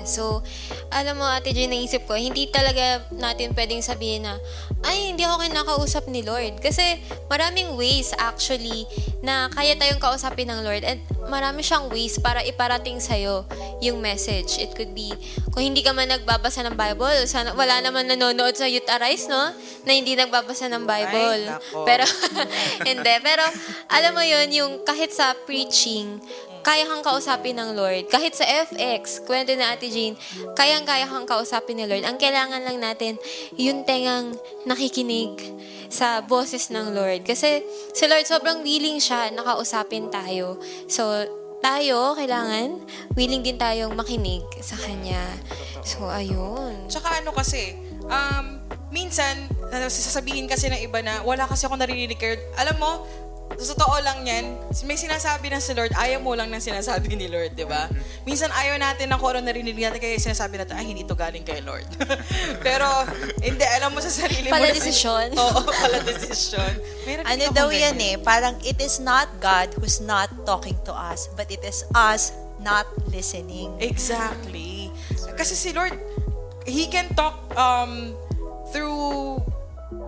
So, 0.08 0.40
alam 0.88 1.20
mo, 1.20 1.28
Ate 1.28 1.52
Jane, 1.52 1.76
naisip 1.76 2.08
ko, 2.08 2.16
hindi 2.16 2.48
talaga 2.48 3.04
natin 3.12 3.52
pwedeng 3.52 3.84
sabihin 3.84 4.24
na, 4.24 4.40
ay, 4.80 5.12
hindi 5.12 5.28
ako 5.28 5.44
kinakausap 5.44 6.08
ni 6.08 6.24
Lord. 6.24 6.64
Kasi 6.64 7.02
maraming 7.28 7.76
ways 7.76 8.16
actually 8.16 8.88
na 9.20 9.52
kaya 9.52 9.76
tayong 9.76 10.00
kausapin 10.00 10.48
ng 10.48 10.64
Lord 10.64 10.86
and 10.86 11.02
marami 11.28 11.60
siyang 11.60 11.92
ways 11.92 12.16
para 12.16 12.40
iparating 12.40 12.96
sa'yo 13.02 13.44
yung 13.84 14.00
message. 14.00 14.56
It 14.56 14.72
could 14.72 14.96
be, 14.96 15.12
kung 15.52 15.66
hindi 15.68 15.84
ka 15.84 15.92
man 15.92 16.08
nagbabasa 16.08 16.64
ng 16.64 16.78
Bible, 16.78 17.28
sana, 17.28 17.52
wala 17.52 17.84
naman 17.84 18.08
nanonood 18.08 18.56
sa 18.56 18.64
Youth 18.64 18.88
Arise, 18.88 19.28
no? 19.28 19.52
Na 19.84 19.92
hindi 19.92 20.16
nagbabasa 20.16 20.72
ng 20.72 20.88
Bible. 20.88 21.42
Ay, 21.52 21.84
pero, 21.84 22.04
hindi. 22.88 23.14
Pero, 23.20 23.44
alam 23.92 24.12
mo 24.16 24.24
yun, 24.24 24.48
yung 24.54 24.72
kahit 24.86 25.12
sa 25.12 25.36
preaching, 25.44 26.22
kaya 26.62 26.84
kang 26.86 27.04
kausapin 27.04 27.56
ng 27.56 27.74
Lord. 27.74 28.10
Kahit 28.10 28.34
sa 28.34 28.44
FX, 28.44 29.22
kwento 29.24 29.54
na 29.54 29.74
Ate 29.74 29.88
Jane, 29.88 30.18
kayang-kaya 30.54 31.08
kang 31.08 31.26
kausapin 31.26 31.78
ni 31.78 31.84
Lord. 31.86 32.04
Ang 32.04 32.18
kailangan 32.20 32.62
lang 32.64 32.78
natin, 32.78 33.16
yung 33.56 33.82
tengang 33.82 34.34
nakikinig 34.68 35.34
sa 35.88 36.20
boses 36.20 36.68
ng 36.68 36.92
Lord. 36.92 37.24
Kasi 37.24 37.64
si 37.96 38.04
Lord 38.04 38.28
sobrang 38.28 38.60
willing 38.60 39.00
siya 39.00 39.32
na 39.32 39.42
kausapin 39.42 40.12
tayo. 40.12 40.60
So, 40.86 41.24
tayo, 41.58 42.14
kailangan, 42.14 42.78
willing 43.18 43.42
din 43.42 43.58
tayong 43.58 43.94
makinig 43.98 44.46
sa 44.62 44.78
Kanya. 44.78 45.22
So, 45.82 46.06
ayun. 46.06 46.86
Tsaka 46.86 47.18
ano 47.18 47.34
kasi, 47.34 47.74
um, 48.06 48.62
minsan, 48.94 49.50
sasabihin 49.90 50.46
kasi 50.46 50.70
ng 50.70 50.80
iba 50.80 51.02
na, 51.02 51.20
wala 51.26 51.44
kasi 51.50 51.66
ako 51.66 51.76
naririnig. 51.76 52.20
Alam 52.56 52.76
mo, 52.78 52.90
sa 53.56 53.74
totoo 53.74 53.96
lang 54.04 54.22
yan, 54.28 54.44
may 54.84 54.94
sinasabi 54.94 55.48
ng 55.48 55.58
si 55.58 55.72
Lord, 55.72 55.96
ayaw 55.96 56.20
mo 56.20 56.36
lang 56.36 56.52
ng 56.52 56.60
sinasabi 56.60 57.16
ni 57.16 57.26
Lord, 57.32 57.56
di 57.56 57.64
ba? 57.64 57.88
Minsan 58.28 58.52
ayaw 58.52 58.76
natin 58.76 59.08
ng 59.08 59.18
kung 59.18 59.34
ano 59.34 59.48
narinig 59.48 59.74
natin, 59.74 59.98
kaya 59.98 60.20
sinasabi 60.20 60.60
natin, 60.60 60.76
ay, 60.76 60.86
hindi 60.86 61.02
to 61.02 61.16
galing 61.16 61.42
kay 61.42 61.64
Lord. 61.64 61.88
Pero, 62.66 62.86
hindi, 63.40 63.64
alam 63.64 63.96
mo 63.96 64.04
sa 64.04 64.12
sarili 64.12 64.52
mo. 64.52 64.54
Pala 64.54 64.68
na- 64.68 64.76
desisyon. 64.76 65.32
Oo, 65.40 65.60
pala 65.64 65.98
desisyon. 66.04 66.72
Ano 67.24 67.44
daw 67.50 67.72
yan 67.72 67.96
ganyan. 67.96 67.98
eh, 67.98 68.14
parang 68.20 68.54
it 68.62 68.78
is 68.78 69.00
not 69.00 69.26
God 69.40 69.72
who's 69.80 69.98
not 69.98 70.28
talking 70.44 70.76
to 70.84 70.92
us, 70.92 71.26
but 71.32 71.48
it 71.48 71.64
is 71.64 71.82
us 71.96 72.30
not 72.60 72.86
listening. 73.10 73.72
Exactly. 73.80 74.92
Kasi 75.34 75.54
si 75.56 75.70
Lord, 75.72 75.94
He 76.68 76.84
can 76.92 77.08
talk 77.16 77.40
um, 77.56 78.12
through 78.70 79.40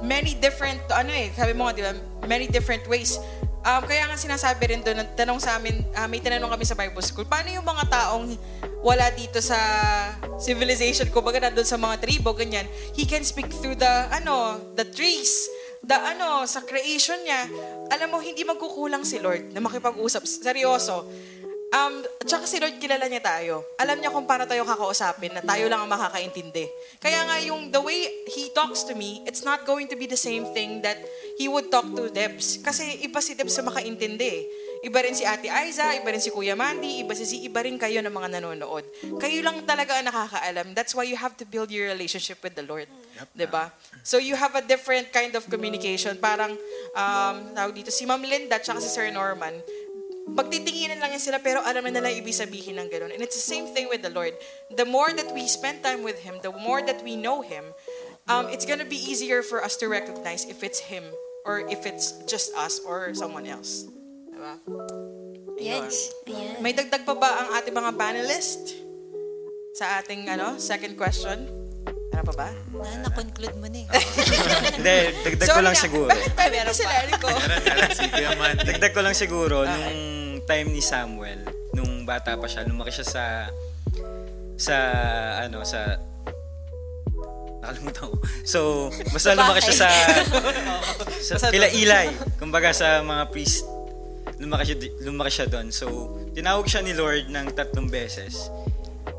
many 0.03 0.37
different, 0.39 0.81
ano 0.93 1.13
eh, 1.13 1.29
sabi 1.33 1.53
mo 1.53 1.69
nga, 1.69 1.75
di 1.77 1.83
ba, 1.85 1.93
many 2.25 2.49
different 2.49 2.85
ways. 2.89 3.21
Um, 3.61 3.85
kaya 3.85 4.09
nga 4.09 4.17
sinasabi 4.17 4.73
rin 4.73 4.81
doon, 4.81 5.05
tanong 5.13 5.37
sa 5.37 5.61
amin, 5.61 5.85
ah, 5.93 6.09
may 6.09 6.17
tinanong 6.17 6.49
kami 6.49 6.65
sa 6.65 6.73
Bible 6.73 7.05
School, 7.05 7.29
paano 7.29 7.53
yung 7.53 7.65
mga 7.65 7.93
taong 7.93 8.33
wala 8.81 9.13
dito 9.13 9.37
sa 9.45 9.61
civilization, 10.41 11.05
kumbaga 11.13 11.45
nandun 11.45 11.69
sa 11.69 11.77
mga 11.77 12.01
tribo, 12.01 12.33
ganyan, 12.33 12.65
he 12.97 13.05
can 13.05 13.21
speak 13.21 13.53
through 13.53 13.77
the, 13.77 13.93
ano, 14.17 14.57
the 14.81 14.89
trees, 14.89 15.45
the, 15.85 15.93
ano, 15.93 16.49
sa 16.49 16.65
creation 16.65 17.21
niya. 17.21 17.53
Alam 17.93 18.17
mo, 18.17 18.19
hindi 18.25 18.41
magkukulang 18.49 19.05
si 19.05 19.21
Lord 19.21 19.53
na 19.53 19.61
makipag-usap. 19.61 20.25
Seryoso. 20.25 21.05
Um, 21.71 22.03
tsaka 22.27 22.51
si 22.51 22.59
Lord 22.59 22.83
kilala 22.83 23.07
niya 23.07 23.23
tayo. 23.23 23.63
Alam 23.79 24.03
niya 24.03 24.11
kung 24.11 24.27
paano 24.27 24.43
tayo 24.43 24.67
kakausapin 24.67 25.31
na 25.31 25.39
tayo 25.39 25.71
lang 25.71 25.87
ang 25.87 25.91
makakaintindi. 25.91 26.67
Kaya 26.99 27.23
nga 27.31 27.39
yung 27.47 27.71
the 27.71 27.79
way 27.79 28.27
He 28.27 28.51
talks 28.51 28.83
to 28.91 28.99
me, 28.99 29.23
it's 29.23 29.47
not 29.47 29.63
going 29.63 29.87
to 29.87 29.95
be 29.95 30.11
the 30.11 30.19
same 30.19 30.51
thing 30.51 30.83
that 30.83 30.99
He 31.39 31.47
would 31.47 31.71
talk 31.71 31.87
to 31.95 32.11
Debs. 32.11 32.59
Kasi 32.59 33.07
iba 33.07 33.23
si 33.23 33.39
Debs 33.39 33.55
sa 33.55 33.63
makaintindi 33.63 34.27
eh. 34.27 34.43
Iba 34.81 35.05
rin 35.05 35.15
si 35.15 35.23
Ate 35.29 35.47
Aiza, 35.47 35.93
iba 35.93 36.09
rin 36.11 36.19
si 36.19 36.33
Kuya 36.33 36.57
Mandy, 36.57 37.05
iba 37.05 37.13
si 37.13 37.29
Z, 37.29 37.37
iba 37.39 37.61
rin 37.61 37.77
kayo 37.77 38.01
ng 38.01 38.11
mga 38.11 38.41
nanonood. 38.41 38.83
Kayo 39.21 39.39
lang 39.45 39.63
talaga 39.69 40.01
ang 40.01 40.09
nakakaalam. 40.09 40.73
That's 40.73 40.97
why 40.97 41.05
you 41.05 41.21
have 41.21 41.37
to 41.39 41.45
build 41.45 41.69
your 41.69 41.93
relationship 41.93 42.41
with 42.41 42.57
the 42.57 42.65
Lord. 42.65 42.89
'Di 43.37 43.47
ba? 43.47 43.69
So 44.01 44.17
you 44.17 44.33
have 44.35 44.57
a 44.57 44.65
different 44.65 45.13
kind 45.13 45.37
of 45.37 45.45
communication. 45.53 46.17
Parang, 46.17 46.57
um, 46.97 47.37
tawag 47.53 47.77
dito, 47.77 47.93
si 47.93 48.09
Ma'am 48.09 48.25
Linda 48.25 48.57
at 48.57 48.65
si 48.65 48.89
Sir 48.89 49.13
Norman, 49.13 49.61
pagtitinginan 50.37 51.01
lang 51.01 51.11
yan 51.17 51.23
sila 51.23 51.39
pero 51.41 51.63
alam 51.65 51.85
na 51.89 52.01
nila 52.01 52.11
ibig 52.13 52.35
sabihin 52.35 52.79
ng 52.79 52.89
ganun. 52.91 53.11
And 53.15 53.23
it's 53.23 53.37
the 53.37 53.45
same 53.45 53.71
thing 53.73 53.89
with 53.89 54.03
the 54.03 54.13
Lord. 54.13 54.35
The 54.75 54.87
more 54.87 55.11
that 55.13 55.31
we 55.35 55.47
spend 55.47 55.83
time 55.83 56.03
with 56.03 56.21
Him, 56.23 56.39
the 56.43 56.53
more 56.53 56.83
that 56.83 57.03
we 57.03 57.17
know 57.17 57.43
Him, 57.43 57.65
um, 58.29 58.49
it's 58.49 58.67
gonna 58.67 58.87
be 58.87 58.99
easier 58.99 59.43
for 59.43 59.65
us 59.65 59.77
to 59.81 59.89
recognize 59.89 60.47
if 60.47 60.63
it's 60.63 60.79
Him 60.79 61.03
or 61.45 61.65
if 61.67 61.87
it's 61.87 62.21
just 62.29 62.55
us 62.55 62.81
or 62.85 63.15
someone 63.15 63.47
else. 63.47 63.89
Diba? 64.31 64.55
Yes. 65.61 66.09
Ayan. 66.25 66.61
May 66.65 66.73
dagdag 66.73 67.05
pa 67.05 67.13
ba 67.13 67.29
ang 67.45 67.49
ating 67.61 67.77
mga 67.77 67.93
panelist? 67.97 68.81
Sa 69.77 70.01
ating 70.01 70.29
ano, 70.29 70.57
second 70.57 70.97
question? 70.97 71.49
Ano 72.11 72.23
pa 72.27 72.35
ba? 72.35 72.49
Na, 72.75 73.07
na-conclude 73.09 73.57
mo 73.57 73.69
na 73.71 73.81
eh. 73.81 73.87
Hindi, 74.77 74.97
dagdag 75.25 75.47
ko 75.47 75.53
Sorry 75.57 75.65
lang 75.65 75.77
na. 75.77 75.85
siguro. 75.85 76.11
Bakit 76.11 76.33
pa 76.37 76.45
meron 76.51 76.75
sila, 76.77 76.95
Rico? 77.07 77.29
Dagdag 78.67 78.93
ko 78.93 79.01
lang 79.01 79.17
siguro, 79.17 79.57
nung 79.65 80.20
time 80.51 80.75
ni 80.75 80.83
Samuel, 80.83 81.47
nung 81.79 82.03
bata 82.03 82.35
pa 82.35 82.51
siya, 82.51 82.67
lumaki 82.67 82.91
siya 82.91 83.07
sa, 83.07 83.25
sa, 84.59 84.77
ano, 85.47 85.63
sa, 85.63 85.95
nakalimutan 87.63 88.11
ko. 88.11 88.17
So, 88.43 88.59
basta 89.15 89.39
lumaki 89.39 89.63
siya 89.71 89.87
sa, 89.87 89.89
sa 91.39 91.49
kila 91.55 91.71
Eli, 91.71 92.11
kumbaga 92.43 92.75
sa 92.75 92.99
mga 93.07 93.31
priest, 93.31 93.63
lumaki 94.43 94.75
siya, 94.75 94.77
lumaki 95.07 95.31
siya 95.31 95.47
doon. 95.47 95.71
So, 95.71 95.87
tinawag 96.35 96.67
siya 96.67 96.83
ni 96.83 96.99
Lord 96.99 97.31
ng 97.31 97.47
tatlong 97.55 97.87
beses 97.87 98.51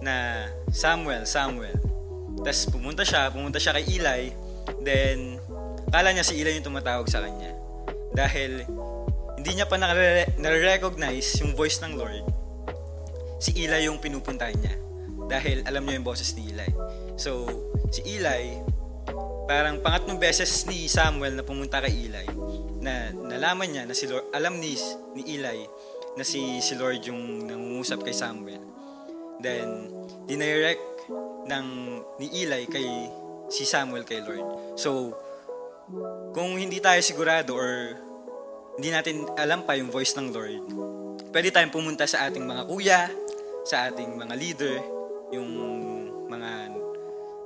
na 0.04 0.48
Samuel, 0.76 1.24
Samuel. 1.24 1.80
Tapos 2.44 2.68
pumunta 2.68 3.08
siya, 3.08 3.32
pumunta 3.32 3.56
siya 3.56 3.80
kay 3.80 3.88
Eli, 3.88 4.36
then, 4.84 5.40
kala 5.88 6.12
niya 6.12 6.28
si 6.28 6.44
Eli 6.44 6.60
yung 6.60 6.68
tumatawag 6.68 7.08
sa 7.08 7.24
kanya. 7.24 7.56
Dahil, 8.12 8.68
hindi 9.42 9.58
niya 9.58 9.66
pa 9.66 9.74
nare- 9.82 10.38
nare-recognize 10.38 11.42
yung 11.42 11.58
voice 11.58 11.82
ng 11.82 11.98
Lord, 11.98 12.22
si 13.42 13.58
Eli 13.58 13.90
yung 13.90 13.98
pinupuntahan 13.98 14.54
niya. 14.54 14.78
Dahil 15.26 15.66
alam 15.66 15.82
niya 15.82 15.98
yung 15.98 16.06
boses 16.06 16.38
ni 16.38 16.54
Eli. 16.54 16.70
So, 17.18 17.50
si 17.90 18.06
Eli, 18.06 18.62
parang 19.50 19.82
pangatlong 19.82 20.22
beses 20.22 20.70
ni 20.70 20.86
Samuel 20.86 21.34
na 21.34 21.42
pumunta 21.42 21.82
kay 21.82 22.06
Eli, 22.06 22.30
na 22.86 23.10
nalaman 23.18 23.66
niya 23.66 23.84
na 23.90 23.98
si 23.98 24.06
Lord, 24.06 24.30
alam 24.30 24.62
ni, 24.62 24.78
ni 25.18 25.26
Eli 25.34 25.66
na 26.14 26.22
si, 26.22 26.62
si 26.62 26.78
Lord 26.78 27.02
yung 27.10 27.50
nangungusap 27.50 28.06
kay 28.06 28.14
Samuel. 28.14 28.62
Then, 29.42 29.90
dinirect 30.30 31.10
ng 31.50 31.68
ni 32.22 32.46
Eli 32.46 32.70
kay 32.70 32.86
si 33.50 33.66
Samuel 33.66 34.06
kay 34.06 34.22
Lord. 34.22 34.78
So, 34.78 35.18
kung 36.30 36.62
hindi 36.62 36.78
tayo 36.78 37.02
sigurado 37.02 37.58
or 37.58 37.98
hindi 38.78 38.90
natin 38.92 39.28
alam 39.36 39.64
pa 39.68 39.76
yung 39.76 39.92
voice 39.92 40.16
ng 40.16 40.32
Lord, 40.32 40.64
pwede 41.32 41.52
tayong 41.52 41.74
pumunta 41.74 42.08
sa 42.08 42.28
ating 42.28 42.44
mga 42.44 42.64
kuya, 42.68 43.02
sa 43.68 43.92
ating 43.92 44.16
mga 44.16 44.34
leader, 44.36 44.76
yung 45.32 45.50
mga 46.28 46.82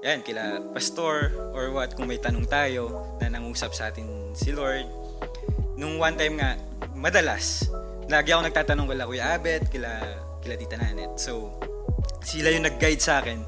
yan, 0.05 0.21
kila 0.21 0.61
pastor 0.69 1.33
or 1.57 1.73
what 1.73 1.89
kung 1.97 2.05
may 2.05 2.21
tanong 2.21 2.45
tayo 2.45 3.17
na 3.17 3.25
nangusap 3.25 3.73
sa 3.73 3.89
atin 3.89 4.37
si 4.37 4.53
Lord. 4.53 4.85
Nung 5.81 5.97
one 5.97 6.13
time 6.13 6.37
nga, 6.37 6.61
madalas, 6.93 7.65
lagi 8.05 8.29
ako 8.29 8.45
nagtatanong 8.45 8.85
kila 8.85 9.09
Kuya 9.09 9.25
Abet, 9.33 9.65
kila, 9.73 9.91
kila 10.45 10.55
Tita 10.61 10.77
Nanet. 10.77 11.17
So, 11.17 11.57
sila 12.21 12.53
yung 12.53 12.69
nag-guide 12.69 13.01
sa 13.01 13.19
akin. 13.21 13.41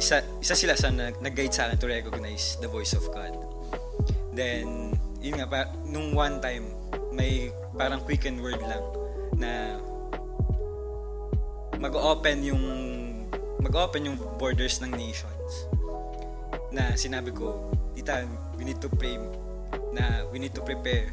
Isa, 0.00 0.24
isa 0.40 0.56
sila 0.56 0.74
sa 0.76 0.88
nag- 0.88 1.20
nag-guide 1.20 1.52
sa 1.52 1.68
akin 1.68 1.76
to 1.76 1.88
recognize 1.88 2.56
the 2.64 2.68
voice 2.68 2.96
of 2.96 3.04
God. 3.12 3.36
Then, 4.32 4.96
yun 5.20 5.40
nga, 5.40 5.46
pa, 5.48 5.60
nung 5.88 6.16
one 6.16 6.40
time, 6.40 6.72
may 7.16 7.48
parang 7.72 8.04
quicken 8.04 8.38
word 8.44 8.60
lang 8.60 8.84
na 9.40 9.80
mag-open 11.80 12.44
yung 12.44 12.64
mag-open 13.64 14.12
yung 14.12 14.18
borders 14.38 14.78
ng 14.84 14.92
nations. 14.94 15.66
Na 16.70 16.92
sinabi 16.94 17.32
ko, 17.32 17.72
tita, 17.96 18.22
we 18.54 18.62
need 18.62 18.78
to 18.78 18.92
pray 18.92 19.16
na 19.96 20.28
we 20.28 20.36
need 20.36 20.52
to 20.52 20.62
prepare 20.62 21.08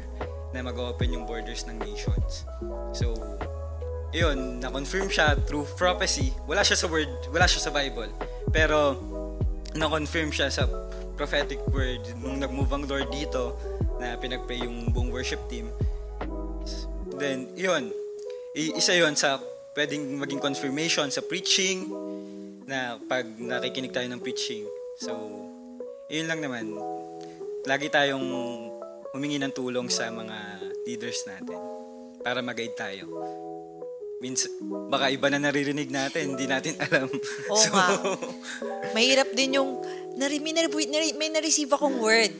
na 0.54 0.62
mag-open 0.62 1.10
yung 1.10 1.24
borders 1.26 1.66
ng 1.66 1.80
nations. 1.82 2.46
So, 2.94 3.18
yun, 4.14 4.62
na-confirm 4.62 5.10
siya 5.10 5.34
through 5.50 5.66
prophecy. 5.74 6.30
Wala 6.46 6.62
siya 6.62 6.78
sa 6.78 6.86
word, 6.86 7.10
wala 7.34 7.50
siya 7.50 7.60
sa 7.66 7.70
Bible. 7.74 8.12
Pero, 8.54 8.94
na-confirm 9.74 10.30
siya 10.30 10.46
sa 10.54 10.70
prophetic 11.18 11.58
word 11.74 12.02
nung 12.22 12.38
nag-move 12.38 12.70
ang 12.70 12.86
Lord 12.86 13.10
dito 13.10 13.58
na 13.98 14.14
pinag-pray 14.14 14.62
yung 14.62 14.94
buong 14.94 15.10
worship 15.10 15.42
team. 15.50 15.66
Then, 17.14 17.54
yun, 17.54 17.94
i- 18.52 18.74
isa 18.74 18.92
yun 18.92 19.14
sa 19.14 19.38
pwedeng 19.74 20.18
maging 20.18 20.38
confirmation 20.38 21.10
sa 21.10 21.20
preaching 21.20 21.86
na 22.64 22.96
pag 23.00 23.26
nakikinig 23.26 23.92
tayo 23.92 24.06
ng 24.06 24.20
preaching. 24.20 24.64
So, 24.96 25.12
yun 26.08 26.26
lang 26.26 26.40
naman. 26.40 26.70
Lagi 27.64 27.88
tayong 27.88 28.24
humingi 29.10 29.38
ng 29.38 29.52
tulong 29.52 29.88
sa 29.88 30.10
mga 30.10 30.36
leaders 30.84 31.22
natin 31.24 31.58
para 32.20 32.40
mag-guide 32.40 32.76
tayo. 32.76 33.04
Means, 34.18 34.48
baka 34.88 35.12
iba 35.12 35.28
na 35.28 35.36
naririnig 35.38 35.90
natin, 35.90 36.32
hindi 36.32 36.48
natin 36.48 36.78
alam. 36.80 37.10
Oo 37.50 37.66
nga. 37.74 37.88
Mahirap 38.94 39.34
din 39.36 39.60
yung, 39.60 39.82
nari, 40.16 40.40
may, 40.40 40.54
nari, 40.54 40.70
may 41.12 41.28
na-receive 41.28 41.68
akong 41.68 42.00
word. 42.00 42.32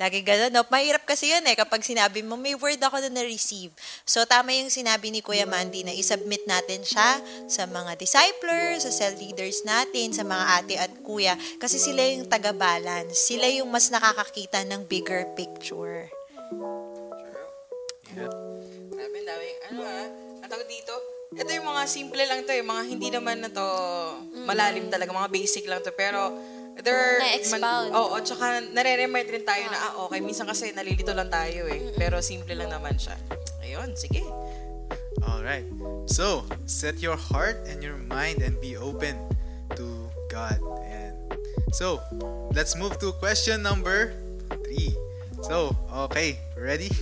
Lagi 0.00 0.24
gano'n, 0.24 0.48
no? 0.48 0.64
Mahirap 0.72 1.04
kasi 1.04 1.28
yun 1.28 1.44
eh, 1.44 1.52
kapag 1.52 1.84
sinabi 1.84 2.24
mo, 2.24 2.40
may 2.40 2.56
word 2.56 2.80
ako 2.80 3.04
na 3.04 3.20
na-receive. 3.20 3.68
So, 4.08 4.24
tama 4.24 4.56
yung 4.56 4.72
sinabi 4.72 5.12
ni 5.12 5.20
Kuya 5.20 5.44
Mandy 5.44 5.84
na 5.84 5.92
isubmit 5.92 6.40
natin 6.48 6.80
siya 6.80 7.20
sa 7.44 7.68
mga 7.68 8.00
disciples, 8.00 8.88
sa 8.88 8.90
cell 8.96 9.20
leaders 9.20 9.60
natin, 9.60 10.16
sa 10.16 10.24
mga 10.24 10.44
ate 10.56 10.74
at 10.80 10.92
kuya. 11.04 11.36
Kasi 11.60 11.76
sila 11.76 12.00
yung 12.16 12.24
taga-balance. 12.32 13.12
Sila 13.12 13.44
yung 13.52 13.68
mas 13.68 13.92
nakakakita 13.92 14.64
ng 14.64 14.88
bigger 14.88 15.28
picture. 15.36 16.08
Yeah. 18.16 18.32
Sabi, 18.96 19.18
dami. 19.20 19.48
Ah, 19.68 20.08
ang 20.48 20.64
dito? 20.64 20.94
Ito 21.36 21.50
yung 21.52 21.68
mga 21.68 21.82
simple 21.84 22.24
lang 22.24 22.48
to, 22.48 22.56
yung 22.56 22.72
mga 22.72 22.82
hindi 22.88 23.08
naman 23.12 23.44
na 23.44 23.52
to 23.52 23.66
malalim 24.48 24.88
talaga, 24.88 25.12
mga 25.12 25.28
basic 25.28 25.68
lang 25.68 25.84
to. 25.84 25.92
Pero, 25.92 26.32
there 26.82 26.96
are... 26.96 27.18
Na-expound. 27.20 27.92
Oo, 27.94 28.16
tsaka 28.20 28.64
nare-remind 28.72 29.28
rin 29.30 29.44
tayo 29.44 29.64
na, 29.68 29.78
ah, 29.78 29.92
okay, 30.06 30.20
minsan 30.20 30.48
kasi 30.48 30.72
nalilito 30.72 31.12
lang 31.12 31.28
tayo 31.28 31.68
eh. 31.68 31.92
Pero 31.96 32.20
simple 32.24 32.52
lang 32.56 32.72
naman 32.72 32.96
siya. 32.96 33.16
Ayun, 33.64 33.94
sige. 33.96 34.24
All 35.24 35.44
right. 35.44 35.64
So, 36.06 36.44
set 36.66 36.98
your 36.98 37.16
heart 37.16 37.68
and 37.68 37.84
your 37.84 38.00
mind 38.08 38.42
and 38.42 38.58
be 38.60 38.76
open 38.76 39.16
to 39.76 39.86
God. 40.32 40.58
And 40.88 41.14
so, 41.72 42.00
let's 42.56 42.74
move 42.74 42.98
to 42.98 43.12
question 43.20 43.62
number 43.62 44.16
three. 44.64 44.96
So, 45.42 45.76
okay, 46.10 46.38
ready? 46.56 46.90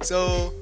So, 0.00 0.52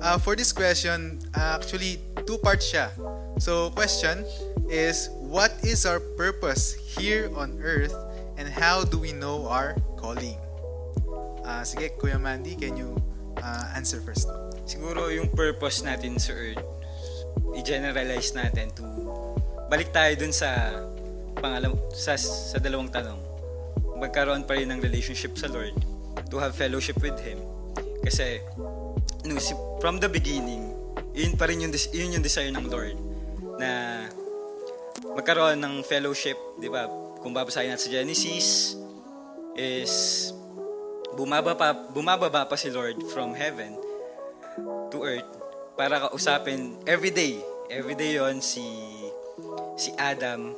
uh, 0.00 0.16
for 0.16 0.36
this 0.36 0.52
question, 0.52 1.20
actually, 1.36 2.00
two 2.24 2.40
parts 2.40 2.72
siya. 2.72 2.88
So, 3.36 3.68
question 3.76 4.24
is, 4.68 5.10
what 5.18 5.52
is 5.62 5.86
our 5.86 6.00
purpose 6.18 6.74
here 6.96 7.30
on 7.36 7.58
earth 7.62 7.94
and 8.38 8.48
how 8.48 8.84
do 8.84 8.98
we 8.98 9.12
know 9.12 9.46
our 9.48 9.76
calling? 9.96 10.36
Uh, 11.46 11.62
sige, 11.62 11.94
Kuya 11.98 12.20
Mandy, 12.20 12.54
can 12.54 12.76
you 12.76 12.98
uh, 13.38 13.72
answer 13.74 14.00
first? 14.02 14.28
Siguro 14.66 15.08
yung 15.14 15.30
purpose 15.30 15.86
natin 15.86 16.18
sa 16.18 16.34
earth, 16.34 16.62
i-generalize 17.54 18.34
natin 18.34 18.72
to 18.74 18.84
balik 19.66 19.90
tayo 19.90 20.14
dun 20.14 20.30
sa 20.30 20.74
pangalam 21.38 21.74
sa, 21.94 22.18
sa 22.18 22.58
dalawang 22.58 22.90
tanong. 22.90 23.18
Magkaroon 23.96 24.44
pa 24.46 24.58
rin 24.58 24.70
ng 24.70 24.80
relationship 24.82 25.38
sa 25.38 25.48
Lord, 25.50 25.74
to 26.28 26.36
have 26.38 26.54
fellowship 26.54 26.98
with 27.02 27.16
Him. 27.22 27.38
Kasi 28.02 28.42
no, 29.26 29.38
si, 29.38 29.54
from 29.82 29.98
the 29.98 30.10
beginning, 30.10 30.74
yun 31.14 31.34
pa 31.34 31.46
rin 31.50 31.62
yung, 31.62 31.72
yun 31.94 32.18
yung 32.18 32.24
desire 32.24 32.50
ng 32.50 32.66
Lord 32.70 32.96
na 33.56 34.04
magkaroon 35.16 35.56
ng 35.56 35.74
fellowship, 35.80 36.36
di 36.60 36.68
ba? 36.68 36.84
Kung 37.24 37.32
babasahin 37.32 37.72
natin 37.72 37.84
sa 37.88 37.90
Genesis, 37.90 38.76
is 39.56 39.94
bumaba 41.16 41.56
pa, 41.56 41.72
bumababa 41.72 42.44
pa 42.44 42.56
si 42.60 42.68
Lord 42.68 43.00
from 43.08 43.32
heaven 43.32 43.72
to 44.92 45.00
earth 45.00 45.24
para 45.72 46.06
kausapin 46.06 46.76
every 46.84 47.08
day. 47.08 47.40
Every 47.72 47.96
day 47.96 48.20
yon 48.20 48.44
si 48.44 48.62
si 49.74 49.90
Adam 49.96 50.54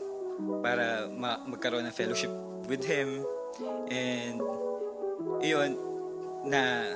para 0.61 1.09
ma- 1.09 1.41
magkaroon 1.47 1.87
ng 1.89 1.95
fellowship 1.95 2.31
with 2.69 2.85
him 2.85 3.25
and 3.89 4.39
iyon 5.41 5.75
na 6.47 6.95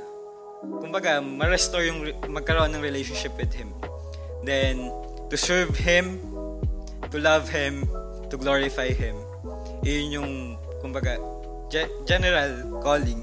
kumbaga 0.62 1.18
ma-restore 1.18 1.86
yung 1.86 2.06
magkaroon 2.30 2.70
ng 2.76 2.82
relationship 2.82 3.32
with 3.38 3.50
him. 3.54 3.72
Then 4.46 4.90
to 5.30 5.36
serve 5.38 5.74
him, 5.74 6.18
to 7.12 7.20
love 7.20 7.46
him, 7.52 7.84
to 8.32 8.40
glorify 8.40 8.90
him. 8.90 9.14
Iyon 9.84 10.08
yung 10.16 10.30
kumbaga 10.80 11.20
ge- 11.68 11.92
general 12.08 12.80
calling 12.80 13.20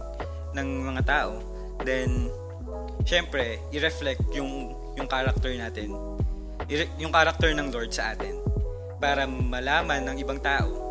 ng 0.54 0.68
mga 0.94 1.02
tao. 1.04 1.42
Then 1.82 2.30
syempre, 3.04 3.60
i-reflect 3.74 4.30
yung 4.38 4.78
yung 4.94 5.08
character 5.10 5.50
natin. 5.58 5.98
Yung 7.02 7.10
character 7.10 7.50
ng 7.52 7.74
Lord 7.74 7.90
sa 7.90 8.14
atin 8.14 8.38
para 9.00 9.26
malaman 9.26 10.06
ng 10.06 10.18
ibang 10.22 10.38
tao 10.44 10.90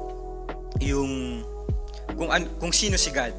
yung 0.81 1.45
kung 2.17 2.31
an, 2.33 2.49
kung 2.59 2.73
sino 2.73 2.97
si 2.99 3.13
God 3.13 3.35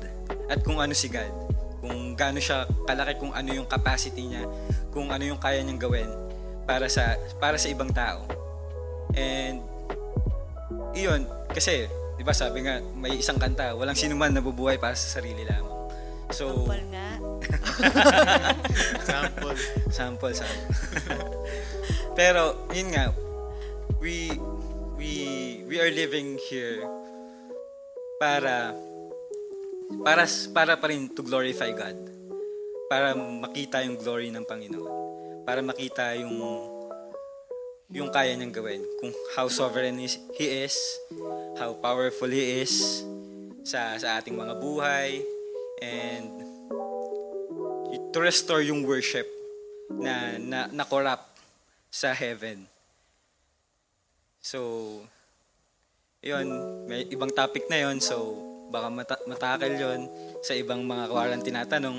at 0.48 0.60
kung 0.64 0.80
ano 0.80 0.94
si 0.96 1.12
God. 1.12 1.32
Kung 1.80 2.14
gaano 2.14 2.44
siya 2.44 2.68
kalaki, 2.84 3.16
kung 3.24 3.32
ano 3.32 3.50
yung 3.56 3.68
capacity 3.68 4.28
niya, 4.28 4.44
kung 4.92 5.08
ano 5.10 5.24
yung 5.24 5.40
kaya 5.40 5.64
niyang 5.64 5.80
gawin 5.80 6.10
para 6.68 6.92
sa 6.92 7.16
para 7.40 7.56
sa 7.56 7.72
ibang 7.72 7.90
tao. 7.90 8.28
And 9.18 9.64
iyon 10.94 11.26
kasi 11.50 11.90
'di 12.20 12.24
ba 12.28 12.36
sabi 12.36 12.68
nga 12.68 12.84
may 13.00 13.16
isang 13.16 13.40
kanta, 13.40 13.74
walang 13.74 13.96
sino 13.96 14.14
man 14.20 14.36
nabubuhay 14.36 14.76
para 14.76 14.94
sa 14.94 15.20
sarili 15.20 15.48
lamang. 15.48 15.80
So, 16.30 16.68
Paul 16.68 16.84
nga. 16.94 17.10
Example. 19.00 19.56
sample 19.90 20.34
sample 20.36 20.36
pero 22.20 22.68
yun 22.76 22.92
nga 22.94 23.10
we 24.04 24.36
we 25.00 25.12
we 25.66 25.76
are 25.80 25.90
living 25.90 26.38
here 26.52 26.84
para 28.20 28.76
para 30.04 30.24
para 30.54 30.74
pa 30.78 30.86
rin 30.92 31.10
to 31.16 31.24
glorify 31.24 31.72
God 31.72 31.98
para 32.92 33.16
makita 33.16 33.82
yung 33.88 33.98
glory 33.98 34.30
ng 34.30 34.46
Panginoon 34.46 34.92
para 35.48 35.64
makita 35.64 36.14
yung 36.20 36.36
yung 37.90 38.14
kaya 38.14 38.38
niyang 38.38 38.54
gawin 38.54 38.86
kung 39.02 39.10
how 39.34 39.50
sovereign 39.50 39.98
is, 39.98 40.22
he 40.38 40.46
is 40.46 40.78
how 41.58 41.74
powerful 41.74 42.30
he 42.30 42.62
is 42.62 43.02
sa 43.66 43.98
sa 43.98 44.22
ating 44.22 44.38
mga 44.38 44.62
buhay 44.62 45.26
and 45.82 46.30
to 48.14 48.18
restore 48.22 48.62
yung 48.62 48.86
worship 48.86 49.26
na 49.90 50.38
na, 50.38 50.60
na 50.70 50.86
corrupt 50.86 51.26
sa 51.90 52.14
heaven. 52.14 52.70
So, 54.40 55.02
yun, 56.22 56.48
may 56.86 57.10
ibang 57.10 57.34
topic 57.34 57.66
na 57.68 57.90
yon 57.90 57.98
so 57.98 58.38
baka 58.70 58.88
mata- 58.94 59.26
matakal 59.26 59.74
yon 59.74 60.06
sa 60.46 60.54
ibang 60.54 60.86
mga 60.86 61.10
kawalan 61.10 61.42
tinatanong. 61.42 61.98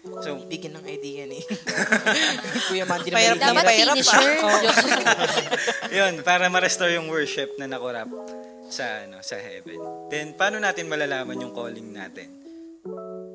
So, 0.00 0.40
Bigyan 0.48 0.80
ng 0.80 0.86
idea 0.88 1.28
ni 1.28 1.44
Kuya 2.72 2.88
Mandy 2.88 3.12
na 3.12 3.16
Pahirap 3.20 3.36
may 3.36 3.44
na 3.44 3.52
Dapat 3.52 3.74
finisher. 3.76 4.32
yun, 6.00 6.12
para 6.24 6.48
ma-restore 6.48 6.96
yung 6.96 7.12
worship 7.12 7.52
na 7.60 7.68
na-corrupt 7.68 8.12
sa 8.72 9.04
ano 9.04 9.20
sa 9.20 9.36
heaven. 9.36 9.76
Then 10.08 10.32
paano 10.38 10.56
natin 10.56 10.88
malalaman 10.88 11.36
yung 11.36 11.52
calling 11.52 11.92
natin? 11.92 12.32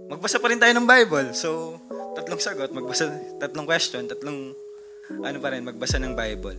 Magbasa 0.10 0.42
pa 0.42 0.50
rin 0.50 0.58
tayo 0.58 0.74
ng 0.74 0.88
Bible. 0.90 1.38
So, 1.38 1.78
tatlong 2.18 2.42
sagot, 2.42 2.74
magbasa 2.74 3.14
tatlong 3.38 3.68
question, 3.70 4.10
tatlong 4.10 4.56
ano 5.22 5.38
pa 5.38 5.54
rin 5.54 5.68
magbasa 5.70 6.02
ng 6.02 6.18
Bible. 6.18 6.58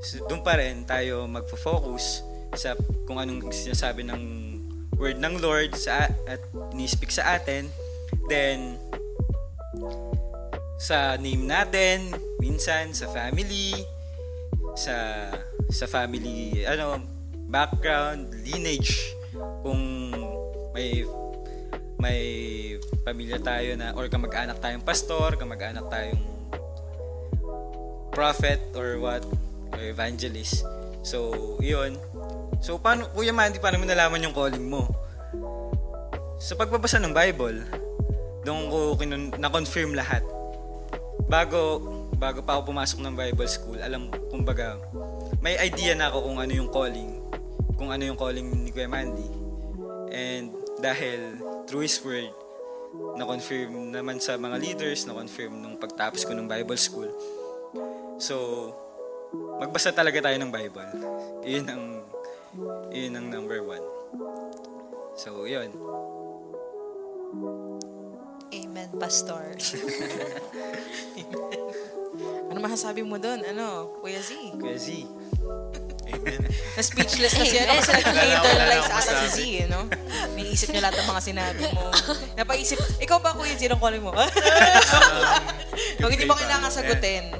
So, 0.00 0.24
doon 0.24 0.40
pa 0.40 0.56
rin 0.56 0.88
tayo 0.88 1.28
magfo-focus 1.28 2.24
sa 2.56 2.72
kung 3.04 3.20
anong 3.20 3.52
sinasabi 3.52 4.08
ng 4.08 4.22
word 4.96 5.20
ng 5.20 5.36
Lord 5.42 5.76
sa 5.76 6.08
at 6.24 6.40
ni-speak 6.72 7.12
sa 7.12 7.36
atin. 7.36 7.68
Then 8.32 8.80
sa 10.78 11.18
name 11.18 11.44
natin, 11.44 12.14
minsan 12.38 12.94
sa 12.94 13.10
family, 13.10 13.74
sa 14.78 15.28
sa 15.68 15.86
family 15.90 16.64
ano 16.64 17.02
background, 17.50 18.30
lineage 18.46 19.12
kung 19.66 20.12
may 20.72 21.02
may 21.98 22.22
pamilya 23.02 23.42
tayo 23.42 23.74
na 23.74 23.90
or 23.98 24.06
kamag-anak 24.06 24.62
tayong 24.62 24.86
pastor, 24.86 25.34
kamag-anak 25.34 25.82
tayong 25.90 26.22
prophet 28.14 28.62
or 28.78 29.02
what 29.02 29.26
or 29.74 29.82
evangelist. 29.82 30.62
So, 31.02 31.58
yun. 31.62 31.98
So, 32.62 32.78
paano, 32.78 33.10
Kuya 33.14 33.34
Mandy, 33.34 33.62
paano 33.62 33.82
mo 33.82 33.86
nalaman 33.86 34.22
yung 34.22 34.34
calling 34.34 34.66
mo? 34.66 34.86
Sa 36.38 36.54
pagbabasa 36.54 37.02
ng 37.02 37.14
Bible, 37.14 37.66
doon 38.48 38.72
ko 38.72 38.96
kinun- 38.96 39.36
na-confirm 39.36 39.92
lahat. 39.92 40.24
Bago, 41.28 41.84
bago 42.16 42.40
pa 42.40 42.56
ako 42.56 42.72
pumasok 42.72 43.04
ng 43.04 43.12
Bible 43.12 43.44
school, 43.44 43.76
alam, 43.76 44.08
kumbaga, 44.32 44.80
may 45.44 45.60
idea 45.60 45.92
na 45.92 46.08
ako 46.08 46.32
kung 46.32 46.38
ano 46.40 46.52
yung 46.56 46.70
calling, 46.72 47.10
kung 47.76 47.92
ano 47.92 48.02
yung 48.08 48.16
calling 48.16 48.48
ni 48.64 48.72
Kuya 48.72 48.88
Mandy. 48.88 49.28
And 50.08 50.56
dahil 50.80 51.36
through 51.68 51.84
His 51.84 52.00
Word, 52.00 52.32
na-confirm 53.20 53.92
naman 53.92 54.16
sa 54.16 54.40
mga 54.40 54.56
leaders, 54.56 55.04
na-confirm 55.04 55.52
nung 55.52 55.76
pagtapos 55.76 56.24
ko 56.24 56.32
ng 56.32 56.48
Bible 56.48 56.80
school. 56.80 57.12
So, 58.16 58.72
magbasa 59.60 59.92
talaga 59.92 60.24
tayo 60.24 60.40
ng 60.40 60.48
Bible. 60.48 60.88
Yun 61.52 61.66
ang, 61.68 61.84
yun 62.88 63.12
ang 63.12 63.28
number 63.28 63.60
one. 63.60 63.84
So, 65.20 65.44
yun. 65.44 65.68
Amen, 68.52 68.88
Pastor. 68.96 69.44
Ano 72.48 72.64
masasabi 72.64 73.04
mo 73.04 73.20
doon? 73.20 73.44
Ano, 73.44 73.94
Kuya 74.00 74.18
Z? 74.18 74.34
Kuya 74.56 74.74
Z. 74.74 75.04
Amen. 76.08 76.40
Na-speechless 76.74 77.36
na 77.36 77.44
siya. 77.44 77.68
Ano, 77.68 77.78
kasi 77.78 77.92
nag-internalize 77.92 78.88
ata 78.88 79.00
si 79.04 79.12
Z, 79.12 79.20
masabi. 79.20 79.44
eh, 79.52 79.66
no? 79.68 79.80
Naisip 80.32 80.68
niya 80.72 80.88
lahat 80.88 80.96
ng 80.98 81.08
mga 81.12 81.22
sinabi 81.22 81.62
mo. 81.70 81.84
Napaisip, 82.34 82.80
ikaw 82.98 83.20
ba, 83.20 83.36
Kuya 83.36 83.54
Z, 83.54 83.68
ang 83.68 83.78
calling 83.78 84.00
mo? 84.00 84.16
Kung 86.00 86.10
hindi 86.10 86.24
mo 86.24 86.34
kailangan 86.34 86.72
sagutin. 86.72 87.36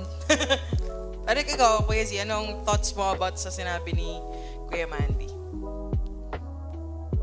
Pero 1.24 1.38
ikaw, 1.40 1.72
Kuya 1.88 2.04
Z, 2.04 2.22
anong 2.22 2.62
thoughts 2.62 2.92
mo 2.92 3.10
about 3.10 3.40
sa 3.40 3.48
sinabi 3.48 3.96
ni 3.96 4.20
Kuya 4.68 4.84
Mandy? 4.86 5.32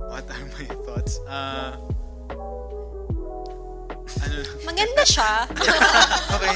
What 0.10 0.26
are 0.26 0.46
my 0.52 0.68
thoughts? 0.84 1.22
Uh, 1.24 1.78
ano? 4.18 4.40
Maganda 4.64 5.04
siya. 5.04 5.32
Okay. 6.36 6.52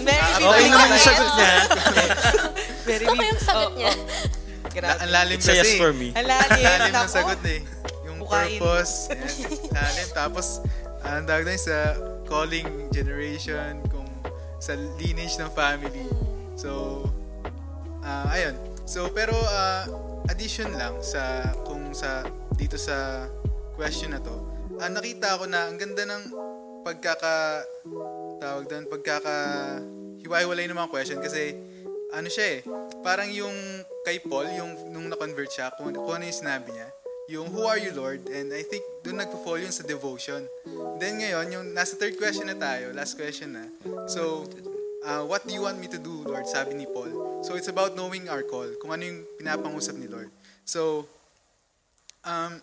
Very 0.00 0.20
Ah, 0.20 0.38
Okay 0.40 0.66
naman 0.68 0.86
yung 0.88 1.02
sagot 1.02 1.30
niya. 1.32 1.52
Very 2.86 3.04
Gusto 3.04 3.12
ko 3.12 3.22
yung 3.24 3.42
sagot 3.42 3.72
niya. 3.74 3.92
oo. 3.92 4.04
La- 4.60 4.68
Grabe. 4.70 4.98
ang 4.98 5.10
lalim 5.10 5.34
It's 5.34 5.44
a 5.44 5.52
kasi. 5.52 5.58
yes 5.58 5.72
for 5.76 5.90
me. 5.90 6.08
Ang 6.12 6.26
lalim. 6.26 6.50
Ang 6.52 6.62
lalim 6.62 6.92
ng 6.94 7.10
sagot 7.10 7.40
eh. 7.44 7.60
Yung 8.04 8.18
Bukain. 8.20 8.56
purpose. 8.56 8.94
Yan. 9.08 9.18
Lalim. 9.76 10.08
Tapos, 10.12 10.46
ang 11.02 11.24
tawag 11.24 11.42
na 11.42 11.56
sa 11.56 11.76
calling 12.24 12.68
generation, 12.90 13.82
kung 13.88 14.06
sa 14.58 14.72
lineage 14.96 15.34
ng 15.36 15.50
family. 15.50 16.06
So, 16.54 17.02
ah 18.00 18.30
ayun. 18.30 18.54
So, 18.84 19.08
pero 19.08 19.32
ah, 19.34 19.88
addition 20.28 20.70
lang 20.72 21.00
sa 21.00 21.20
kung 21.64 21.90
sa 21.90 22.22
dito 22.54 22.76
sa 22.76 23.26
question 23.72 24.12
na 24.12 24.20
to, 24.20 24.34
ah, 24.78 24.86
nakita 24.86 25.34
ko 25.34 25.44
na 25.44 25.66
ang 25.66 25.76
ganda 25.76 26.04
ng 26.04 26.22
pagkaka 26.82 27.64
tawag 28.40 28.64
doon, 28.68 28.84
pagkaka 28.88 29.34
hiwa-hiwalay 30.20 30.68
ng 30.68 30.78
mga 30.78 30.92
question 30.92 31.18
kasi 31.20 31.56
ano 32.10 32.26
siya 32.26 32.58
eh, 32.58 32.60
parang 33.06 33.30
yung 33.30 33.54
kay 34.02 34.18
Paul, 34.18 34.50
yung 34.50 34.90
nung 34.90 35.06
na-convert 35.06 35.50
siya, 35.50 35.70
kung, 35.78 35.94
kung 35.94 36.18
ano 36.18 36.26
yung 36.26 36.40
sinabi 36.42 36.74
niya, 36.74 36.88
yung 37.30 37.46
who 37.54 37.62
are 37.62 37.78
you 37.78 37.94
Lord? 37.94 38.26
And 38.26 38.50
I 38.50 38.66
think 38.66 38.82
doon 39.06 39.22
nagpo-fall 39.22 39.62
yun 39.62 39.70
sa 39.70 39.86
devotion. 39.86 40.42
Then 40.98 41.22
ngayon, 41.22 41.46
yung 41.54 41.66
nasa 41.70 41.94
third 41.94 42.18
question 42.18 42.50
na 42.50 42.58
tayo, 42.58 42.90
last 42.90 43.14
question 43.14 43.54
na. 43.54 43.64
So, 44.10 44.50
uh, 45.06 45.22
what 45.22 45.46
do 45.46 45.54
you 45.54 45.62
want 45.62 45.78
me 45.78 45.86
to 45.94 46.00
do, 46.02 46.26
Lord? 46.26 46.50
Sabi 46.50 46.74
ni 46.74 46.90
Paul. 46.90 47.42
So, 47.46 47.54
it's 47.54 47.70
about 47.70 47.94
knowing 47.94 48.26
our 48.26 48.42
call, 48.42 48.66
kung 48.82 48.90
ano 48.90 49.06
yung 49.06 49.22
pinapangusap 49.38 49.94
ni 49.94 50.10
Lord. 50.10 50.34
So, 50.66 51.06
um, 52.26 52.58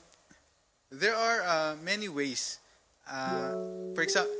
there 0.92 1.16
are 1.16 1.40
uh, 1.48 1.74
many 1.80 2.12
ways. 2.12 2.60
Uh, 3.08 3.52
for 3.96 4.04
example, 4.04 4.32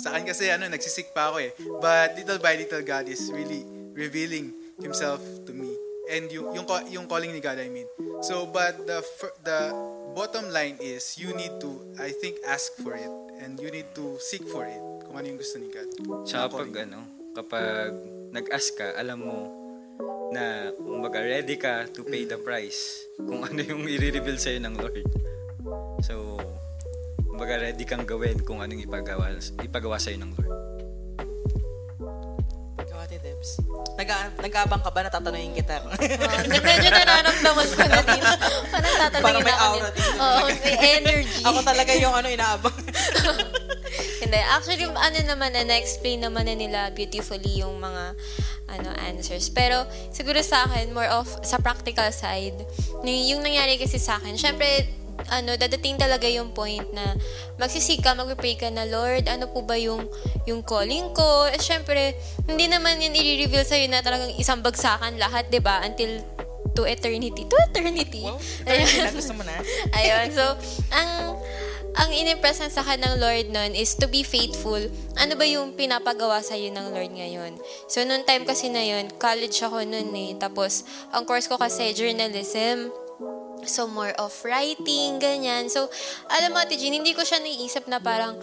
sa 0.00 0.16
akin 0.16 0.24
kasi 0.28 0.48
ano, 0.48 0.68
nagsisik 0.68 1.12
pa 1.12 1.32
ako 1.32 1.44
eh. 1.44 1.52
But 1.80 2.16
little 2.16 2.40
by 2.40 2.56
little, 2.56 2.84
God 2.84 3.08
is 3.08 3.28
really 3.32 3.64
revealing 3.92 4.52
Himself 4.80 5.20
to 5.44 5.52
me. 5.52 5.72
And 6.10 6.26
yung, 6.32 6.56
yung, 6.56 6.66
yung 6.90 7.06
calling 7.06 7.30
ni 7.30 7.40
God, 7.40 7.60
I 7.60 7.68
mean. 7.68 7.86
So, 8.24 8.48
but 8.48 8.82
the, 8.88 9.04
the 9.44 9.60
bottom 10.16 10.50
line 10.50 10.80
is, 10.82 11.20
you 11.20 11.36
need 11.36 11.54
to, 11.62 11.70
I 12.00 12.10
think, 12.10 12.40
ask 12.48 12.74
for 12.80 12.96
it. 12.96 13.12
And 13.40 13.60
you 13.60 13.70
need 13.70 13.92
to 13.94 14.18
seek 14.18 14.42
for 14.48 14.66
it. 14.66 14.80
Kung 15.06 15.16
ano 15.16 15.26
yung 15.30 15.38
gusto 15.38 15.56
ni 15.60 15.70
God. 15.70 15.88
Tsaka 16.26 16.64
pag 16.64 16.70
ano, 16.88 16.98
kapag 17.36 17.94
nag-ask 18.34 18.74
ka, 18.74 18.94
alam 18.98 19.22
mo 19.22 19.36
na 20.30 20.70
kumbaga 20.74 21.18
ready 21.22 21.58
ka 21.58 21.86
to 21.90 22.06
pay 22.06 22.22
the 22.22 22.38
price 22.38 23.02
kung 23.18 23.42
ano 23.42 23.58
yung 23.58 23.82
i-reveal 23.86 24.38
sa'yo 24.38 24.62
ng 24.62 24.74
Lord. 24.78 25.02
So, 26.06 26.38
kumbaga 27.40 27.56
ready 27.56 27.88
kang 27.88 28.04
gawin 28.04 28.36
kung 28.44 28.60
anong 28.60 28.84
ipagawa, 28.84 29.32
ipagawa 29.64 29.96
sa'yo 29.96 30.20
ng 30.20 30.36
Lord. 30.36 30.52
Ikaw, 32.84 33.00
Ate 33.00 33.16
Debs. 33.16 33.64
Nag- 33.96 34.36
nag-abang 34.44 34.84
ka 34.84 34.92
ba? 34.92 35.08
Natatanungin 35.08 35.56
kita. 35.56 35.80
Oh, 35.80 35.96
medyo 36.68 36.88
nararamdaman 36.92 37.64
ko 37.64 37.80
na 37.80 38.00
din. 38.04 38.22
Parang 38.68 38.92
tatanungin 38.92 39.24
Parang 39.24 39.40
may 39.40 39.56
ako 39.56 39.64
aura 39.72 39.88
din. 39.88 39.96
dito. 39.96 40.20
Oo, 40.20 40.38
may 40.52 40.76
energy. 41.00 41.40
Ako 41.48 41.58
talaga 41.64 41.92
yung 41.96 42.12
ano, 42.12 42.28
inaabang. 42.28 42.76
Hindi. 44.20 44.38
Actually, 44.44 44.84
ano 44.92 45.18
naman 45.24 45.56
na, 45.56 45.64
na-explain 45.64 46.20
naman 46.20 46.44
na 46.44 46.52
nila 46.52 46.92
beautifully 46.92 47.64
yung 47.64 47.80
mga 47.80 48.20
ano 48.68 48.92
answers. 49.08 49.48
Pero 49.48 49.88
siguro 50.12 50.44
sa 50.44 50.68
akin, 50.68 50.92
more 50.92 51.08
of 51.08 51.24
sa 51.40 51.56
practical 51.56 52.12
side, 52.12 52.68
yung, 53.00 53.40
yung 53.40 53.40
nangyari 53.40 53.80
kasi 53.80 53.96
sa 53.96 54.20
akin, 54.20 54.36
syempre, 54.36 54.99
ano, 55.28 55.58
dadating 55.58 56.00
talaga 56.00 56.24
yung 56.30 56.54
point 56.56 56.86
na 56.94 57.16
magsisika, 57.60 58.16
mag-pray 58.16 58.56
ka 58.56 58.72
na, 58.72 58.88
Lord, 58.88 59.28
ano 59.28 59.50
po 59.52 59.60
ba 59.60 59.76
yung, 59.76 60.08
yung 60.48 60.64
calling 60.64 61.12
ko? 61.12 61.50
Eh, 61.52 61.60
syempre, 61.60 62.16
hindi 62.48 62.70
naman 62.70 62.96
yun 63.02 63.12
i-reveal 63.12 63.66
sa'yo 63.66 63.86
na 63.90 64.00
talagang 64.00 64.32
isang 64.40 64.64
bagsakan 64.64 65.20
lahat, 65.20 65.52
ba 65.60 65.82
Until 65.84 66.22
to 66.74 66.86
eternity. 66.86 67.44
To 67.50 67.56
eternity. 67.60 68.22
Wow. 68.24 68.38
Ayun. 68.64 68.86
na 69.04 69.12
gusto 69.12 69.32
mo 69.34 69.42
na. 69.42 69.58
Ayun. 69.98 70.26
So, 70.32 70.44
ang 70.94 71.10
ang 71.98 72.14
inimpress 72.14 72.62
sa 72.62 72.86
akin 72.86 73.02
ng 73.02 73.14
Lord 73.18 73.46
nun 73.50 73.74
is 73.74 73.98
to 73.98 74.06
be 74.06 74.22
faithful. 74.22 74.78
Ano 75.18 75.34
ba 75.34 75.42
yung 75.42 75.74
pinapagawa 75.74 76.38
sa 76.38 76.54
iyo 76.54 76.70
ng 76.70 76.94
Lord 76.94 77.10
ngayon? 77.10 77.58
So, 77.90 78.06
noon 78.06 78.22
time 78.22 78.46
kasi 78.46 78.70
na 78.70 78.80
yun, 78.86 79.10
college 79.18 79.58
ako 79.58 79.82
noon 79.82 80.14
eh. 80.14 80.30
Tapos, 80.38 80.86
ang 81.10 81.26
course 81.26 81.50
ko 81.50 81.58
kasi 81.58 81.90
journalism. 81.90 82.94
So, 83.66 83.88
more 83.90 84.12
of 84.16 84.32
writing, 84.44 85.20
ganyan. 85.20 85.68
So, 85.68 85.90
alam 86.30 86.54
mo, 86.54 86.58
Ate 86.60 86.78
Jean, 86.78 86.96
hindi 86.96 87.12
ko 87.12 87.24
siya 87.24 87.40
naiisip 87.42 87.88
na 87.90 88.00
parang, 88.00 88.38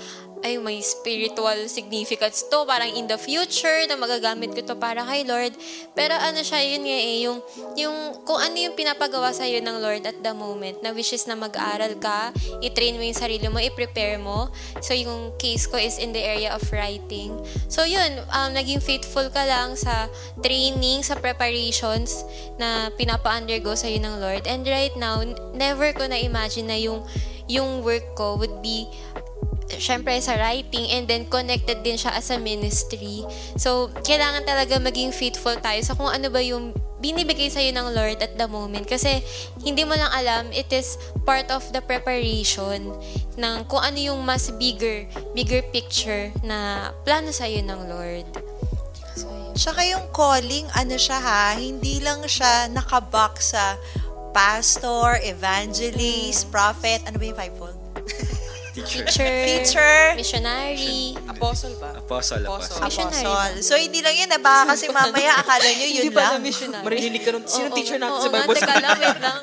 ay, 0.46 0.62
may 0.62 0.82
spiritual 0.82 1.66
significance 1.70 2.46
to, 2.46 2.66
parang 2.68 2.94
in 2.94 3.10
the 3.10 3.18
future, 3.18 3.86
na 3.90 3.98
magagamit 3.98 4.54
ko 4.54 4.62
to 4.62 4.76
para 4.78 5.02
kay 5.06 5.26
Lord. 5.26 5.54
Pero 5.98 6.14
ano 6.14 6.42
siya, 6.42 6.62
yun 6.62 6.84
nga 6.86 7.00
eh, 7.00 7.18
yung, 7.26 7.40
yung, 7.78 7.98
kung 8.26 8.38
ano 8.38 8.56
yung 8.58 8.76
pinapagawa 8.78 9.34
sa 9.34 9.50
iyo 9.50 9.62
ng 9.62 9.78
Lord 9.82 10.04
at 10.06 10.18
the 10.22 10.34
moment, 10.34 10.78
na 10.86 10.94
wishes 10.94 11.26
na 11.26 11.34
mag-aaral 11.34 11.98
ka, 11.98 12.34
i-train 12.62 12.98
mo 12.98 13.04
yung 13.04 13.18
sarili 13.18 13.48
mo, 13.50 13.58
i-prepare 13.58 14.18
mo. 14.22 14.50
So, 14.82 14.94
yung 14.94 15.34
case 15.42 15.66
ko 15.66 15.78
is 15.78 15.98
in 15.98 16.14
the 16.14 16.22
area 16.22 16.54
of 16.54 16.62
writing. 16.70 17.34
So, 17.68 17.86
yun, 17.88 18.22
um, 18.34 18.54
naging 18.54 18.82
faithful 18.82 19.30
ka 19.34 19.44
lang 19.46 19.74
sa 19.74 20.12
training, 20.42 21.02
sa 21.02 21.18
preparations 21.18 22.26
na 22.62 22.90
pinapa-undergo 22.94 23.74
sa 23.74 23.90
iyo 23.90 24.02
ng 24.02 24.22
Lord. 24.22 24.44
And 24.46 24.66
right 24.68 24.94
now, 24.96 25.22
never 25.54 25.94
ko 25.94 26.06
na-imagine 26.06 26.70
na 26.70 26.78
yung, 26.78 27.02
yung 27.48 27.80
work 27.82 28.04
ko 28.20 28.36
would 28.36 28.60
be 28.60 28.92
syempre 29.76 30.16
sa 30.24 30.40
writing 30.40 30.88
and 30.96 31.12
then 31.12 31.28
connected 31.28 31.84
din 31.84 32.00
siya 32.00 32.16
as 32.16 32.32
a 32.32 32.40
ministry. 32.40 33.28
So, 33.60 33.92
kailangan 34.08 34.48
talaga 34.48 34.80
maging 34.80 35.12
faithful 35.12 35.56
tayo 35.60 35.84
sa 35.84 35.94
kung 35.94 36.08
ano 36.08 36.32
ba 36.32 36.40
yung 36.40 36.72
binibigay 36.98 37.52
sa'yo 37.52 37.76
ng 37.76 37.88
Lord 37.94 38.18
at 38.24 38.40
the 38.40 38.48
moment. 38.48 38.88
Kasi, 38.88 39.22
hindi 39.62 39.84
mo 39.84 39.94
lang 39.94 40.10
alam, 40.10 40.50
it 40.56 40.72
is 40.72 40.98
part 41.28 41.52
of 41.54 41.62
the 41.76 41.84
preparation 41.84 42.90
ng 43.38 43.56
kung 43.70 43.84
ano 43.84 44.00
yung 44.00 44.20
mas 44.24 44.50
bigger, 44.56 45.06
bigger 45.36 45.62
picture 45.70 46.34
na 46.42 46.90
plano 47.04 47.30
sa'yo 47.30 47.62
ng 47.62 47.82
Lord. 47.92 48.28
Tsaka 49.58 49.82
yung 49.90 50.14
calling, 50.14 50.70
ano 50.78 50.96
siya 50.96 51.18
ha, 51.18 51.58
hindi 51.58 51.98
lang 51.98 52.22
siya 52.30 52.70
nakabox 52.70 53.58
sa 53.58 53.74
pastor, 54.38 55.18
evangelist, 55.26 56.46
prophet, 56.54 57.02
ano 57.10 57.18
ba 57.18 57.26
yung 57.26 57.38
fivefold? 57.38 57.78
Teacher. 58.78 59.10
Teacher. 59.10 59.34
Teacher. 59.50 59.98
Missionary. 60.14 61.18
Apostle 61.26 61.74
ba? 61.82 61.98
Apostle, 61.98 62.46
apostle. 62.46 62.78
Missionary. 62.86 63.26
Apostle. 63.26 63.66
So, 63.66 63.74
hindi 63.74 64.06
lang 64.06 64.14
yun. 64.14 64.30
eh. 64.30 64.38
Baka 64.38 64.78
kasi 64.78 64.86
mamaya 64.94 65.34
akala 65.34 65.66
nyo 65.66 65.88
yun 65.90 66.14
lang. 66.14 66.38
missionary. 66.46 66.86
Marinig 66.86 67.22
ka 67.26 67.34
nun. 67.34 67.44
Sino 67.50 67.74
teacher 67.74 67.98
natin 67.98 68.22
sa 68.22 68.30
Bible? 68.30 68.54
teka 68.54 68.76
lang, 68.78 68.98
wait 69.02 69.18
lang. 69.18 69.40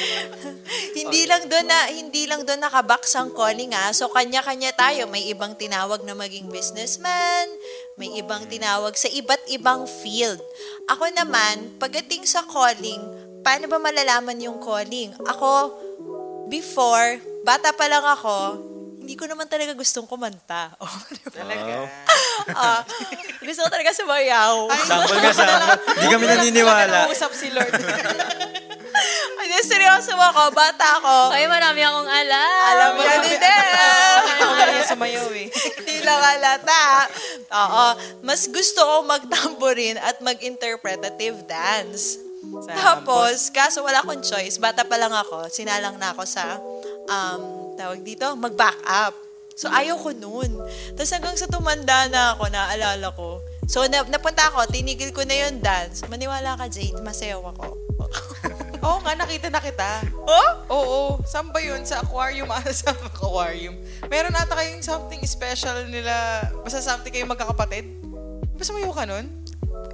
hindi 1.00 1.28
lang 1.28 1.44
doon 1.44 1.66
na 1.66 1.78
hindi 1.92 2.22
lang 2.24 2.40
doon 2.46 2.60
nakabox 2.62 3.12
ang 3.20 3.36
calling 3.36 3.76
ah. 3.76 3.92
So 3.92 4.08
kanya-kanya 4.08 4.72
tayo, 4.72 5.04
may 5.12 5.28
ibang 5.28 5.52
tinawag 5.60 6.00
na 6.08 6.16
maging 6.16 6.48
businessman, 6.48 7.52
may 8.00 8.16
ibang 8.16 8.48
tinawag 8.48 8.96
sa 8.96 9.12
iba't 9.12 9.44
ibang 9.52 9.84
field. 9.84 10.40
Ako 10.88 11.04
naman, 11.12 11.76
pagdating 11.76 12.24
sa 12.24 12.40
calling, 12.48 13.02
paano 13.44 13.68
ba 13.68 13.76
malalaman 13.76 14.40
yung 14.40 14.56
calling? 14.62 15.12
Ako 15.28 15.74
before, 16.48 17.20
bata 17.44 17.72
pa 17.72 17.86
lang 17.88 18.04
ako, 18.04 18.36
hindi 19.00 19.14
ko 19.16 19.24
naman 19.26 19.48
talaga 19.48 19.72
gustong 19.74 20.06
kumanta. 20.06 20.72
Oh, 20.82 20.98
di 21.10 21.24
ba? 21.26 21.40
Talaga. 21.42 21.74
Ah, 22.56 22.80
gusto 23.42 23.60
ko 23.66 23.68
talaga 23.68 23.90
sumayaw. 23.92 24.70
Sample 24.86 25.18
nga 25.18 25.32
sample. 25.34 25.76
Hindi 25.98 26.06
kami 26.08 26.24
naniniwala. 26.30 26.98
Usap 27.10 27.32
si 27.36 27.52
Lord. 27.52 27.74
Hindi, 29.50 29.66
seryoso 29.66 30.14
ako. 30.14 30.54
Bata 30.54 31.02
ako. 31.02 31.34
Ay, 31.34 31.50
marami 31.50 31.82
akong 31.82 32.06
alam. 32.06 32.62
Alam 32.70 32.88
mo 32.94 33.02
yan, 33.02 33.18
hindi. 33.18 33.36
Niya 34.70 34.84
sumayaw 34.86 35.26
eh. 35.34 35.50
Hindi 35.82 35.96
lang 36.06 36.22
halata. 36.22 37.10
Oo. 37.50 37.86
Mas 38.22 38.46
gusto 38.46 38.78
ko 38.78 39.02
mag-tambourine 39.02 39.98
at 39.98 40.22
mag-interpretative 40.22 41.42
dance. 41.50 42.14
Sa 42.62 42.72
Tapos, 42.72 43.50
kaso 43.50 43.82
wala 43.82 44.06
akong 44.06 44.22
choice. 44.22 44.62
Bata 44.62 44.86
pa 44.86 44.94
lang 45.02 45.10
ako. 45.10 45.50
Sinalang 45.50 45.98
na 45.98 46.14
ako 46.14 46.22
sa, 46.30 46.62
um, 47.10 47.40
tawag 47.74 48.00
dito, 48.06 48.24
mag-back 48.38 48.78
up. 48.86 49.14
So, 49.58 49.68
ayaw 49.68 50.00
ko 50.00 50.14
nun. 50.16 50.48
Tapos 50.96 51.10
hanggang 51.12 51.36
sa 51.36 51.50
tumanda 51.50 52.08
na 52.08 52.32
ako, 52.32 52.48
naalala 52.48 53.12
ko. 53.12 53.44
So, 53.68 53.84
na, 53.84 54.00
napunta 54.08 54.48
ako, 54.48 54.64
tinigil 54.72 55.12
ko 55.12 55.20
na 55.26 55.36
yung 55.36 55.60
dance. 55.60 56.00
Maniwala 56.08 56.56
ka, 56.56 56.70
Jane, 56.70 56.96
masayaw 57.04 57.44
ako. 57.52 57.76
Oo 58.86 58.98
nga, 59.04 59.12
nakita 59.12 59.52
na 59.52 59.60
kita. 59.60 60.00
oh? 60.24 60.50
Oo. 60.72 61.00
Saan 61.28 61.52
ba 61.52 61.60
yun? 61.60 61.84
Sa 61.84 62.00
aquarium? 62.00 62.48
Ah, 62.56 62.64
sa 62.72 62.96
aquarium. 62.96 63.76
Meron 64.08 64.32
ata 64.32 64.56
kayong 64.56 64.80
something 64.80 65.20
special 65.28 65.84
nila. 65.92 66.48
Basta 66.64 66.80
something 66.80 67.12
kayong 67.12 67.28
magkakapatid. 67.28 67.84
Basta 68.56 68.72
mayo 68.72 68.92
ka 68.96 69.04
nun? 69.04 69.39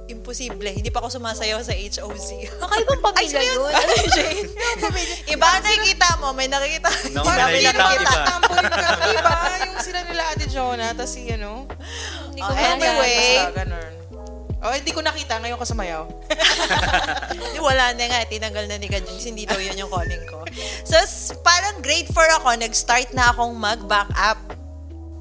Imposible. 0.07 0.71
Hindi 0.71 0.87
pa 0.87 0.99
ako 0.99 1.11
sumasayaw 1.13 1.59
sa 1.59 1.71
HOC. 1.71 2.29
Kakaibang 2.61 3.01
pamilya 3.01 3.41
yun. 3.43 3.71
Ano, 3.77 3.91
Jane? 4.09 4.47
Iba 5.27 5.45
ang 5.49 5.63
nakikita 5.63 6.07
mo, 6.17 6.31
may 6.31 6.47
nakikita. 6.47 6.89
No, 7.11 7.21
may 7.21 7.35
may 7.59 7.67
nakikita 7.67 7.83
ang 7.83 8.41
nakikita. 8.41 9.11
iba. 9.11 9.31
Ka. 9.35 9.55
Yung 9.67 9.79
sila 9.79 9.99
nila 10.03 10.23
Ate 10.31 10.45
Jonah, 10.47 10.91
tas 10.91 11.11
si 11.11 11.27
ano. 11.27 11.67
Hindi 12.27 12.39
Oh, 12.39 12.47
ko 12.47 12.53
maalala. 12.53 12.73
anyway. 12.73 13.19
Basta 13.37 13.55
ganun. 13.57 13.91
Oh, 14.57 14.73
hindi 14.73 14.89
ko 14.89 15.01
nakita. 15.01 15.37
Ngayon 15.37 15.59
ka 15.59 15.67
sumayaw. 15.67 16.03
Di, 17.53 17.59
wala 17.61 17.93
na 17.93 18.03
nga, 18.07 18.19
tinanggal 18.25 18.65
na 18.65 18.75
ni 18.75 18.89
yun. 18.89 19.03
Hindi 19.05 19.45
daw 19.45 19.59
yun 19.59 19.77
yung 19.77 19.91
calling 19.91 20.25
ko. 20.25 20.41
So, 20.81 20.97
parang 21.39 21.77
grade 21.79 22.09
4 22.09 22.41
ako, 22.41 22.47
nag-start 22.57 23.13
na 23.13 23.29
akong 23.29 23.53
mag-back 23.53 24.09
up. 24.17 24.39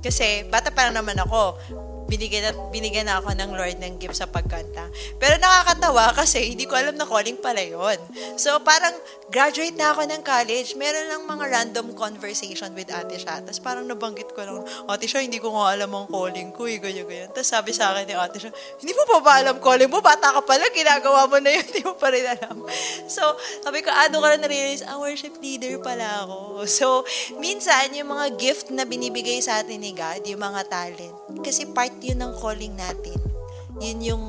Kasi, 0.00 0.46
bata 0.46 0.70
pa 0.70 0.88
lang 0.88 1.02
naman 1.02 1.18
ako. 1.18 1.58
Binigyan, 2.06 2.42
na, 2.48 2.52
binigyan 2.70 3.06
na 3.10 3.18
ako 3.18 3.34
ng 3.34 3.50
Lord 3.54 3.78
ng 3.82 3.94
gift 3.98 4.18
sa 4.18 4.30
pagkanta. 4.30 4.86
Pero 5.18 5.36
nakakatawa 5.42 6.14
kasi 6.14 6.54
hindi 6.54 6.64
ko 6.64 6.78
alam 6.78 6.94
na 6.94 7.06
calling 7.06 7.38
pala 7.42 7.62
yun. 7.62 7.98
So, 8.38 8.62
parang 8.62 8.94
graduate 9.26 9.74
na 9.74 9.90
ako 9.90 10.06
ng 10.06 10.22
college. 10.22 10.78
Meron 10.78 11.06
lang 11.10 11.22
mga 11.26 11.44
random 11.50 11.86
conversation 11.98 12.70
with 12.78 12.86
ate 12.94 13.18
siya. 13.18 13.42
Tapos 13.42 13.58
parang 13.58 13.82
nabanggit 13.82 14.30
ko 14.30 14.40
lang, 14.46 14.62
ate 14.86 15.10
siya, 15.10 15.26
hindi 15.26 15.42
ko 15.42 15.50
nga 15.54 15.74
alam 15.74 15.90
ang 15.90 16.06
calling 16.06 16.54
ko. 16.54 16.70
Eh, 16.70 16.78
ganyan, 16.78 17.06
ganyan. 17.06 17.30
Tapos 17.34 17.50
sabi 17.50 17.74
sa 17.74 17.90
akin 17.90 18.06
ni 18.06 18.14
ate 18.14 18.38
siya, 18.38 18.52
hindi 18.78 18.92
mo 18.94 19.02
pa 19.06 19.18
ba 19.18 19.32
alam 19.42 19.58
calling 19.58 19.90
mo? 19.90 19.98
Bata 19.98 20.30
ka 20.30 20.40
pala, 20.46 20.62
ginagawa 20.70 21.26
mo 21.26 21.36
na 21.42 21.50
yun, 21.50 21.64
hindi 21.68 21.82
mo 21.82 21.98
pa 21.98 22.08
rin 22.14 22.22
alam. 22.22 22.56
So, 23.10 23.22
sabi 23.66 23.82
ko, 23.82 23.90
ano 23.90 24.22
ka 24.22 24.26
na 24.38 24.46
na-realize, 24.46 24.86
ah, 24.86 24.98
worship 25.02 25.34
leader 25.42 25.82
pala 25.82 26.22
ako. 26.26 26.62
So, 26.70 26.86
minsan, 27.42 27.94
yung 27.98 28.14
mga 28.14 28.38
gift 28.38 28.70
na 28.70 28.86
binibigay 28.86 29.42
sa 29.42 29.58
atin 29.62 29.82
ni 29.82 29.90
God, 29.90 30.22
yung 30.22 30.42
mga 30.42 30.70
talent, 30.70 31.16
kasi 31.42 31.66
part 31.66 31.94
yun 31.98 32.22
ng 32.22 32.32
calling 32.38 32.74
natin. 32.78 33.18
Yun 33.82 33.98
yung 34.00 34.24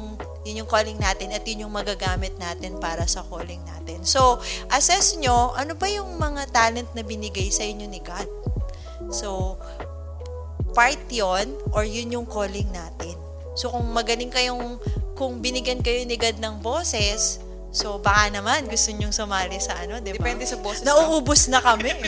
yun 0.47 0.63
yung 0.63 0.71
calling 0.71 0.95
natin 0.95 1.35
at 1.35 1.43
yun 1.43 1.67
yung 1.67 1.73
magagamit 1.75 2.31
natin 2.39 2.79
para 2.79 3.03
sa 3.03 3.19
calling 3.27 3.59
natin. 3.67 3.99
So, 4.07 4.39
assess 4.71 5.19
nyo, 5.19 5.51
ano 5.51 5.75
ba 5.75 5.91
yung 5.91 6.15
mga 6.15 6.47
talent 6.55 6.87
na 6.95 7.03
binigay 7.03 7.51
sa 7.51 7.67
inyo 7.67 7.83
ni 7.91 7.99
God? 7.99 8.29
So, 9.11 9.59
part 10.71 11.03
yon 11.11 11.51
or 11.75 11.83
yun 11.83 12.15
yung 12.15 12.23
calling 12.23 12.71
natin. 12.71 13.19
So, 13.59 13.73
kung 13.73 13.91
magaling 13.91 14.31
kayong, 14.31 14.79
kung 15.19 15.43
binigyan 15.43 15.83
kayo 15.83 16.07
ni 16.07 16.15
God 16.15 16.39
ng 16.39 16.63
boses, 16.63 17.43
so 17.73 17.99
baka 17.99 18.31
naman 18.31 18.71
gusto 18.71 18.95
nyong 18.95 19.11
sumali 19.11 19.59
sa 19.59 19.75
ano, 19.83 19.99
di 19.99 20.15
ba? 20.15 20.23
Depende 20.23 20.47
sa 20.47 20.55
boses. 20.61 20.87
Nauubos 20.87 21.51
na 21.51 21.59
kami. 21.59 21.91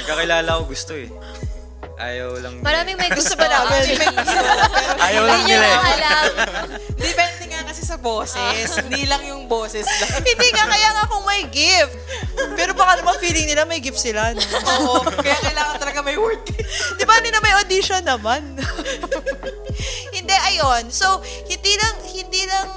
Nagkakilala 0.00 0.58
ko 0.58 0.62
gusto 0.66 0.96
eh. 0.96 1.06
Ayaw 2.00 2.30
lang. 2.40 2.54
nila. 2.56 2.64
Maraming 2.64 2.96
may 2.96 3.10
gusto 3.18 3.36
ba 3.36 3.44
namin? 3.44 3.92
Ayaw 4.98 5.22
lang 5.28 5.38
Hindi 5.44 5.52
nila 5.52 5.66
nyo 5.68 5.76
eh. 5.76 5.92
alam. 5.92 6.24
Depende 6.96 7.44
nga 7.46 7.60
kasi 7.68 7.82
sa 7.84 8.00
boses. 8.00 8.66
hindi 8.80 9.04
lang 9.04 9.20
yung 9.22 9.44
boses 9.44 9.84
lang. 9.84 10.10
Hindi 10.30 10.48
nga, 10.50 10.64
kaya 10.64 10.88
nga 10.96 11.04
kung 11.06 11.24
may 11.28 11.44
gift. 11.52 11.92
Pero 12.56 12.72
baka 12.72 12.98
naman 12.98 13.20
feeling 13.20 13.44
nila 13.44 13.68
may 13.68 13.84
gift 13.84 14.00
sila. 14.00 14.32
No? 14.32 14.40
Oo. 14.40 15.04
Kaya 15.12 15.36
kailangan 15.46 15.76
talaga 15.76 16.00
may 16.00 16.16
word. 16.16 16.40
Di 16.96 17.04
ba, 17.04 17.20
hindi 17.20 17.28
na 17.28 17.42
may 17.44 17.52
audition 17.52 18.00
naman? 18.00 18.56
hindi, 20.10 20.34
ayun. 20.48 20.88
So, 20.88 21.20
hindi 21.46 21.72
lang, 21.76 21.94
hindi 22.08 22.42
lang 22.46 22.68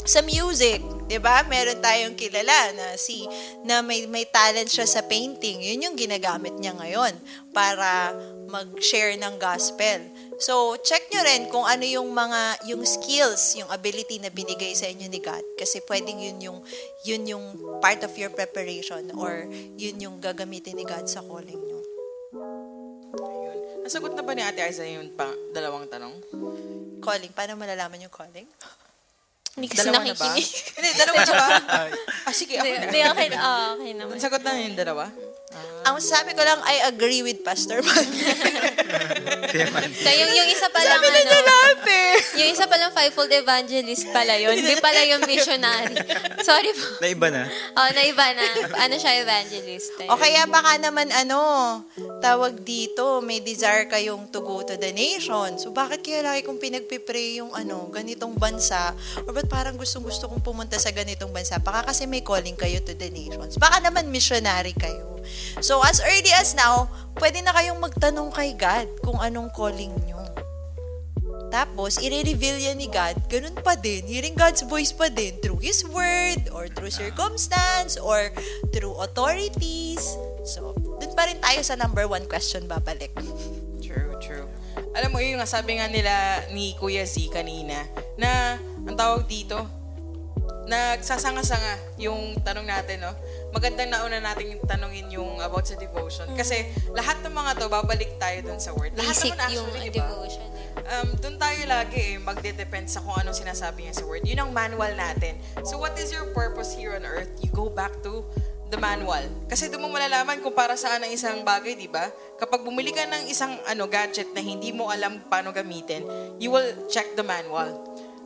sa 0.00 0.26
music, 0.26 0.82
'di 1.06 1.22
ba? 1.22 1.46
Meron 1.46 1.78
tayong 1.78 2.18
kilala 2.18 2.74
na 2.74 2.98
si 2.98 3.22
na 3.62 3.78
may 3.78 4.10
may 4.10 4.26
talent 4.26 4.66
siya 4.66 4.82
sa 4.82 5.06
painting. 5.06 5.62
'Yun 5.62 5.86
yung 5.86 5.94
ginagamit 5.94 6.56
niya 6.58 6.74
ngayon 6.74 7.14
para 7.54 8.10
mag-share 8.50 9.14
ng 9.14 9.38
gospel. 9.38 10.02
So, 10.36 10.74
check 10.82 11.06
nyo 11.08 11.22
rin 11.22 11.46
kung 11.46 11.62
ano 11.62 11.86
yung 11.86 12.10
mga 12.10 12.66
yung 12.66 12.82
skills, 12.82 13.54
yung 13.54 13.70
ability 13.70 14.18
na 14.18 14.28
binigay 14.28 14.74
sa 14.74 14.90
inyo 14.90 15.06
ni 15.06 15.22
God 15.22 15.44
kasi 15.54 15.78
pwedeng 15.86 16.18
yun 16.18 16.38
yung 16.42 16.58
yun 17.06 17.22
yung 17.24 17.44
part 17.78 18.02
of 18.02 18.10
your 18.18 18.34
preparation 18.34 19.14
or 19.14 19.46
yun 19.78 19.96
yung 19.96 20.16
gagamitin 20.18 20.74
ni 20.74 20.82
God 20.82 21.06
sa 21.06 21.22
calling 21.22 21.56
nyo. 21.56 21.80
Ayun. 23.20 23.58
Nasagot 23.84 24.12
na 24.12 24.22
ba 24.22 24.32
ni 24.34 24.42
Ate 24.42 24.60
Aiza 24.60 24.82
yung 24.82 25.14
pa, 25.14 25.30
dalawang 25.50 25.86
tanong? 25.86 26.14
Calling, 27.00 27.32
paano 27.32 27.54
malalaman 27.54 28.02
yung 28.02 28.12
calling? 28.12 28.44
Hindi 29.50 29.66
kasi 29.66 29.82
Dalawa 29.82 30.06
na 30.06 30.14
ba? 30.14 30.30
nakikinig. 30.30 30.48
Hindi, 30.78 30.88
dalawa 30.94 31.16
na 31.18 31.34
ba? 31.34 31.48
ah, 32.30 32.34
sige, 32.34 32.54
ako 32.54 32.64
Hindi, 32.64 32.78
na. 32.78 32.86
hindi, 32.86 33.00
okay, 33.02 33.28
okay 33.34 33.92
naman. 33.98 34.14
Nasagot 34.14 34.42
na 34.46 34.50
yung 34.56 34.78
dalawa? 34.78 35.04
Ang 35.82 35.98
sabi 35.98 36.30
ko 36.38 36.46
lang, 36.46 36.62
I 36.62 36.86
agree 36.86 37.26
with 37.26 37.42
Pastor 37.42 37.82
Man. 37.86 38.06
Kaya 39.98 40.16
yung, 40.22 40.32
yung 40.38 40.48
isa 40.54 40.70
pa 40.70 40.78
lang, 40.78 41.02
Sabi 41.02 41.10
ano, 41.10 41.30
eh. 41.90 42.14
yung 42.38 42.50
isa 42.54 42.70
pa 42.70 42.76
lang 42.78 42.94
fivefold 42.94 43.34
evangelist 43.34 44.06
pala 44.14 44.38
yun. 44.38 44.54
Hindi 44.54 44.78
pala 44.78 45.02
yung 45.10 45.26
missionary. 45.26 45.98
Sorry 46.46 46.70
po. 46.70 47.02
Na 47.02 47.06
iba 47.10 47.26
na. 47.34 47.42
Oh, 47.74 47.90
na 47.90 48.02
iba 48.06 48.26
na. 48.30 48.46
Ano 48.86 48.94
siya, 48.94 49.26
evangelist. 49.26 49.98
O 50.06 50.14
kaya 50.14 50.46
baka 50.46 50.78
naman 50.78 51.10
ano, 51.10 51.82
tawag 52.22 52.62
dito, 52.62 53.18
may 53.18 53.42
desire 53.42 53.90
kayong 53.90 54.30
to 54.30 54.46
go 54.46 54.62
to 54.62 54.78
the 54.78 54.94
nation. 54.94 55.58
So 55.58 55.74
bakit 55.74 56.06
kaya 56.06 56.22
lagi 56.22 56.46
kong 56.46 56.62
pinagpipray 56.62 57.42
yung 57.42 57.50
ano, 57.50 57.90
ganitong 57.90 58.38
bansa? 58.38 58.94
Or 59.26 59.34
ba't 59.34 59.50
parang 59.50 59.74
gustong 59.74 60.06
gusto 60.06 60.30
kong 60.30 60.46
pumunta 60.46 60.78
sa 60.78 60.94
ganitong 60.94 61.34
bansa? 61.34 61.58
Baka 61.58 61.90
kasi 61.90 62.06
may 62.06 62.22
calling 62.22 62.54
kayo 62.54 62.78
to 62.86 62.94
the 62.94 63.10
nations. 63.10 63.58
Baka 63.58 63.82
naman 63.82 64.06
missionary 64.14 64.78
kayo. 64.78 65.18
So 65.60 65.82
as 65.84 66.00
early 66.00 66.32
as 66.36 66.56
now, 66.56 66.88
pwede 67.20 67.44
na 67.44 67.52
kayong 67.52 67.80
magtanong 67.82 68.30
kay 68.32 68.56
God 68.56 68.88
kung 69.04 69.18
anong 69.20 69.52
calling 69.52 69.92
nyo. 70.06 70.20
Tapos, 71.50 71.98
i-reveal 71.98 72.62
yan 72.62 72.78
ni 72.78 72.86
God, 72.86 73.26
ganun 73.26 73.58
pa 73.58 73.74
din, 73.74 74.06
hearing 74.06 74.38
God's 74.38 74.62
voice 74.62 74.94
pa 74.94 75.10
din 75.10 75.34
through 75.42 75.58
His 75.58 75.82
Word, 75.82 76.46
or 76.54 76.70
through 76.70 76.94
circumstance, 76.94 77.98
or 77.98 78.30
through 78.70 78.94
authorities. 79.02 80.14
So, 80.46 80.78
dun 81.02 81.10
pa 81.18 81.26
rin 81.26 81.42
tayo 81.42 81.58
sa 81.66 81.74
number 81.74 82.06
one 82.06 82.30
question 82.30 82.70
babalik. 82.70 83.10
True, 83.82 84.14
true. 84.22 84.46
Alam 84.94 85.10
mo, 85.10 85.18
yung 85.18 85.42
sabi 85.42 85.82
nga 85.82 85.90
nila 85.90 86.46
ni 86.54 86.78
Kuya 86.78 87.02
Z 87.02 87.18
kanina, 87.34 87.82
na, 88.14 88.54
ang 88.86 88.94
tawag 88.94 89.26
dito, 89.26 89.58
nagsasanga-sanga 90.70 91.98
yung 91.98 92.38
tanong 92.46 92.70
natin, 92.70 93.10
no? 93.10 93.12
Magandang 93.50 93.90
nauna 93.90 94.18
natin 94.22 94.58
tanungin 94.64 95.10
yung 95.10 95.42
about 95.42 95.66
sa 95.66 95.74
devotion. 95.74 96.26
Kasi 96.34 96.66
lahat 96.94 97.22
ng 97.26 97.34
mga 97.34 97.50
to, 97.58 97.66
babalik 97.66 98.14
tayo 98.16 98.38
dun 98.46 98.60
sa 98.62 98.70
word. 98.74 98.94
Lahat 98.94 99.14
Basic 99.14 99.34
naman 99.34 99.50
yung 99.54 99.66
actually, 99.66 99.88
di 99.90 100.00
ba? 100.00 100.06
devotion. 100.06 100.48
eh. 100.50 100.94
um, 100.94 101.08
doon 101.18 101.36
tayo 101.38 101.60
lagi 101.66 101.98
eh, 101.98 102.14
magde-depend 102.18 102.86
sa 102.86 103.02
kung 103.02 103.14
anong 103.18 103.36
sinasabi 103.36 103.86
niya 103.86 103.94
sa 103.98 104.04
word. 104.06 104.22
Yun 104.22 104.38
ang 104.38 104.50
manual 104.54 104.92
natin. 104.94 105.38
So 105.66 105.78
what 105.78 105.94
is 105.98 106.14
your 106.14 106.30
purpose 106.30 106.74
here 106.74 106.94
on 106.94 107.02
earth? 107.02 107.30
You 107.42 107.50
go 107.50 107.66
back 107.70 107.98
to 108.06 108.22
the 108.70 108.78
manual. 108.78 109.26
Kasi 109.50 109.66
doon 109.66 109.82
mo 109.82 109.88
malalaman 109.90 110.38
kung 110.38 110.54
para 110.54 110.78
saan 110.78 111.02
ang 111.02 111.10
isang 111.10 111.42
bagay, 111.42 111.74
di 111.74 111.90
ba? 111.90 112.06
Kapag 112.38 112.62
bumili 112.62 112.94
ka 112.94 113.02
ng 113.02 113.26
isang 113.26 113.58
ano 113.66 113.90
gadget 113.90 114.30
na 114.30 114.38
hindi 114.38 114.70
mo 114.70 114.86
alam 114.86 115.26
paano 115.26 115.50
gamitin, 115.50 116.06
you 116.38 116.54
will 116.54 116.70
check 116.86 117.06
the 117.18 117.26
manual. 117.26 117.66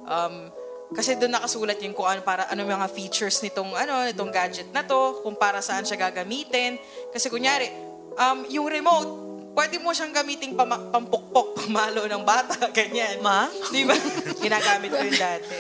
Um, 0.05 0.53
kasi 0.93 1.17
doon 1.17 1.33
nakasulat 1.33 1.81
yung 1.81 1.97
kung 1.97 2.05
ano 2.05 2.21
para 2.21 2.45
ano 2.53 2.61
mga 2.61 2.89
features 2.93 3.41
nitong 3.41 3.73
ano 3.73 4.05
nitong 4.05 4.31
gadget 4.31 4.69
na 4.71 4.85
to, 4.85 5.25
kung 5.25 5.39
para 5.39 5.65
saan 5.65 5.87
siya 5.87 6.11
gagamitin. 6.11 6.77
Kasi 7.09 7.33
kunyari, 7.33 7.73
um, 8.15 8.45
yung 8.53 8.69
remote, 8.69 9.25
pwede 9.55 9.79
mo 9.79 9.95
siyang 9.95 10.11
gamiting 10.11 10.53
pama- 10.59 10.91
pampukpok, 10.91 11.55
pamalo 11.65 12.05
ng 12.11 12.23
bata, 12.27 12.69
ganyan. 12.77 13.23
Ma? 13.23 13.49
Di 13.71 13.87
ba? 13.87 13.95
Ginagamit 14.45 14.91
ko 14.91 15.01
yun 15.01 15.17
dati. 15.17 15.57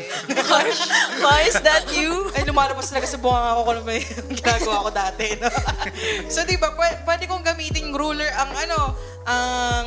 Ma, 1.22 1.40
is 1.46 1.56
that 1.62 1.86
you? 1.94 2.28
Ay, 2.34 2.42
lumalabas 2.44 2.90
talaga 2.90 3.06
sa 3.06 3.16
buhang 3.16 3.46
ako 3.54 3.60
kung 3.64 3.74
ano 3.78 3.82
may 3.86 4.02
ginagawa 4.34 4.84
ko 4.84 4.90
dati. 4.92 5.26
No? 5.38 5.48
so, 6.28 6.42
di 6.44 6.58
ba, 6.58 6.74
pwede, 6.74 6.96
pwede 7.06 7.24
kong 7.30 7.46
gamitin 7.46 7.94
ruler 7.94 8.28
ang 8.34 8.50
ano, 8.52 8.78
ang 9.24 9.86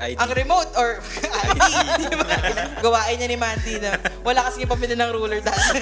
ID. 0.00 0.16
ang 0.16 0.30
remote 0.32 0.70
or 0.74 0.98
ID? 1.44 1.60
Gawain 2.80 3.16
niya 3.20 3.28
ni 3.28 3.36
Mandy 3.36 3.76
na 3.76 4.00
wala 4.24 4.48
kasi 4.48 4.64
yung 4.64 4.72
pamilya 4.72 4.96
ng 4.96 5.10
ruler 5.12 5.44
dati. 5.44 5.76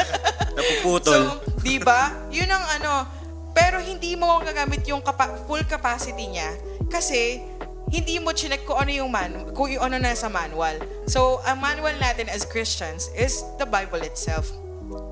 Napuputol. 0.56 1.40
So, 1.40 1.40
di 1.64 1.80
ba? 1.80 2.12
Yun 2.28 2.46
ang 2.46 2.64
ano, 2.78 3.08
pero 3.56 3.80
hindi 3.80 4.14
mo 4.14 4.38
gagamit 4.44 4.84
yung 4.84 5.00
kapa- 5.00 5.40
full 5.48 5.64
capacity 5.64 6.28
niya 6.28 6.52
kasi 6.92 7.40
hindi 7.88 8.18
mo 8.18 8.34
chinek 8.34 8.66
kung 8.66 8.82
ano 8.82 8.90
yung 8.90 9.10
man, 9.10 9.54
kung 9.54 9.70
yung 9.70 9.86
ano 9.86 9.96
nasa 9.96 10.26
manual. 10.26 10.76
So, 11.06 11.40
ang 11.46 11.62
manual 11.62 11.94
natin 11.96 12.26
as 12.26 12.42
Christians 12.42 13.08
is 13.14 13.40
the 13.56 13.66
Bible 13.66 14.02
itself. 14.02 14.50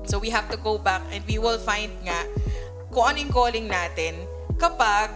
So, 0.05 0.19
we 0.19 0.29
have 0.29 0.51
to 0.51 0.59
go 0.59 0.77
back 0.77 1.01
and 1.09 1.23
we 1.25 1.39
will 1.39 1.57
find 1.57 1.89
nga 2.03 2.27
kung 2.91 3.09
ano 3.09 3.17
yung 3.23 3.33
calling 3.33 3.65
natin 3.65 4.27
kapag 4.59 5.09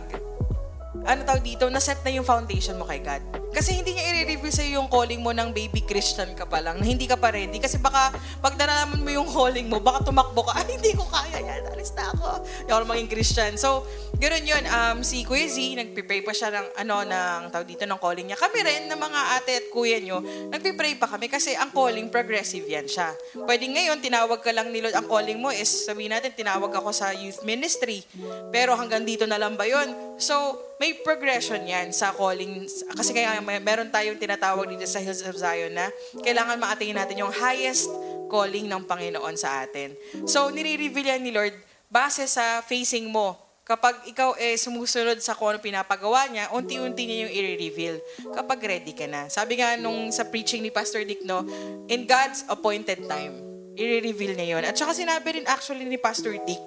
ano 1.03 1.19
tawag 1.27 1.43
dito, 1.43 1.67
naset 1.67 1.99
na 2.01 2.11
yung 2.15 2.25
foundation 2.25 2.79
mo 2.79 2.87
kay 2.87 3.03
God. 3.03 3.47
Kasi 3.57 3.73
hindi 3.73 3.97
niya 3.97 4.13
i-review 4.13 4.53
sa'yo 4.53 4.77
yung 4.77 4.89
calling 4.91 5.17
mo 5.17 5.33
ng 5.33 5.49
baby 5.49 5.81
Christian 5.81 6.37
ka 6.37 6.45
pa 6.45 6.61
lang, 6.61 6.77
na 6.77 6.85
hindi 6.85 7.09
ka 7.09 7.17
pa 7.17 7.33
ready. 7.33 7.57
Kasi 7.57 7.81
baka, 7.81 8.13
pag 8.37 8.53
naraman 8.53 9.01
mo 9.01 9.09
yung 9.09 9.25
calling 9.25 9.65
mo, 9.65 9.81
baka 9.81 10.05
tumakbo 10.05 10.45
ka, 10.45 10.53
ay, 10.61 10.77
hindi 10.77 10.93
ko 10.93 11.07
kaya 11.09 11.41
yan, 11.41 11.65
alis 11.73 11.89
na 11.97 12.13
ako. 12.13 12.45
Hindi 12.45 12.71
maging 12.85 13.09
Christian. 13.09 13.51
So, 13.57 13.87
ganoon 14.21 14.45
yun. 14.45 14.63
Um, 14.69 14.97
si 15.01 15.25
Kuya 15.25 15.49
Z, 15.49 15.57
nagpipray 15.79 16.21
pa 16.21 16.37
siya 16.37 16.53
ng, 16.53 16.67
ano, 16.85 17.01
ng, 17.07 17.41
tawag 17.49 17.65
dito, 17.65 17.89
ng 17.89 17.97
calling 17.97 18.29
niya. 18.29 18.37
Kami 18.37 18.59
rin, 18.61 18.85
ng 18.91 18.99
mga 18.99 19.21
ate 19.41 19.51
at 19.57 19.65
kuya 19.73 19.97
nyo, 20.03 20.21
nagpipray 20.53 20.99
pa 21.01 21.09
kami 21.09 21.25
kasi 21.25 21.57
ang 21.57 21.73
calling, 21.73 22.13
progressive 22.13 22.67
yan 22.67 22.85
siya. 22.85 23.15
Pwede 23.47 23.65
ngayon, 23.65 24.03
tinawag 24.03 24.43
ka 24.45 24.53
lang 24.53 24.69
ni 24.69 24.85
Lord, 24.85 24.93
ang 24.93 25.09
calling 25.09 25.39
mo 25.41 25.49
is, 25.49 25.69
sabihin 25.87 26.13
natin, 26.13 26.35
tinawag 26.35 26.69
ako 26.69 26.93
sa 26.93 27.09
youth 27.09 27.41
ministry. 27.41 28.05
Pero 28.53 28.77
hanggang 28.77 29.01
dito 29.01 29.25
na 29.25 29.41
lang 29.41 29.57
ba 29.57 29.65
yun? 29.65 30.19
So, 30.21 30.66
may 30.77 30.93
progression 31.01 31.61
yan 31.65 31.89
sa 31.89 32.13
calling. 32.13 32.65
Kasi 32.69 33.11
kaya 33.13 33.41
may, 33.41 33.57
meron 33.57 33.89
tayong 33.89 34.17
tinatawag 34.17 34.69
dito 34.69 34.85
sa 34.85 35.01
Hills 35.01 35.25
of 35.25 35.37
Zion 35.37 35.73
na 35.73 35.89
kailangan 36.21 36.61
ma-attain 36.61 36.93
natin 36.93 37.25
yung 37.25 37.33
highest 37.33 37.89
calling 38.29 38.69
ng 38.69 38.85
Panginoon 38.85 39.35
sa 39.37 39.65
atin. 39.65 39.97
So, 40.29 40.53
nire-reveal 40.53 41.17
yan 41.17 41.21
ni 41.25 41.33
Lord 41.33 41.55
base 41.89 42.27
sa 42.29 42.61
facing 42.61 43.09
mo. 43.09 43.39
Kapag 43.67 44.07
ikaw 44.07 44.39
eh 44.39 44.55
sumusunod 44.55 45.19
sa 45.19 45.35
kung 45.35 45.51
ano 45.51 45.59
pinapagawa 45.59 46.31
niya, 46.31 46.47
unti-unti 46.55 47.03
niya 47.03 47.27
yung 47.27 47.33
i-reveal 47.35 47.95
kapag 48.31 48.63
ready 48.63 48.95
ka 48.95 49.03
na. 49.11 49.27
Sabi 49.27 49.59
nga 49.59 49.75
nung 49.75 50.07
sa 50.07 50.23
preaching 50.23 50.63
ni 50.63 50.71
Pastor 50.71 51.03
Dick, 51.03 51.27
no, 51.27 51.43
in 51.91 52.07
God's 52.07 52.47
appointed 52.47 53.03
time, 53.11 53.35
i-reveal 53.75 54.39
niya 54.39 54.47
yun. 54.55 54.63
At 54.63 54.79
saka 54.79 54.95
sinabi 54.95 55.43
rin 55.43 55.45
actually 55.51 55.83
ni 55.83 55.99
Pastor 55.99 56.39
Dick 56.47 56.63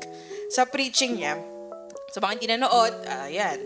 sa 0.52 0.68
preaching 0.68 1.24
niya, 1.24 1.40
sa 2.10 2.18
mga 2.18 2.32
hindi 2.34 2.46
nanood, 2.50 2.94
ayan, 3.06 3.58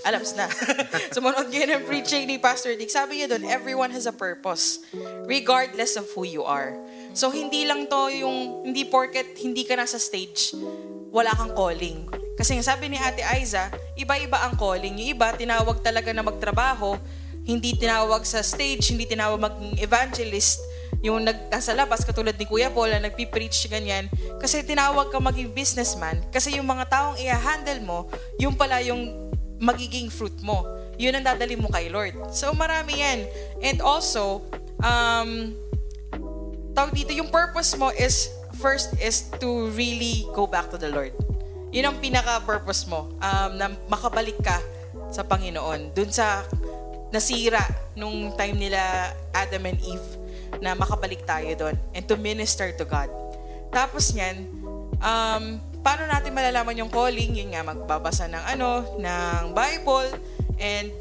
alams 0.00 0.32
na. 0.32 0.48
Sumunod 1.16 1.52
kayo 1.52 1.68
ng 1.68 1.84
preaching 1.84 2.24
ni 2.24 2.40
Pastor 2.40 2.72
Dick. 2.72 2.88
Sabi 2.88 3.20
niya 3.20 3.28
doon, 3.28 3.44
everyone 3.44 3.92
has 3.92 4.08
a 4.08 4.14
purpose, 4.16 4.80
regardless 5.28 6.00
of 6.00 6.08
who 6.16 6.24
you 6.24 6.40
are. 6.40 6.72
So, 7.12 7.28
hindi 7.28 7.68
lang 7.68 7.92
to 7.92 8.08
yung, 8.08 8.64
hindi 8.64 8.88
porket 8.88 9.36
hindi 9.36 9.68
ka 9.68 9.76
nasa 9.76 10.00
stage, 10.00 10.56
wala 11.12 11.36
kang 11.36 11.52
calling. 11.52 12.08
Kasi 12.32 12.56
nga 12.56 12.64
sabi 12.72 12.88
ni 12.88 12.96
Ate 12.96 13.20
Aiza, 13.20 13.68
iba-iba 14.00 14.40
ang 14.40 14.56
calling. 14.56 14.96
Yung 14.96 15.12
iba, 15.12 15.28
tinawag 15.36 15.84
talaga 15.84 16.08
na 16.16 16.24
magtrabaho, 16.24 16.96
hindi 17.44 17.76
tinawag 17.76 18.24
sa 18.24 18.40
stage, 18.40 18.96
hindi 18.96 19.04
tinawag 19.04 19.36
maging 19.36 19.84
evangelist, 19.84 20.64
yung 21.02 21.26
nag, 21.26 21.50
nasa 21.50 21.74
labas, 21.74 22.06
katulad 22.06 22.38
ni 22.38 22.46
Kuya 22.46 22.70
Paul 22.70 22.94
na 22.94 23.10
nagpipreach 23.10 23.66
ganyan, 23.66 24.06
kasi 24.38 24.62
tinawag 24.62 25.10
ka 25.10 25.18
maging 25.18 25.50
businessman, 25.50 26.22
kasi 26.30 26.54
yung 26.54 26.70
mga 26.70 26.86
taong 26.86 27.18
i-handle 27.18 27.82
mo, 27.82 27.98
yung 28.38 28.54
pala 28.54 28.78
yung 28.80 29.30
magiging 29.58 30.10
fruit 30.10 30.34
mo. 30.42 30.62
Yun 30.98 31.18
ang 31.18 31.26
dadali 31.26 31.58
mo 31.58 31.66
kay 31.70 31.90
Lord. 31.90 32.14
So, 32.30 32.54
marami 32.54 33.02
yan. 33.02 33.26
And 33.62 33.78
also, 33.82 34.46
um, 34.82 35.54
tawag 36.74 36.94
dito, 36.94 37.10
yung 37.10 37.30
purpose 37.30 37.74
mo 37.74 37.90
is, 37.94 38.30
first 38.62 38.94
is 39.02 39.26
to 39.42 39.70
really 39.74 40.26
go 40.34 40.46
back 40.46 40.70
to 40.70 40.78
the 40.78 40.90
Lord. 40.90 41.14
Yun 41.74 41.90
ang 41.90 41.96
pinaka-purpose 41.98 42.86
mo, 42.86 43.10
um, 43.18 43.50
na 43.58 43.74
makabalik 43.90 44.38
ka 44.38 44.62
sa 45.10 45.26
Panginoon. 45.26 45.94
Dun 45.94 46.14
sa 46.14 46.46
nasira 47.10 47.62
nung 47.98 48.32
time 48.38 48.56
nila 48.56 49.12
Adam 49.34 49.66
and 49.66 49.80
Eve, 49.82 50.08
na 50.60 50.76
makabalik 50.76 51.24
tayo 51.24 51.48
doon 51.56 51.76
and 51.96 52.04
to 52.04 52.18
minister 52.18 52.68
to 52.76 52.84
God. 52.84 53.08
Tapos 53.72 54.12
niyan, 54.12 54.44
um, 55.00 55.44
paano 55.80 56.04
natin 56.06 56.30
malalaman 56.36 56.76
yung 56.76 56.92
calling? 56.92 57.32
Yun 57.32 57.56
nga, 57.56 57.64
magbabasa 57.64 58.28
ng 58.28 58.44
ano, 58.56 59.00
ng 59.00 59.56
Bible 59.56 60.08
and 60.60 60.92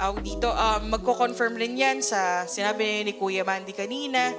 uh, 0.00 0.12
dito, 0.20 0.48
um, 0.48 0.82
magko-confirm 0.92 1.56
rin 1.56 1.76
yan 1.76 2.00
sa 2.00 2.44
sinabi 2.48 3.04
ni 3.04 3.16
Kuya 3.16 3.44
Mandy 3.44 3.76
kanina. 3.76 4.32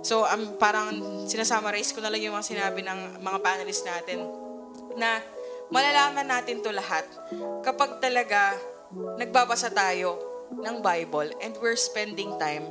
So, 0.00 0.24
um, 0.24 0.56
parang 0.56 0.96
sinasummarize 1.28 1.92
ko 1.92 2.00
na 2.00 2.08
lang 2.08 2.24
yung 2.24 2.34
mga 2.34 2.46
sinabi 2.46 2.80
ng 2.82 3.20
mga 3.20 3.38
panelists 3.44 3.84
natin 3.84 4.24
na 4.96 5.20
malalaman 5.70 6.26
natin 6.26 6.64
to 6.64 6.72
lahat 6.72 7.06
kapag 7.62 8.02
talaga 8.02 8.58
nagbabasa 9.20 9.70
tayo 9.70 10.18
ng 10.50 10.82
Bible 10.82 11.30
and 11.44 11.54
we're 11.62 11.78
spending 11.78 12.34
time 12.42 12.66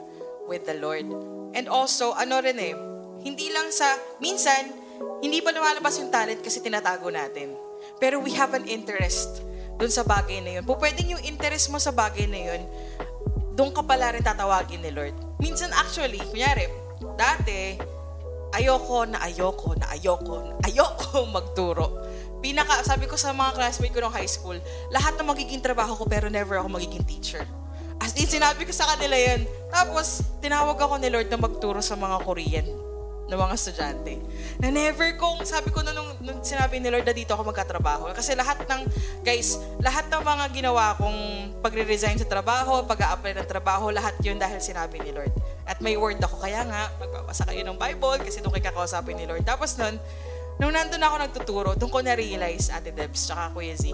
with 0.50 0.66
the 0.66 0.76
Lord. 0.82 1.06
And 1.54 1.70
also, 1.70 2.18
ano 2.18 2.42
rin 2.42 2.58
eh, 2.58 2.74
hindi 3.22 3.54
lang 3.54 3.70
sa, 3.70 3.86
minsan, 4.18 4.74
hindi 5.22 5.40
pa 5.46 5.54
lumalabas 5.54 6.02
yung 6.02 6.10
talent 6.10 6.42
kasi 6.42 6.60
tinatago 6.60 7.14
natin. 7.14 7.54
Pero 8.02 8.18
we 8.20 8.34
have 8.34 8.58
an 8.58 8.66
interest 8.66 9.46
dun 9.80 9.94
sa 9.94 10.04
bagay 10.04 10.42
na 10.44 10.60
yun. 10.60 10.64
Po, 10.68 10.76
pwedeng 10.76 11.16
yung 11.16 11.24
interest 11.24 11.72
mo 11.72 11.80
sa 11.80 11.94
bagay 11.94 12.28
na 12.28 12.40
yun, 12.52 12.62
doon 13.56 13.72
ka 13.72 13.86
pala 13.86 14.12
rin 14.12 14.26
tatawagin 14.26 14.84
ni 14.84 14.92
Lord. 14.92 15.16
Minsan 15.40 15.72
actually, 15.72 16.20
kunyari, 16.20 16.68
dati, 17.16 17.80
ayoko 18.56 19.06
na 19.06 19.22
ayoko 19.24 19.78
na 19.78 19.88
ayoko 19.94 20.36
na 20.44 20.54
ayoko 20.68 21.28
magturo. 21.36 21.88
Pinaka, 22.40 22.88
sabi 22.88 23.04
ko 23.04 23.20
sa 23.20 23.36
mga 23.36 23.52
classmate 23.56 23.92
ko 23.92 24.00
ng 24.00 24.16
high 24.16 24.30
school, 24.30 24.56
lahat 24.96 25.20
na 25.20 25.28
magiging 25.28 25.60
trabaho 25.60 25.92
ko 26.00 26.08
pero 26.08 26.32
never 26.32 26.56
ako 26.56 26.72
magiging 26.72 27.04
teacher. 27.04 27.44
As 28.00 28.16
in, 28.16 28.28
sinabi 28.28 28.64
ko 28.64 28.72
sa 28.72 28.88
kanila 28.96 29.16
yan. 29.16 29.44
Tapos, 29.70 30.24
tinawag 30.40 30.80
ako 30.80 30.98
ni 30.98 31.12
Lord 31.12 31.28
na 31.28 31.40
magturo 31.40 31.84
sa 31.84 32.00
mga 32.00 32.24
Korean 32.24 32.68
ng 33.30 33.38
mga 33.38 33.54
estudyante. 33.54 34.18
Na 34.58 34.74
never 34.74 35.14
kong, 35.22 35.46
sabi 35.46 35.70
ko 35.70 35.86
na 35.86 35.94
nung, 35.94 36.18
nung 36.26 36.42
sinabi 36.42 36.82
ni 36.82 36.90
Lord 36.90 37.06
na 37.06 37.14
dito 37.14 37.38
ako 37.38 37.54
magkatrabaho. 37.54 38.10
Kasi 38.18 38.34
lahat 38.34 38.66
ng, 38.66 38.82
guys, 39.22 39.62
lahat 39.78 40.10
ng 40.10 40.22
mga 40.26 40.46
ginawa 40.50 40.98
kong 40.98 41.20
pagre-resign 41.62 42.18
sa 42.18 42.26
trabaho, 42.26 42.82
pag-a-apply 42.90 43.38
ng 43.38 43.48
trabaho, 43.48 43.94
lahat 43.94 44.18
yun 44.26 44.42
dahil 44.42 44.58
sinabi 44.58 44.98
ni 45.06 45.14
Lord. 45.14 45.32
At 45.70 45.78
may 45.86 45.94
word 45.94 46.18
ako, 46.18 46.42
kaya 46.42 46.66
nga, 46.66 46.90
magbabasa 46.98 47.46
kayo 47.46 47.62
ng 47.62 47.78
Bible 47.78 48.26
kasi 48.26 48.42
doon 48.42 48.58
kay 48.58 48.66
kakausapin 48.66 49.14
ni 49.14 49.30
Lord. 49.30 49.46
Tapos 49.46 49.78
nun, 49.78 50.02
nung 50.58 50.74
nandun 50.74 51.00
ako 51.06 51.16
nagtuturo, 51.22 51.70
doon 51.78 51.92
ko 51.94 52.02
na-realize, 52.02 52.74
Ate 52.74 52.90
Debs, 52.90 53.30
tsaka 53.30 53.54
Kuya 53.54 53.78
Z, 53.78 53.94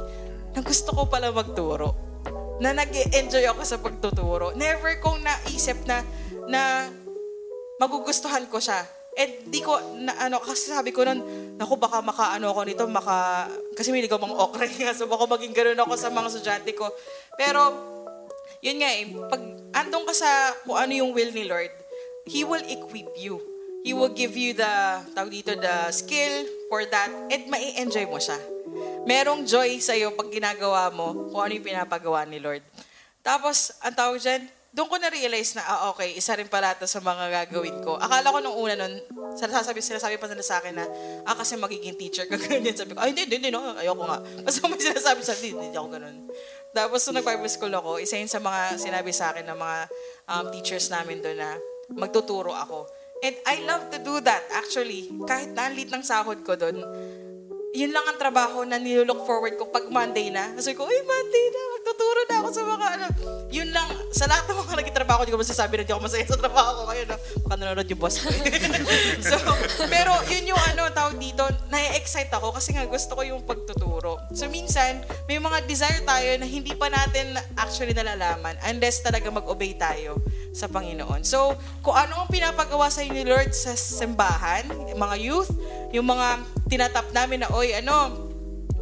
na 0.56 0.64
gusto 0.64 0.95
ko 0.95 1.12
pala 1.12 1.36
magturo 1.36 2.14
na 2.60 2.72
nag 2.72 2.91
enjoy 3.12 3.43
ako 3.51 3.62
sa 3.68 3.78
pagtuturo. 3.80 4.56
Never 4.56 4.95
kong 5.03 5.24
naisip 5.24 5.84
na 5.84 6.01
na 6.47 6.88
magugustuhan 7.82 8.47
ko 8.47 8.62
siya. 8.62 8.84
And 9.16 9.32
di 9.47 9.64
ko, 9.64 9.80
na, 9.95 10.28
ano, 10.28 10.43
kasi 10.43 10.68
sabi 10.68 10.91
ko 10.91 11.08
nun, 11.08 11.24
naku, 11.56 11.80
baka 11.80 12.03
makaano 12.03 12.51
ako 12.51 12.62
nito, 12.68 12.84
maka, 12.91 13.47
kasi 13.72 13.95
may 13.95 14.03
ligaw 14.03 14.20
mga 14.20 14.36
okra 14.36 14.68
nga, 14.68 14.91
so 14.99 15.08
baka 15.08 15.24
maging 15.24 15.56
ganun 15.56 15.80
ako 15.80 15.95
sa 15.95 16.12
mga 16.12 16.28
estudyante 16.36 16.72
ko. 16.76 16.91
Pero, 17.39 17.72
yun 18.60 18.84
nga 18.84 18.91
eh, 18.91 19.08
pag 19.32 19.41
andong 19.72 20.03
ka 20.12 20.14
sa 20.16 20.51
kung 20.68 20.76
ano 20.76 20.91
yung 20.91 21.16
will 21.16 21.32
ni 21.32 21.47
Lord, 21.47 21.72
He 22.28 22.43
will 22.43 22.64
equip 22.68 23.08
you. 23.16 23.39
He 23.88 23.95
will 23.95 24.12
give 24.12 24.36
you 24.36 24.51
the, 24.51 24.99
tawag 25.16 25.32
dito, 25.32 25.56
the 25.56 25.93
skill 25.95 26.43
for 26.68 26.84
that 26.84 27.08
and 27.32 27.47
mai-enjoy 27.47 28.10
mo 28.12 28.20
siya. 28.20 28.55
Merong 29.06 29.45
joy 29.45 29.78
sa'yo 29.78 30.18
pag 30.18 30.34
ginagawa 30.34 30.89
mo 30.89 31.30
kung 31.30 31.41
ano 31.45 31.53
yung 31.53 31.66
pinapagawa 31.66 32.26
ni 32.26 32.41
Lord. 32.41 32.66
Tapos, 33.22 33.78
ang 33.86 33.93
tawag 33.93 34.18
dyan, 34.18 34.49
doon 34.76 34.91
ko 34.91 34.97
na-realize 34.99 35.56
na, 35.56 35.64
ah, 35.64 35.93
okay, 35.95 36.18
isa 36.18 36.36
rin 36.36 36.51
pala 36.51 36.76
ito 36.76 36.84
sa 36.84 36.99
mga 36.99 37.47
gagawin 37.47 37.80
ko. 37.80 37.95
Akala 37.95 38.28
ko 38.28 38.43
nung 38.43 38.58
una 38.60 38.76
nun, 38.76 38.97
sinasabi, 39.38 39.80
sinasabi 39.80 40.20
pa 40.20 40.28
sa 40.41 40.60
akin 40.60 40.74
na, 40.76 40.86
ah, 41.24 41.32
kasi 41.32 41.56
magiging 41.56 41.95
teacher 41.95 42.28
ka, 42.28 42.36
ganyan. 42.43 42.76
Sabi 42.76 42.91
ko, 42.91 42.99
ay, 42.99 43.16
hindi, 43.16 43.24
hindi, 43.30 43.38
hindi, 43.45 43.49
no, 43.56 43.78
ayoko 43.78 44.03
nga. 44.03 44.20
Basta 44.43 44.68
may 44.68 44.82
sinasabi 44.82 45.22
sa 45.24 45.32
akin, 45.32 45.41
hindi, 45.47 45.64
hindi 45.72 45.78
ako 45.80 45.89
ganun. 45.95 46.18
Tapos, 46.76 46.99
nung 47.08 47.18
nag-Bible 47.24 47.51
school 47.53 47.74
ako, 47.78 47.91
isa 48.03 48.20
yun 48.20 48.28
sa 48.28 48.43
mga 48.43 48.76
sinabi 48.76 49.16
sa 49.16 49.32
akin 49.32 49.45
ng 49.47 49.58
mga 49.58 49.78
um, 50.28 50.45
teachers 50.51 50.91
namin 50.91 51.24
doon 51.24 51.39
na 51.39 51.56
magtuturo 51.95 52.51
ako. 52.51 52.89
And 53.24 53.38
I 53.47 53.64
love 53.64 53.95
to 53.95 53.99
do 54.03 54.20
that, 54.28 54.43
actually. 54.51 55.08
Kahit 55.24 55.56
na 55.56 55.72
ang 55.72 55.74
liit 55.80 55.88
ng 55.88 56.03
sahod 56.03 56.43
ko 56.43 56.60
doon, 56.60 56.84
yun 57.76 57.91
lang 57.91 58.07
ang 58.07 58.15
trabaho 58.15 58.63
na 58.63 58.80
nilook 58.80 59.28
forward 59.28 59.59
ko 59.59 59.67
pag 59.67 59.91
Monday 59.91 60.32
na. 60.32 60.55
Sabi 60.55 60.80
ko, 60.80 60.88
ay, 60.88 61.03
Monday 61.03 61.45
na, 61.51 61.61
magtuturo 61.76 62.19
na 62.23 62.36
ako 62.39 62.47
sa 62.55 62.63
mga 62.63 62.88
ano. 62.95 63.05
Yun 63.51 63.69
lang, 63.76 63.88
sa 64.15 64.26
lahat 64.32 64.47
ng 64.47 64.57
mga 64.63 64.76
naging 64.80 64.95
trabaho, 64.95 65.19
hindi 65.28 65.36
ko 65.36 65.43
masasabi 65.43 65.71
na 65.76 65.82
hindi 65.84 65.91
ako 65.91 66.03
masaya 66.07 66.23
sa 66.23 66.39
trabaho 66.39 66.69
ko 66.71 66.82
ngayon. 66.88 67.07
No? 67.11 67.17
Baka 67.43 67.55
nanonood 67.59 67.89
yung 67.91 68.01
boss 68.01 68.15
ko. 68.23 68.32
so, 69.28 69.36
pero 69.91 70.15
yun 70.32 70.55
yung 70.55 70.61
ano, 70.71 70.88
tawag 70.95 71.19
dito, 71.19 71.43
na-excite 71.67 72.32
ako 72.32 72.55
kasi 72.55 72.71
nga 72.71 72.88
gusto 72.88 73.11
ko 73.11 73.21
yung 73.28 73.43
pagtuturo. 73.43 74.23
So, 74.32 74.47
minsan, 74.47 75.03
may 75.28 75.43
mga 75.43 75.67
desire 75.67 75.99
tayo 76.07 76.32
na 76.39 76.47
hindi 76.47 76.71
pa 76.71 76.88
natin 76.88 77.36
actually 77.59 77.91
nalalaman 77.91 78.55
unless 78.71 79.03
talaga 79.03 79.28
mag-obey 79.28 79.76
tayo 79.76 80.23
sa 80.55 80.71
Panginoon. 80.71 81.28
So, 81.28 81.59
kung 81.84 81.99
ano 81.99 82.23
ang 82.23 82.30
pinapagawa 82.32 82.88
sa 82.88 83.03
ni 83.03 83.28
Lord 83.28 83.51
sa 83.51 83.76
simbahan, 83.76 84.63
mga 84.95 85.15
youth, 85.19 85.51
yung 85.95 86.07
mga 86.11 86.43
tinatap 86.67 87.07
namin 87.15 87.47
na, 87.47 87.47
oy, 87.55 87.71
ano, 87.71 88.25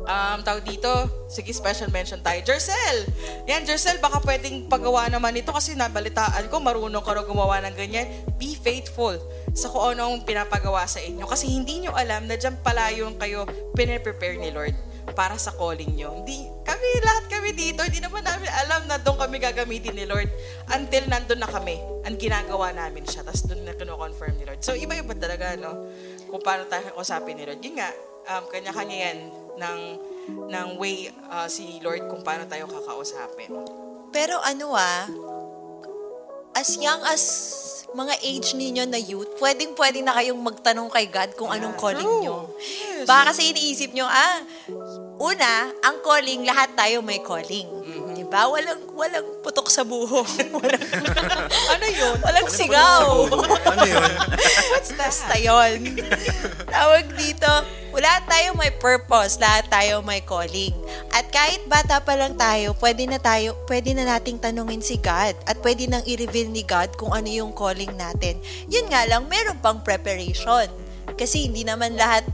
um, 0.03 0.39
tawag 0.43 0.65
dito, 0.65 0.89
sige, 1.29 1.53
special 1.53 1.89
mention 1.93 2.19
tayo. 2.19 2.39
Jercel! 2.43 3.07
Yan, 3.47 3.63
Jercel, 3.63 3.99
baka 4.01 4.19
pwedeng 4.23 4.67
pagawa 4.67 5.07
naman 5.07 5.37
ito 5.37 5.53
kasi 5.53 5.77
nabalitaan 5.77 6.49
ko, 6.51 6.59
marunong 6.59 7.03
ka 7.03 7.23
gumawa 7.23 7.61
ng 7.63 7.75
ganyan. 7.75 8.07
Be 8.35 8.57
faithful 8.57 9.15
sa 9.53 9.69
kung 9.69 9.93
ano 9.95 10.09
ang 10.09 10.25
pinapagawa 10.25 10.83
sa 10.89 10.99
inyo. 10.99 11.29
Kasi 11.29 11.49
hindi 11.49 11.85
nyo 11.85 11.93
alam 11.93 12.25
na 12.25 12.35
dyan 12.35 12.57
pala 12.65 12.89
yung 12.91 13.15
kayo 13.21 13.45
pinaprepare 13.77 14.41
ni 14.41 14.49
Lord 14.49 14.73
para 15.11 15.35
sa 15.35 15.51
calling 15.53 15.99
nyo. 15.99 16.23
Hindi, 16.23 16.47
kami, 16.63 16.89
lahat 17.03 17.25
kami 17.27 17.49
dito, 17.51 17.83
hindi 17.83 17.99
naman 17.99 18.23
namin 18.23 18.47
alam 18.65 18.87
na 18.87 18.95
doon 18.97 19.19
kami 19.19 19.37
gagamitin 19.43 19.93
ni 19.99 20.07
Lord 20.07 20.31
until 20.71 21.03
nandun 21.11 21.43
na 21.43 21.49
kami. 21.51 21.77
Ang 22.07 22.15
ginagawa 22.15 22.71
namin 22.71 23.03
siya. 23.03 23.21
Tapos 23.27 23.43
doon 23.45 23.67
na 23.67 23.75
kino-confirm 23.75 24.39
ni 24.39 24.43
Lord. 24.47 24.63
So, 24.63 24.73
iba-iba 24.73 25.11
talaga, 25.15 25.59
no? 25.59 25.85
Kung 26.33 26.41
paano 26.41 26.65
tayo 26.65 26.97
usapin 26.97 27.37
ni 27.37 27.45
Lord. 27.45 27.61
Yun 27.61 27.77
nga, 27.77 27.93
um, 28.33 28.43
kanya-kanya 28.49 28.97
yan 28.97 29.17
ng, 29.53 29.79
ng 30.49 30.67
way 30.81 31.13
uh, 31.29 31.45
si 31.45 31.77
Lord 31.85 32.09
kung 32.09 32.25
paano 32.25 32.49
tayo 32.49 32.65
kakausapin. 32.65 33.53
Pero 34.09 34.41
ano 34.41 34.73
ah, 34.73 35.05
as 36.57 36.73
young 36.81 37.05
as 37.05 37.21
mga 37.93 38.17
age 38.25 38.57
ninyo 38.57 38.89
na 38.89 38.97
youth, 38.97 39.37
pwedeng 39.37 39.77
pwede 39.77 40.01
na 40.01 40.17
kayong 40.17 40.41
magtanong 40.41 40.89
kay 40.89 41.05
God 41.05 41.37
kung 41.37 41.53
anong 41.53 41.77
calling 41.77 42.01
True. 42.01 42.21
nyo. 42.25 42.37
Yes. 42.57 43.05
Baka 43.05 43.29
kasi 43.29 43.53
iniisip 43.53 43.93
nyo, 43.93 44.09
ah, 44.09 44.41
una, 45.21 45.69
ang 45.85 46.01
calling, 46.01 46.41
lahat 46.49 46.73
tayo 46.73 47.05
may 47.05 47.21
calling. 47.21 47.69
Diba? 48.33 48.49
Walang, 48.49 48.81
walang 48.97 49.27
putok 49.45 49.69
sa 49.69 49.85
buho. 49.85 50.25
walang, 50.57 50.81
Ano 51.69 51.85
yun? 51.85 52.17
walang 52.17 52.49
sigaw. 52.49 53.29
ano 53.29 53.85
yun? 53.85 54.09
What's 54.73 54.89
that? 54.97 55.13
Basta 55.13 55.37
yun. 55.37 56.01
Tawag 56.65 57.13
dito, 57.13 57.45
wala 57.93 58.25
tayo 58.25 58.57
may 58.57 58.73
purpose, 58.73 59.37
lahat 59.37 59.69
tayo 59.69 60.01
may 60.01 60.17
calling. 60.25 60.73
At 61.13 61.29
kahit 61.29 61.61
bata 61.69 62.01
pa 62.01 62.17
lang 62.17 62.33
tayo, 62.33 62.73
pwede 62.81 63.05
na 63.05 63.21
tayo, 63.21 63.53
pwede 63.69 63.93
na 63.93 64.17
nating 64.17 64.41
tanungin 64.41 64.81
si 64.81 64.97
God 64.97 65.37
at 65.45 65.61
pwede 65.61 65.85
nang 65.85 66.01
i-reveal 66.01 66.49
ni 66.49 66.65
God 66.65 66.97
kung 66.97 67.13
ano 67.13 67.29
yung 67.29 67.53
calling 67.53 67.93
natin. 67.93 68.41
Yun 68.65 68.89
nga 68.89 69.05
lang, 69.05 69.29
meron 69.29 69.61
pang 69.61 69.85
preparation. 69.85 70.73
Kasi 71.13 71.45
hindi 71.45 71.61
naman 71.61 71.93
lahat, 71.93 72.25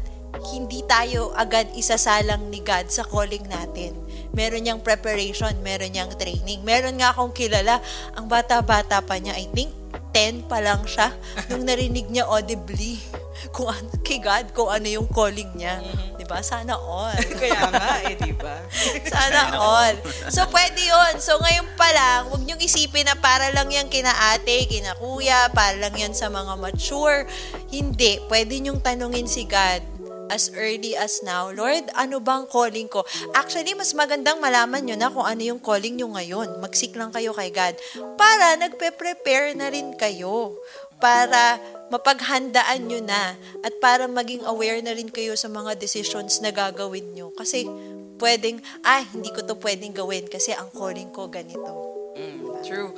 hindi 0.47 0.79
tayo 0.87 1.35
agad 1.35 1.67
isasalang 1.75 2.47
ni 2.47 2.63
God 2.63 2.87
sa 2.87 3.03
calling 3.03 3.43
natin. 3.51 3.99
Meron 4.33 4.61
niyang 4.65 4.81
preparation, 4.83 5.51
meron 5.61 5.93
niyang 5.93 6.13
training. 6.15 6.61
Meron 6.61 6.97
nga 6.99 7.13
akong 7.13 7.33
kilala, 7.33 7.81
ang 8.13 8.29
bata-bata 8.29 9.01
pa 9.01 9.17
niya, 9.17 9.37
I 9.37 9.49
think 9.51 9.73
10 10.13 10.49
pa 10.49 10.57
lang 10.61 10.81
siya 10.85 11.13
nung 11.49 11.65
narinig 11.65 12.09
niya 12.09 12.25
audibly 12.25 12.97
kung 13.55 13.71
ano, 13.71 13.87
kay 14.03 14.19
God 14.19 14.51
kung 14.51 14.67
ano 14.67 14.85
yung 14.89 15.07
calling 15.07 15.47
niya. 15.55 15.79
'Di 16.19 16.27
ba? 16.27 16.43
Sana 16.43 16.75
all. 16.75 17.15
Kaya 17.41 17.71
nga, 17.71 18.03
eh, 18.03 18.19
di 18.19 18.35
ba? 18.35 18.59
Sana 19.07 19.55
all. 19.63 19.95
So, 20.27 20.43
pwede 20.51 20.83
yun. 20.83 21.13
So, 21.23 21.39
ngayon 21.39 21.67
pa 21.79 21.87
lang, 21.95 22.27
huwag 22.27 22.43
niyong 22.43 22.59
isipin 22.59 23.07
na 23.07 23.15
para 23.15 23.47
lang 23.55 23.71
yan 23.71 23.87
kina 23.87 24.11
ate, 24.35 24.67
kina 24.67 24.91
kuya, 24.99 25.47
para 25.55 25.79
lang 25.79 25.95
yan 25.95 26.11
sa 26.11 26.27
mga 26.27 26.59
mature. 26.59 27.23
Hindi. 27.71 28.19
Pwede 28.27 28.59
niyong 28.59 28.83
tanungin 28.83 29.25
si 29.25 29.47
God 29.47 29.98
as 30.29 30.53
early 30.55 30.93
as 30.95 31.21
now, 31.25 31.49
Lord, 31.49 31.89
ano 31.97 32.21
bang 32.21 32.45
calling 32.47 32.87
ko? 32.87 33.03
Actually, 33.33 33.73
mas 33.73 33.91
magandang 33.97 34.37
malaman 34.37 34.85
nyo 34.85 34.95
na 34.95 35.09
kung 35.09 35.25
ano 35.25 35.41
yung 35.41 35.61
calling 35.61 35.97
nyo 35.97 36.13
ngayon. 36.15 36.61
Magsik 36.61 36.95
lang 36.95 37.09
kayo 37.09 37.33
kay 37.33 37.49
God. 37.49 37.75
Para 38.15 38.55
nagpe-prepare 38.57 39.57
na 39.57 39.67
rin 39.73 39.97
kayo. 39.97 40.55
Para 41.01 41.57
mapaghandaan 41.89 42.85
nyo 42.85 43.01
na. 43.03 43.35
At 43.65 43.73
para 43.81 44.05
maging 44.05 44.45
aware 44.45 44.79
na 44.85 44.93
rin 44.93 45.09
kayo 45.09 45.33
sa 45.33 45.49
mga 45.49 45.75
decisions 45.75 46.39
na 46.39 46.53
gagawin 46.53 47.11
nyo. 47.17 47.33
Kasi 47.33 47.65
pwedeng, 48.19 48.59
ah, 48.83 49.01
hindi 49.15 49.31
ko 49.31 49.41
to 49.41 49.55
pwedeng 49.63 49.95
gawin 49.95 50.27
kasi 50.27 50.51
ang 50.53 50.69
calling 50.75 51.09
ko 51.09 51.31
ganito. 51.31 51.71
Mm, 52.19 52.61
true. 52.61 52.91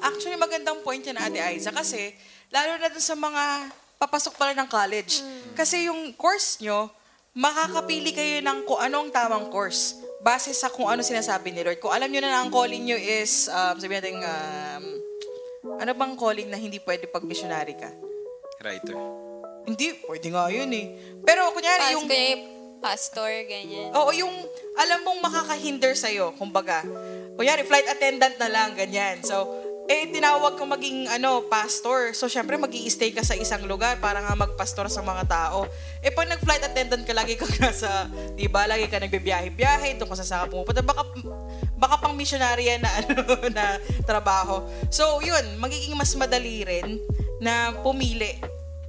Actually, 0.00 0.40
magandang 0.40 0.80
point 0.80 1.04
yan, 1.04 1.20
Ate 1.20 1.36
Aiza, 1.44 1.68
kasi 1.68 2.16
lalo 2.48 2.80
na 2.80 2.88
dun 2.88 3.04
sa 3.04 3.12
mga 3.12 3.68
papasok 4.04 4.36
pala 4.36 4.52
ng 4.52 4.68
college. 4.68 5.24
Kasi 5.56 5.88
yung 5.88 6.12
course 6.12 6.60
nyo, 6.60 6.92
makakapili 7.32 8.12
kayo 8.12 8.44
ng 8.44 8.68
kung 8.68 8.78
anong 8.78 9.08
tamang 9.10 9.48
course 9.48 9.96
base 10.24 10.52
sa 10.56 10.72
kung 10.72 10.88
ano 10.88 11.00
sinasabi 11.00 11.52
ni 11.52 11.60
Lord. 11.64 11.80
Kung 11.80 11.92
alam 11.92 12.08
nyo 12.08 12.20
na 12.20 12.30
na 12.32 12.40
ang 12.44 12.52
calling 12.52 12.84
nyo 12.84 12.96
is, 12.96 13.48
um, 13.52 13.76
sabihin 13.76 14.00
natin, 14.00 14.16
um, 14.24 14.84
ano 15.80 15.90
bang 15.92 16.14
calling 16.16 16.48
na 16.48 16.56
hindi 16.56 16.80
pwede 16.80 17.08
pag 17.08 17.24
missionary 17.24 17.76
ka? 17.76 17.92
Writer. 18.64 18.96
Hindi, 19.64 19.96
pwede 20.04 20.28
nga 20.32 20.48
yun 20.52 20.70
eh. 20.72 20.86
Pero 21.24 21.48
kunyari 21.52 21.80
Pas, 21.80 21.92
yung... 21.96 22.04
kunyari, 22.04 22.32
pastor, 22.84 23.32
ganyan. 23.48 23.88
Oo, 23.96 24.12
yung 24.12 24.32
alam 24.76 25.00
mong 25.04 25.20
makakahinder 25.24 25.96
sa'yo, 25.96 26.36
kumbaga. 26.36 26.84
Kunyari, 27.36 27.64
flight 27.64 27.88
attendant 27.88 28.36
na 28.36 28.48
lang, 28.52 28.76
ganyan. 28.76 29.24
So, 29.24 29.48
eh, 29.84 30.08
tinawag 30.08 30.56
kang 30.56 30.72
maging, 30.72 31.04
ano, 31.12 31.44
pastor. 31.44 32.16
So, 32.16 32.24
syempre, 32.24 32.56
mag 32.56 32.72
stay 32.72 33.12
ka 33.12 33.20
sa 33.20 33.36
isang 33.36 33.68
lugar 33.68 34.00
para 34.00 34.24
nga 34.24 34.32
magpastor 34.32 34.88
sa 34.88 35.04
mga 35.04 35.28
tao. 35.28 35.68
Eh, 36.00 36.08
pag 36.08 36.24
nag-flight 36.24 36.64
attendant 36.64 37.04
ka, 37.04 37.12
lagi 37.12 37.36
ka 37.36 37.44
nasa, 37.60 38.08
di 38.32 38.48
ba, 38.48 38.64
lagi 38.64 38.88
ka 38.88 38.96
nagbibiyahe-biyahe, 38.96 40.00
doon 40.00 40.08
ka 40.08 40.24
sa 40.24 40.48
pumupunta, 40.48 40.80
baka, 40.80 41.04
baka 41.76 41.94
pang 42.00 42.16
missionary 42.16 42.72
na, 42.80 42.90
ano, 43.04 43.14
na 43.52 43.76
trabaho. 44.08 44.64
So, 44.88 45.20
yun, 45.20 45.60
magiging 45.60 45.92
mas 45.96 46.16
madali 46.16 46.64
rin 46.64 46.96
na 47.44 47.76
pumili 47.84 48.40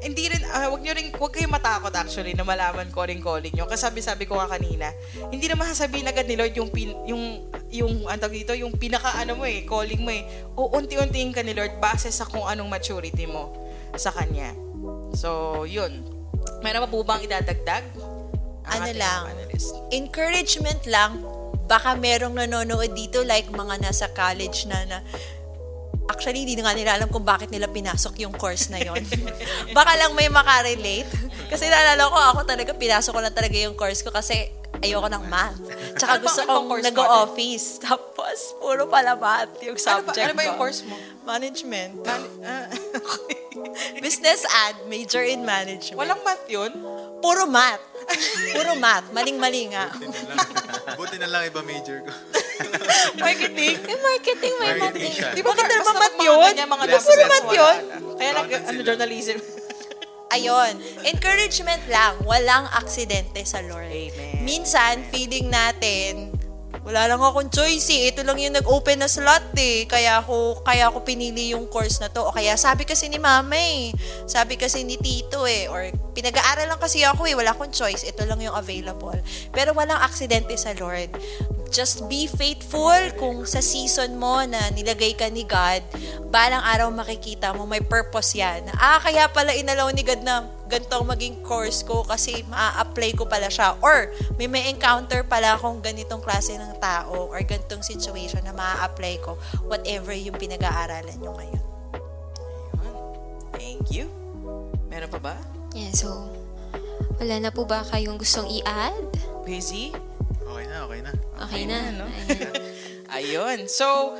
hindi 0.05 0.29
rin, 0.29 0.45
ah, 0.53 0.69
wag 0.69 0.85
nyo 0.85 0.93
rin, 0.93 1.09
wag 1.17 1.33
kayong 1.33 1.49
matakot 1.49 1.89
actually 1.97 2.37
na 2.37 2.45
malaman 2.45 2.93
ko 2.93 3.09
rin 3.09 3.17
calling 3.17 3.49
nyo. 3.57 3.65
Kasi 3.65 3.89
sabi-sabi 3.89 4.29
ko 4.29 4.37
nga 4.37 4.45
kanina, 4.45 4.93
hindi 5.33 5.49
naman 5.49 5.65
sasabihin 5.73 6.05
agad 6.05 6.29
ni 6.29 6.37
Lord 6.37 6.53
yung, 6.53 6.69
pin, 6.69 6.93
yung, 7.09 7.49
yung, 7.73 8.05
ang 8.05 8.21
dito, 8.29 8.53
yung 8.53 8.77
pinaka 8.77 9.17
ano 9.17 9.33
mo 9.33 9.49
eh, 9.49 9.65
calling 9.65 10.05
mo 10.05 10.13
eh. 10.13 10.21
O 10.53 10.69
unti-untiin 10.77 11.33
ka 11.33 11.41
ni 11.41 11.57
Lord 11.57 11.81
base 11.81 12.13
sa 12.13 12.29
kung 12.29 12.45
anong 12.45 12.69
maturity 12.69 13.25
mo 13.25 13.49
sa 13.97 14.13
Kanya. 14.13 14.53
So, 15.17 15.65
yun. 15.65 16.05
Meron 16.61 16.85
pa 16.85 16.89
po 16.93 17.01
bang 17.01 17.25
idadagdag? 17.25 17.83
Ang 18.69 18.81
Ano 18.85 18.91
lang, 18.93 19.21
panelist? 19.33 19.73
encouragement 19.89 20.85
lang, 20.85 21.25
baka 21.65 21.97
merong 21.97 22.37
nanonood 22.37 22.93
dito 22.93 23.25
like 23.25 23.49
mga 23.49 23.81
nasa 23.81 24.05
college 24.13 24.69
na 24.69 24.85
na 24.85 24.97
Actually, 26.05 26.41
hindi 26.41 26.55
na 26.55 26.69
nga 26.69 26.73
nila 26.73 26.91
alam 26.95 27.09
kung 27.09 27.23
bakit 27.23 27.49
nila 27.49 27.65
pinasok 27.65 28.13
yung 28.19 28.31
course 28.31 28.69
na 28.69 28.77
yon. 28.77 29.01
Baka 29.77 29.97
lang 29.97 30.13
may 30.13 30.29
makarelate. 30.29 31.09
Kasi 31.47 31.65
naalala 31.65 32.05
ko, 32.05 32.17
ako 32.31 32.39
talaga, 32.45 32.71
pinasok 32.71 33.11
ko 33.11 33.21
lang 33.21 33.33
talaga 33.33 33.57
yung 33.57 33.73
course 33.73 34.01
ko 34.01 34.09
kasi 34.09 34.49
ayoko 34.79 35.07
ng 35.07 35.25
math. 35.25 35.57
Tsaka 35.95 36.15
Ano 36.15 36.19
ba- 36.19 36.25
gusto 36.27 36.41
ano 36.43 36.51
kong 36.61 36.83
nag-office. 36.83 37.67
Tapos, 37.85 38.37
puro 38.55 38.85
pala 38.85 39.17
math 39.17 39.57
yung 39.59 39.73
Ano 39.73 39.81
ba, 39.81 39.89
subject 40.05 40.23
ano 40.23 40.33
ba 40.33 40.43
yung 40.43 40.57
ko. 40.57 40.61
course 40.61 40.81
mo? 40.85 40.95
Management. 41.25 41.91
Man- 41.99 42.33
ah, 42.43 42.67
Business 44.03 44.43
ad, 44.45 44.85
major 44.85 45.23
in 45.23 45.41
management. 45.41 45.95
Walang 45.95 46.21
math 46.21 46.45
yun? 46.45 46.69
Puro 47.17 47.47
math. 47.47 47.81
Puro 48.51 48.75
math. 48.75 49.09
Maling-mali 49.09 49.73
nga. 49.73 49.89
Buti 50.93 51.17
na 51.17 51.25
lang 51.25 51.47
iba 51.47 51.63
major 51.63 52.03
ko. 52.03 52.11
Marketing? 53.25 53.75
May 53.83 53.97
marketing, 53.99 54.53
may 54.59 54.71
Marketing. 54.79 55.13
Di 55.35 55.41
ba 55.41 55.51
basta 55.55 55.65
naman 55.67 55.93
mga 55.95 56.07
yun? 56.19 56.51
Less 56.91 57.07
business, 57.07 57.31
than 57.31 57.43
wala 57.45 57.55
yun? 57.55 57.77
Kaya 58.15 58.31
nag, 58.35 58.49
ano, 58.51 58.79
journalism. 58.83 59.37
Ayon, 60.35 60.73
encouragement 61.07 61.79
lang, 61.87 62.19
walang 62.27 62.67
aksidente 62.75 63.45
sa 63.47 63.63
Lord. 63.63 63.87
Amen. 63.87 64.43
Minsan, 64.43 65.07
feeling 65.07 65.47
natin, 65.47 66.34
wala 66.83 67.07
lang 67.07 67.21
akong 67.21 67.47
choice 67.53 67.87
eh. 67.93 68.11
Ito 68.11 68.25
lang 68.27 68.41
yung 68.41 68.57
nag-open 68.57 68.99
na 68.99 69.07
slot 69.07 69.55
eh. 69.55 69.87
Kaya 69.87 70.19
ako, 70.19 70.65
kaya 70.65 70.91
ako 70.91 71.05
pinili 71.07 71.55
yung 71.55 71.69
course 71.71 72.01
na 72.01 72.11
to. 72.11 72.25
O 72.27 72.33
kaya 72.35 72.57
sabi 72.59 72.83
kasi 72.83 73.07
ni 73.07 73.21
mama 73.21 73.55
eh. 73.55 73.95
Sabi 74.27 74.59
kasi 74.59 74.83
ni 74.83 74.99
tito 74.99 75.47
eh. 75.47 75.71
Or 75.71 75.87
pinag-aaral 76.11 76.67
lang 76.67 76.81
kasi 76.81 77.05
ako 77.05 77.29
eh. 77.29 77.37
Wala 77.37 77.55
akong 77.55 77.71
choice. 77.71 78.03
Ito 78.03 78.27
lang 78.27 78.41
yung 78.43 78.57
available. 78.57 79.17
Pero 79.55 79.71
walang 79.77 80.01
aksidente 80.01 80.57
sa 80.57 80.75
Lord. 80.75 81.13
Just 81.69 82.07
be 82.07 82.29
faithful 82.29 83.01
kung 83.19 83.43
sa 83.43 83.59
season 83.59 84.15
mo 84.15 84.39
na 84.47 84.71
nilagay 84.71 85.17
ka 85.17 85.27
ni 85.27 85.43
God, 85.43 85.83
balang 86.31 86.63
araw 86.63 86.87
makikita 86.93 87.51
mo 87.51 87.67
may 87.67 87.81
purpose 87.83 88.37
yan. 88.37 88.63
Ah, 88.79 89.01
kaya 89.01 89.27
pala 89.27 89.51
inalaw 89.51 89.91
ni 89.91 90.05
God 90.05 90.21
na 90.23 90.54
ganito 90.65 90.97
ang 90.97 91.07
maging 91.07 91.41
course 91.45 91.85
ko 91.85 92.01
kasi 92.05 92.41
maa-apply 92.49 93.13
ko 93.17 93.29
pala 93.29 93.49
siya. 93.49 93.77
Or 93.81 94.09
may 94.37 94.49
may 94.49 94.69
encounter 94.69 95.21
pala 95.25 95.57
akong 95.57 95.81
ganitong 95.81 96.21
klase 96.21 96.57
ng 96.57 96.77
tao 96.81 97.29
or 97.29 97.39
ganitong 97.45 97.85
situation 97.85 98.41
na 98.45 98.53
maa-apply 98.53 99.21
ko 99.21 99.37
whatever 99.69 100.11
yung 100.13 100.35
pinag-aaralan 100.35 101.17
nyo 101.21 101.31
ngayon. 101.37 101.63
Thank 103.55 103.93
you. 103.93 104.09
Meron 104.89 105.09
pa 105.09 105.19
ba? 105.19 105.35
Yeah, 105.75 105.91
so, 105.91 106.31
wala 107.19 107.35
na 107.43 107.51
po 107.51 107.67
ba 107.67 107.83
kayong 107.83 108.15
gustong 108.15 108.47
i-add? 108.47 109.11
Busy? 109.43 109.91
Okay 110.45 110.65
na, 110.71 110.77
okay 110.87 110.99
na. 111.03 111.11
Okay 111.45 111.63
na. 111.67 111.77
no? 111.91 112.05
Ayan. 112.07 112.53
Ayun. 113.15 113.59
So, 113.69 114.15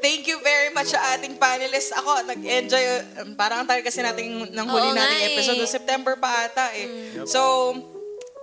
thank 0.00 0.26
you 0.26 0.38
very 0.42 0.70
much 0.72 0.94
sa 0.94 1.16
ating 1.16 1.36
panelists. 1.36 1.92
Ako, 1.94 2.26
nag-enjoy. 2.26 2.84
um, 3.22 3.34
Parang 3.34 3.64
ang 3.64 3.68
tagal 3.68 3.84
kasi 3.84 4.00
natin 4.02 4.50
ng 4.50 4.66
huli 4.66 4.88
Oo 4.90 4.94
nga 4.94 5.06
nating 5.06 5.22
eh. 5.22 5.28
episode. 5.34 5.58
No, 5.58 5.66
September 5.66 6.14
pa 6.16 6.46
ata 6.46 6.70
eh. 6.74 6.86
So, 7.26 7.40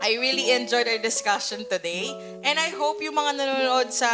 I 0.04 0.20
really 0.20 0.52
enjoyed 0.52 0.88
our 0.88 1.00
discussion 1.00 1.64
today. 1.66 2.12
And 2.44 2.60
I 2.60 2.76
hope 2.76 3.00
yung 3.00 3.16
mga 3.16 3.40
nanonood 3.40 3.96
sa 3.96 4.12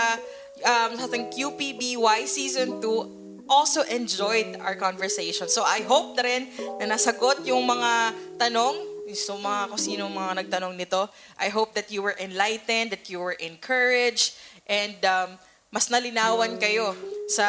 um, 0.62 0.90
sa 0.96 1.06
ating 1.10 1.34
QPBY 1.34 2.30
Season 2.30 2.78
2 2.78 3.50
also 3.50 3.82
enjoyed 3.90 4.62
our 4.62 4.78
conversation. 4.78 5.50
So, 5.50 5.66
I 5.66 5.82
hope 5.82 6.14
na 6.14 6.24
rin 6.24 6.54
na 6.78 6.94
nasagot 6.94 7.42
yung 7.50 7.66
mga 7.66 8.14
tanong 8.38 8.90
So 9.10 9.42
mga 9.42 9.74
kung 9.74 9.82
sino 9.82 10.06
mga 10.06 10.46
nagtanong 10.46 10.78
nito, 10.78 11.10
I 11.42 11.50
hope 11.50 11.74
that 11.74 11.90
you 11.90 12.06
were 12.06 12.14
enlightened, 12.22 12.94
that 12.94 13.10
you 13.10 13.18
were 13.18 13.34
encouraged, 13.42 14.38
and 14.70 15.02
um, 15.02 15.42
mas 15.70 15.94
nalinawan 15.94 16.58
kayo 16.58 16.98
sa 17.30 17.46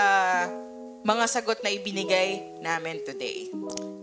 mga 1.01 1.25
sagot 1.33 1.64
na 1.64 1.73
ibinigay 1.73 2.61
namin 2.61 3.01
today. 3.09 3.49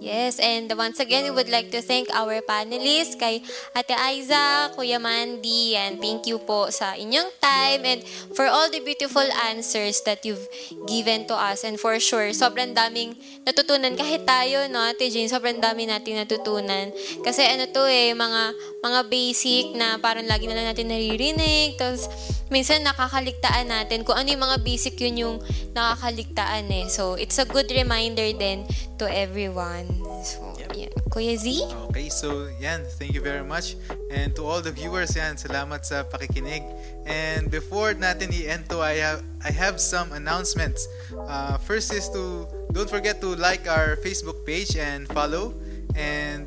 Yes, 0.02 0.42
and 0.42 0.66
once 0.74 0.98
again, 0.98 1.26
we 1.26 1.34
would 1.34 1.50
like 1.50 1.70
to 1.70 1.82
thank 1.82 2.10
our 2.14 2.42
panelists, 2.42 3.18
kay 3.18 3.42
Ate 3.78 3.94
Aiza, 3.94 4.74
Kuya 4.74 4.98
Mandy, 4.98 5.78
and 5.78 6.02
thank 6.02 6.26
you 6.26 6.42
po 6.42 6.70
sa 6.74 6.98
inyong 6.98 7.30
time 7.38 7.82
and 7.86 8.02
for 8.34 8.50
all 8.50 8.70
the 8.70 8.82
beautiful 8.82 9.26
answers 9.50 10.02
that 10.10 10.26
you've 10.26 10.42
given 10.90 11.30
to 11.30 11.38
us. 11.38 11.62
And 11.66 11.78
for 11.78 11.98
sure, 12.02 12.34
sobrang 12.34 12.74
daming 12.74 13.18
natutunan. 13.46 13.94
Kahit 13.94 14.26
tayo, 14.26 14.66
no, 14.70 14.82
Ate 14.82 15.10
Jane, 15.14 15.30
sobrang 15.30 15.62
dami 15.62 15.86
nating 15.86 16.18
natutunan. 16.18 16.94
Kasi 17.22 17.46
ano 17.46 17.70
to 17.70 17.86
eh, 17.86 18.18
mga, 18.18 18.42
mga 18.82 19.00
basic 19.06 19.66
na 19.78 20.02
parang 20.02 20.26
lagi 20.26 20.50
na 20.50 20.58
lang 20.58 20.74
natin 20.74 20.90
naririnig. 20.90 21.78
Tapos, 21.78 22.10
minsan 22.50 22.84
nakakaligtaan 22.84 23.68
natin 23.68 24.04
kung 24.08 24.16
ano 24.16 24.32
yung 24.32 24.44
mga 24.44 24.58
basic 24.64 24.96
yun 25.00 25.16
yung 25.18 25.36
nakakaligtaan 25.76 26.68
eh. 26.72 26.86
So, 26.88 27.16
it's 27.20 27.38
a 27.40 27.46
good 27.48 27.70
reminder 27.72 28.32
then 28.36 28.68
to 28.98 29.06
everyone. 29.08 29.88
So, 30.24 30.56
yeah. 30.74 30.92
Kuya 31.18 31.34
Z? 31.34 31.66
Okay, 31.90 32.10
so 32.14 32.46
yan, 32.62 32.86
thank 33.02 33.16
you 33.16 33.24
very 33.24 33.42
much. 33.42 33.74
And 34.12 34.36
to 34.36 34.46
all 34.46 34.62
the 34.62 34.70
viewers, 34.70 35.16
yan, 35.16 35.34
salamat 35.34 35.82
sa 35.82 36.06
pakikinig. 36.06 36.62
And 37.08 37.50
before 37.50 37.96
natin 37.98 38.30
i-end 38.36 38.70
to, 38.70 38.84
I 38.84 39.02
have, 39.02 39.26
I 39.42 39.50
have 39.50 39.80
some 39.82 40.12
announcements. 40.14 40.86
Uh, 41.16 41.58
first 41.58 41.90
is 41.90 42.06
to, 42.14 42.46
don't 42.70 42.90
forget 42.90 43.18
to 43.26 43.34
like 43.40 43.66
our 43.66 43.98
Facebook 44.06 44.46
page 44.46 44.76
and 44.78 45.08
follow. 45.10 45.56
And 45.98 46.46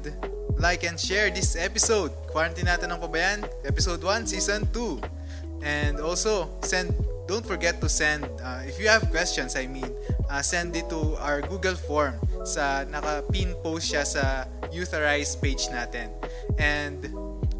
like 0.60 0.84
and 0.84 1.00
share 1.00 1.32
this 1.32 1.56
episode. 1.56 2.12
Quarantine 2.28 2.68
natin 2.68 2.92
ng 2.92 3.00
pabayan, 3.00 3.42
episode 3.64 4.04
1, 4.04 4.28
season 4.28 4.68
2. 4.70 5.19
And 5.60 6.00
also, 6.00 6.48
send 6.64 6.94
don't 7.28 7.46
forget 7.46 7.80
to 7.80 7.88
send 7.88 8.26
uh, 8.42 8.66
if 8.66 8.80
you 8.82 8.90
have 8.90 9.06
questions 9.06 9.54
I 9.54 9.70
mean 9.70 9.86
uh, 10.26 10.42
send 10.42 10.74
it 10.74 10.90
to 10.90 11.14
our 11.22 11.38
Google 11.46 11.78
form 11.78 12.18
sa 12.42 12.82
naka-pin 12.90 13.54
post 13.62 13.86
siya 13.86 14.02
sa 14.02 14.50
Youtharize 14.74 15.38
page 15.38 15.70
natin 15.70 16.10
and 16.58 17.06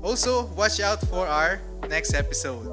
also 0.03 0.51
watch 0.59 0.83
out 0.83 0.99
for 1.07 1.23
our 1.23 1.63
next 1.87 2.19
episode 2.19 2.67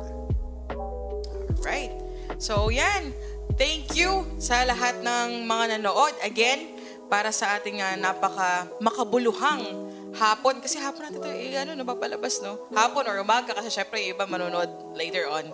Right. 1.67 1.91
So, 2.39 2.69
yan. 2.69 3.11
Thank 3.59 3.97
you 3.97 4.23
sa 4.37 4.63
lahat 4.63 5.01
ng 5.01 5.49
mga 5.49 5.79
nanood. 5.79 6.13
Again, 6.21 6.77
para 7.11 7.33
sa 7.35 7.57
ating 7.57 7.83
ah, 7.83 7.95
napaka 7.99 8.71
makabuluhang 8.79 9.86
hapon. 10.17 10.59
Kasi 10.59 10.81
hapon 10.81 11.05
natin 11.05 11.21
ito, 11.21 11.29
eh, 11.29 11.55
ano, 11.55 11.77
napapalabas, 11.77 12.41
no? 12.41 12.67
Hapon 12.73 13.05
or 13.05 13.21
umaga 13.21 13.53
kasi 13.53 13.69
syempre 13.69 14.01
iba 14.01 14.25
manonood 14.25 14.69
later 14.97 15.29
on. 15.29 15.47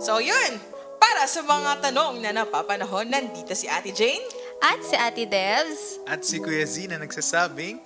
So, 0.00 0.18
yun. 0.18 0.56
Para 0.96 1.28
sa 1.28 1.44
mga 1.44 1.84
tanong 1.84 2.24
na 2.24 2.32
napapanahon, 2.32 3.06
nandito 3.06 3.52
si 3.52 3.68
Ate 3.68 3.92
Jane. 3.92 4.24
At 4.58 4.80
si 4.80 4.96
Ate 4.96 5.28
Devs. 5.28 6.00
at 6.08 6.24
si 6.24 6.40
Kuya 6.40 6.64
Z 6.64 6.88
na 6.88 6.96
nagsasabing 6.96 7.76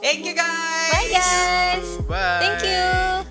Thank 0.00 0.24
you, 0.24 0.32
guys! 0.32 0.92
Bye 0.96 1.12
guys! 1.12 1.86
Bye! 2.08 2.40
Thank 2.40 2.64
you! 2.64 3.29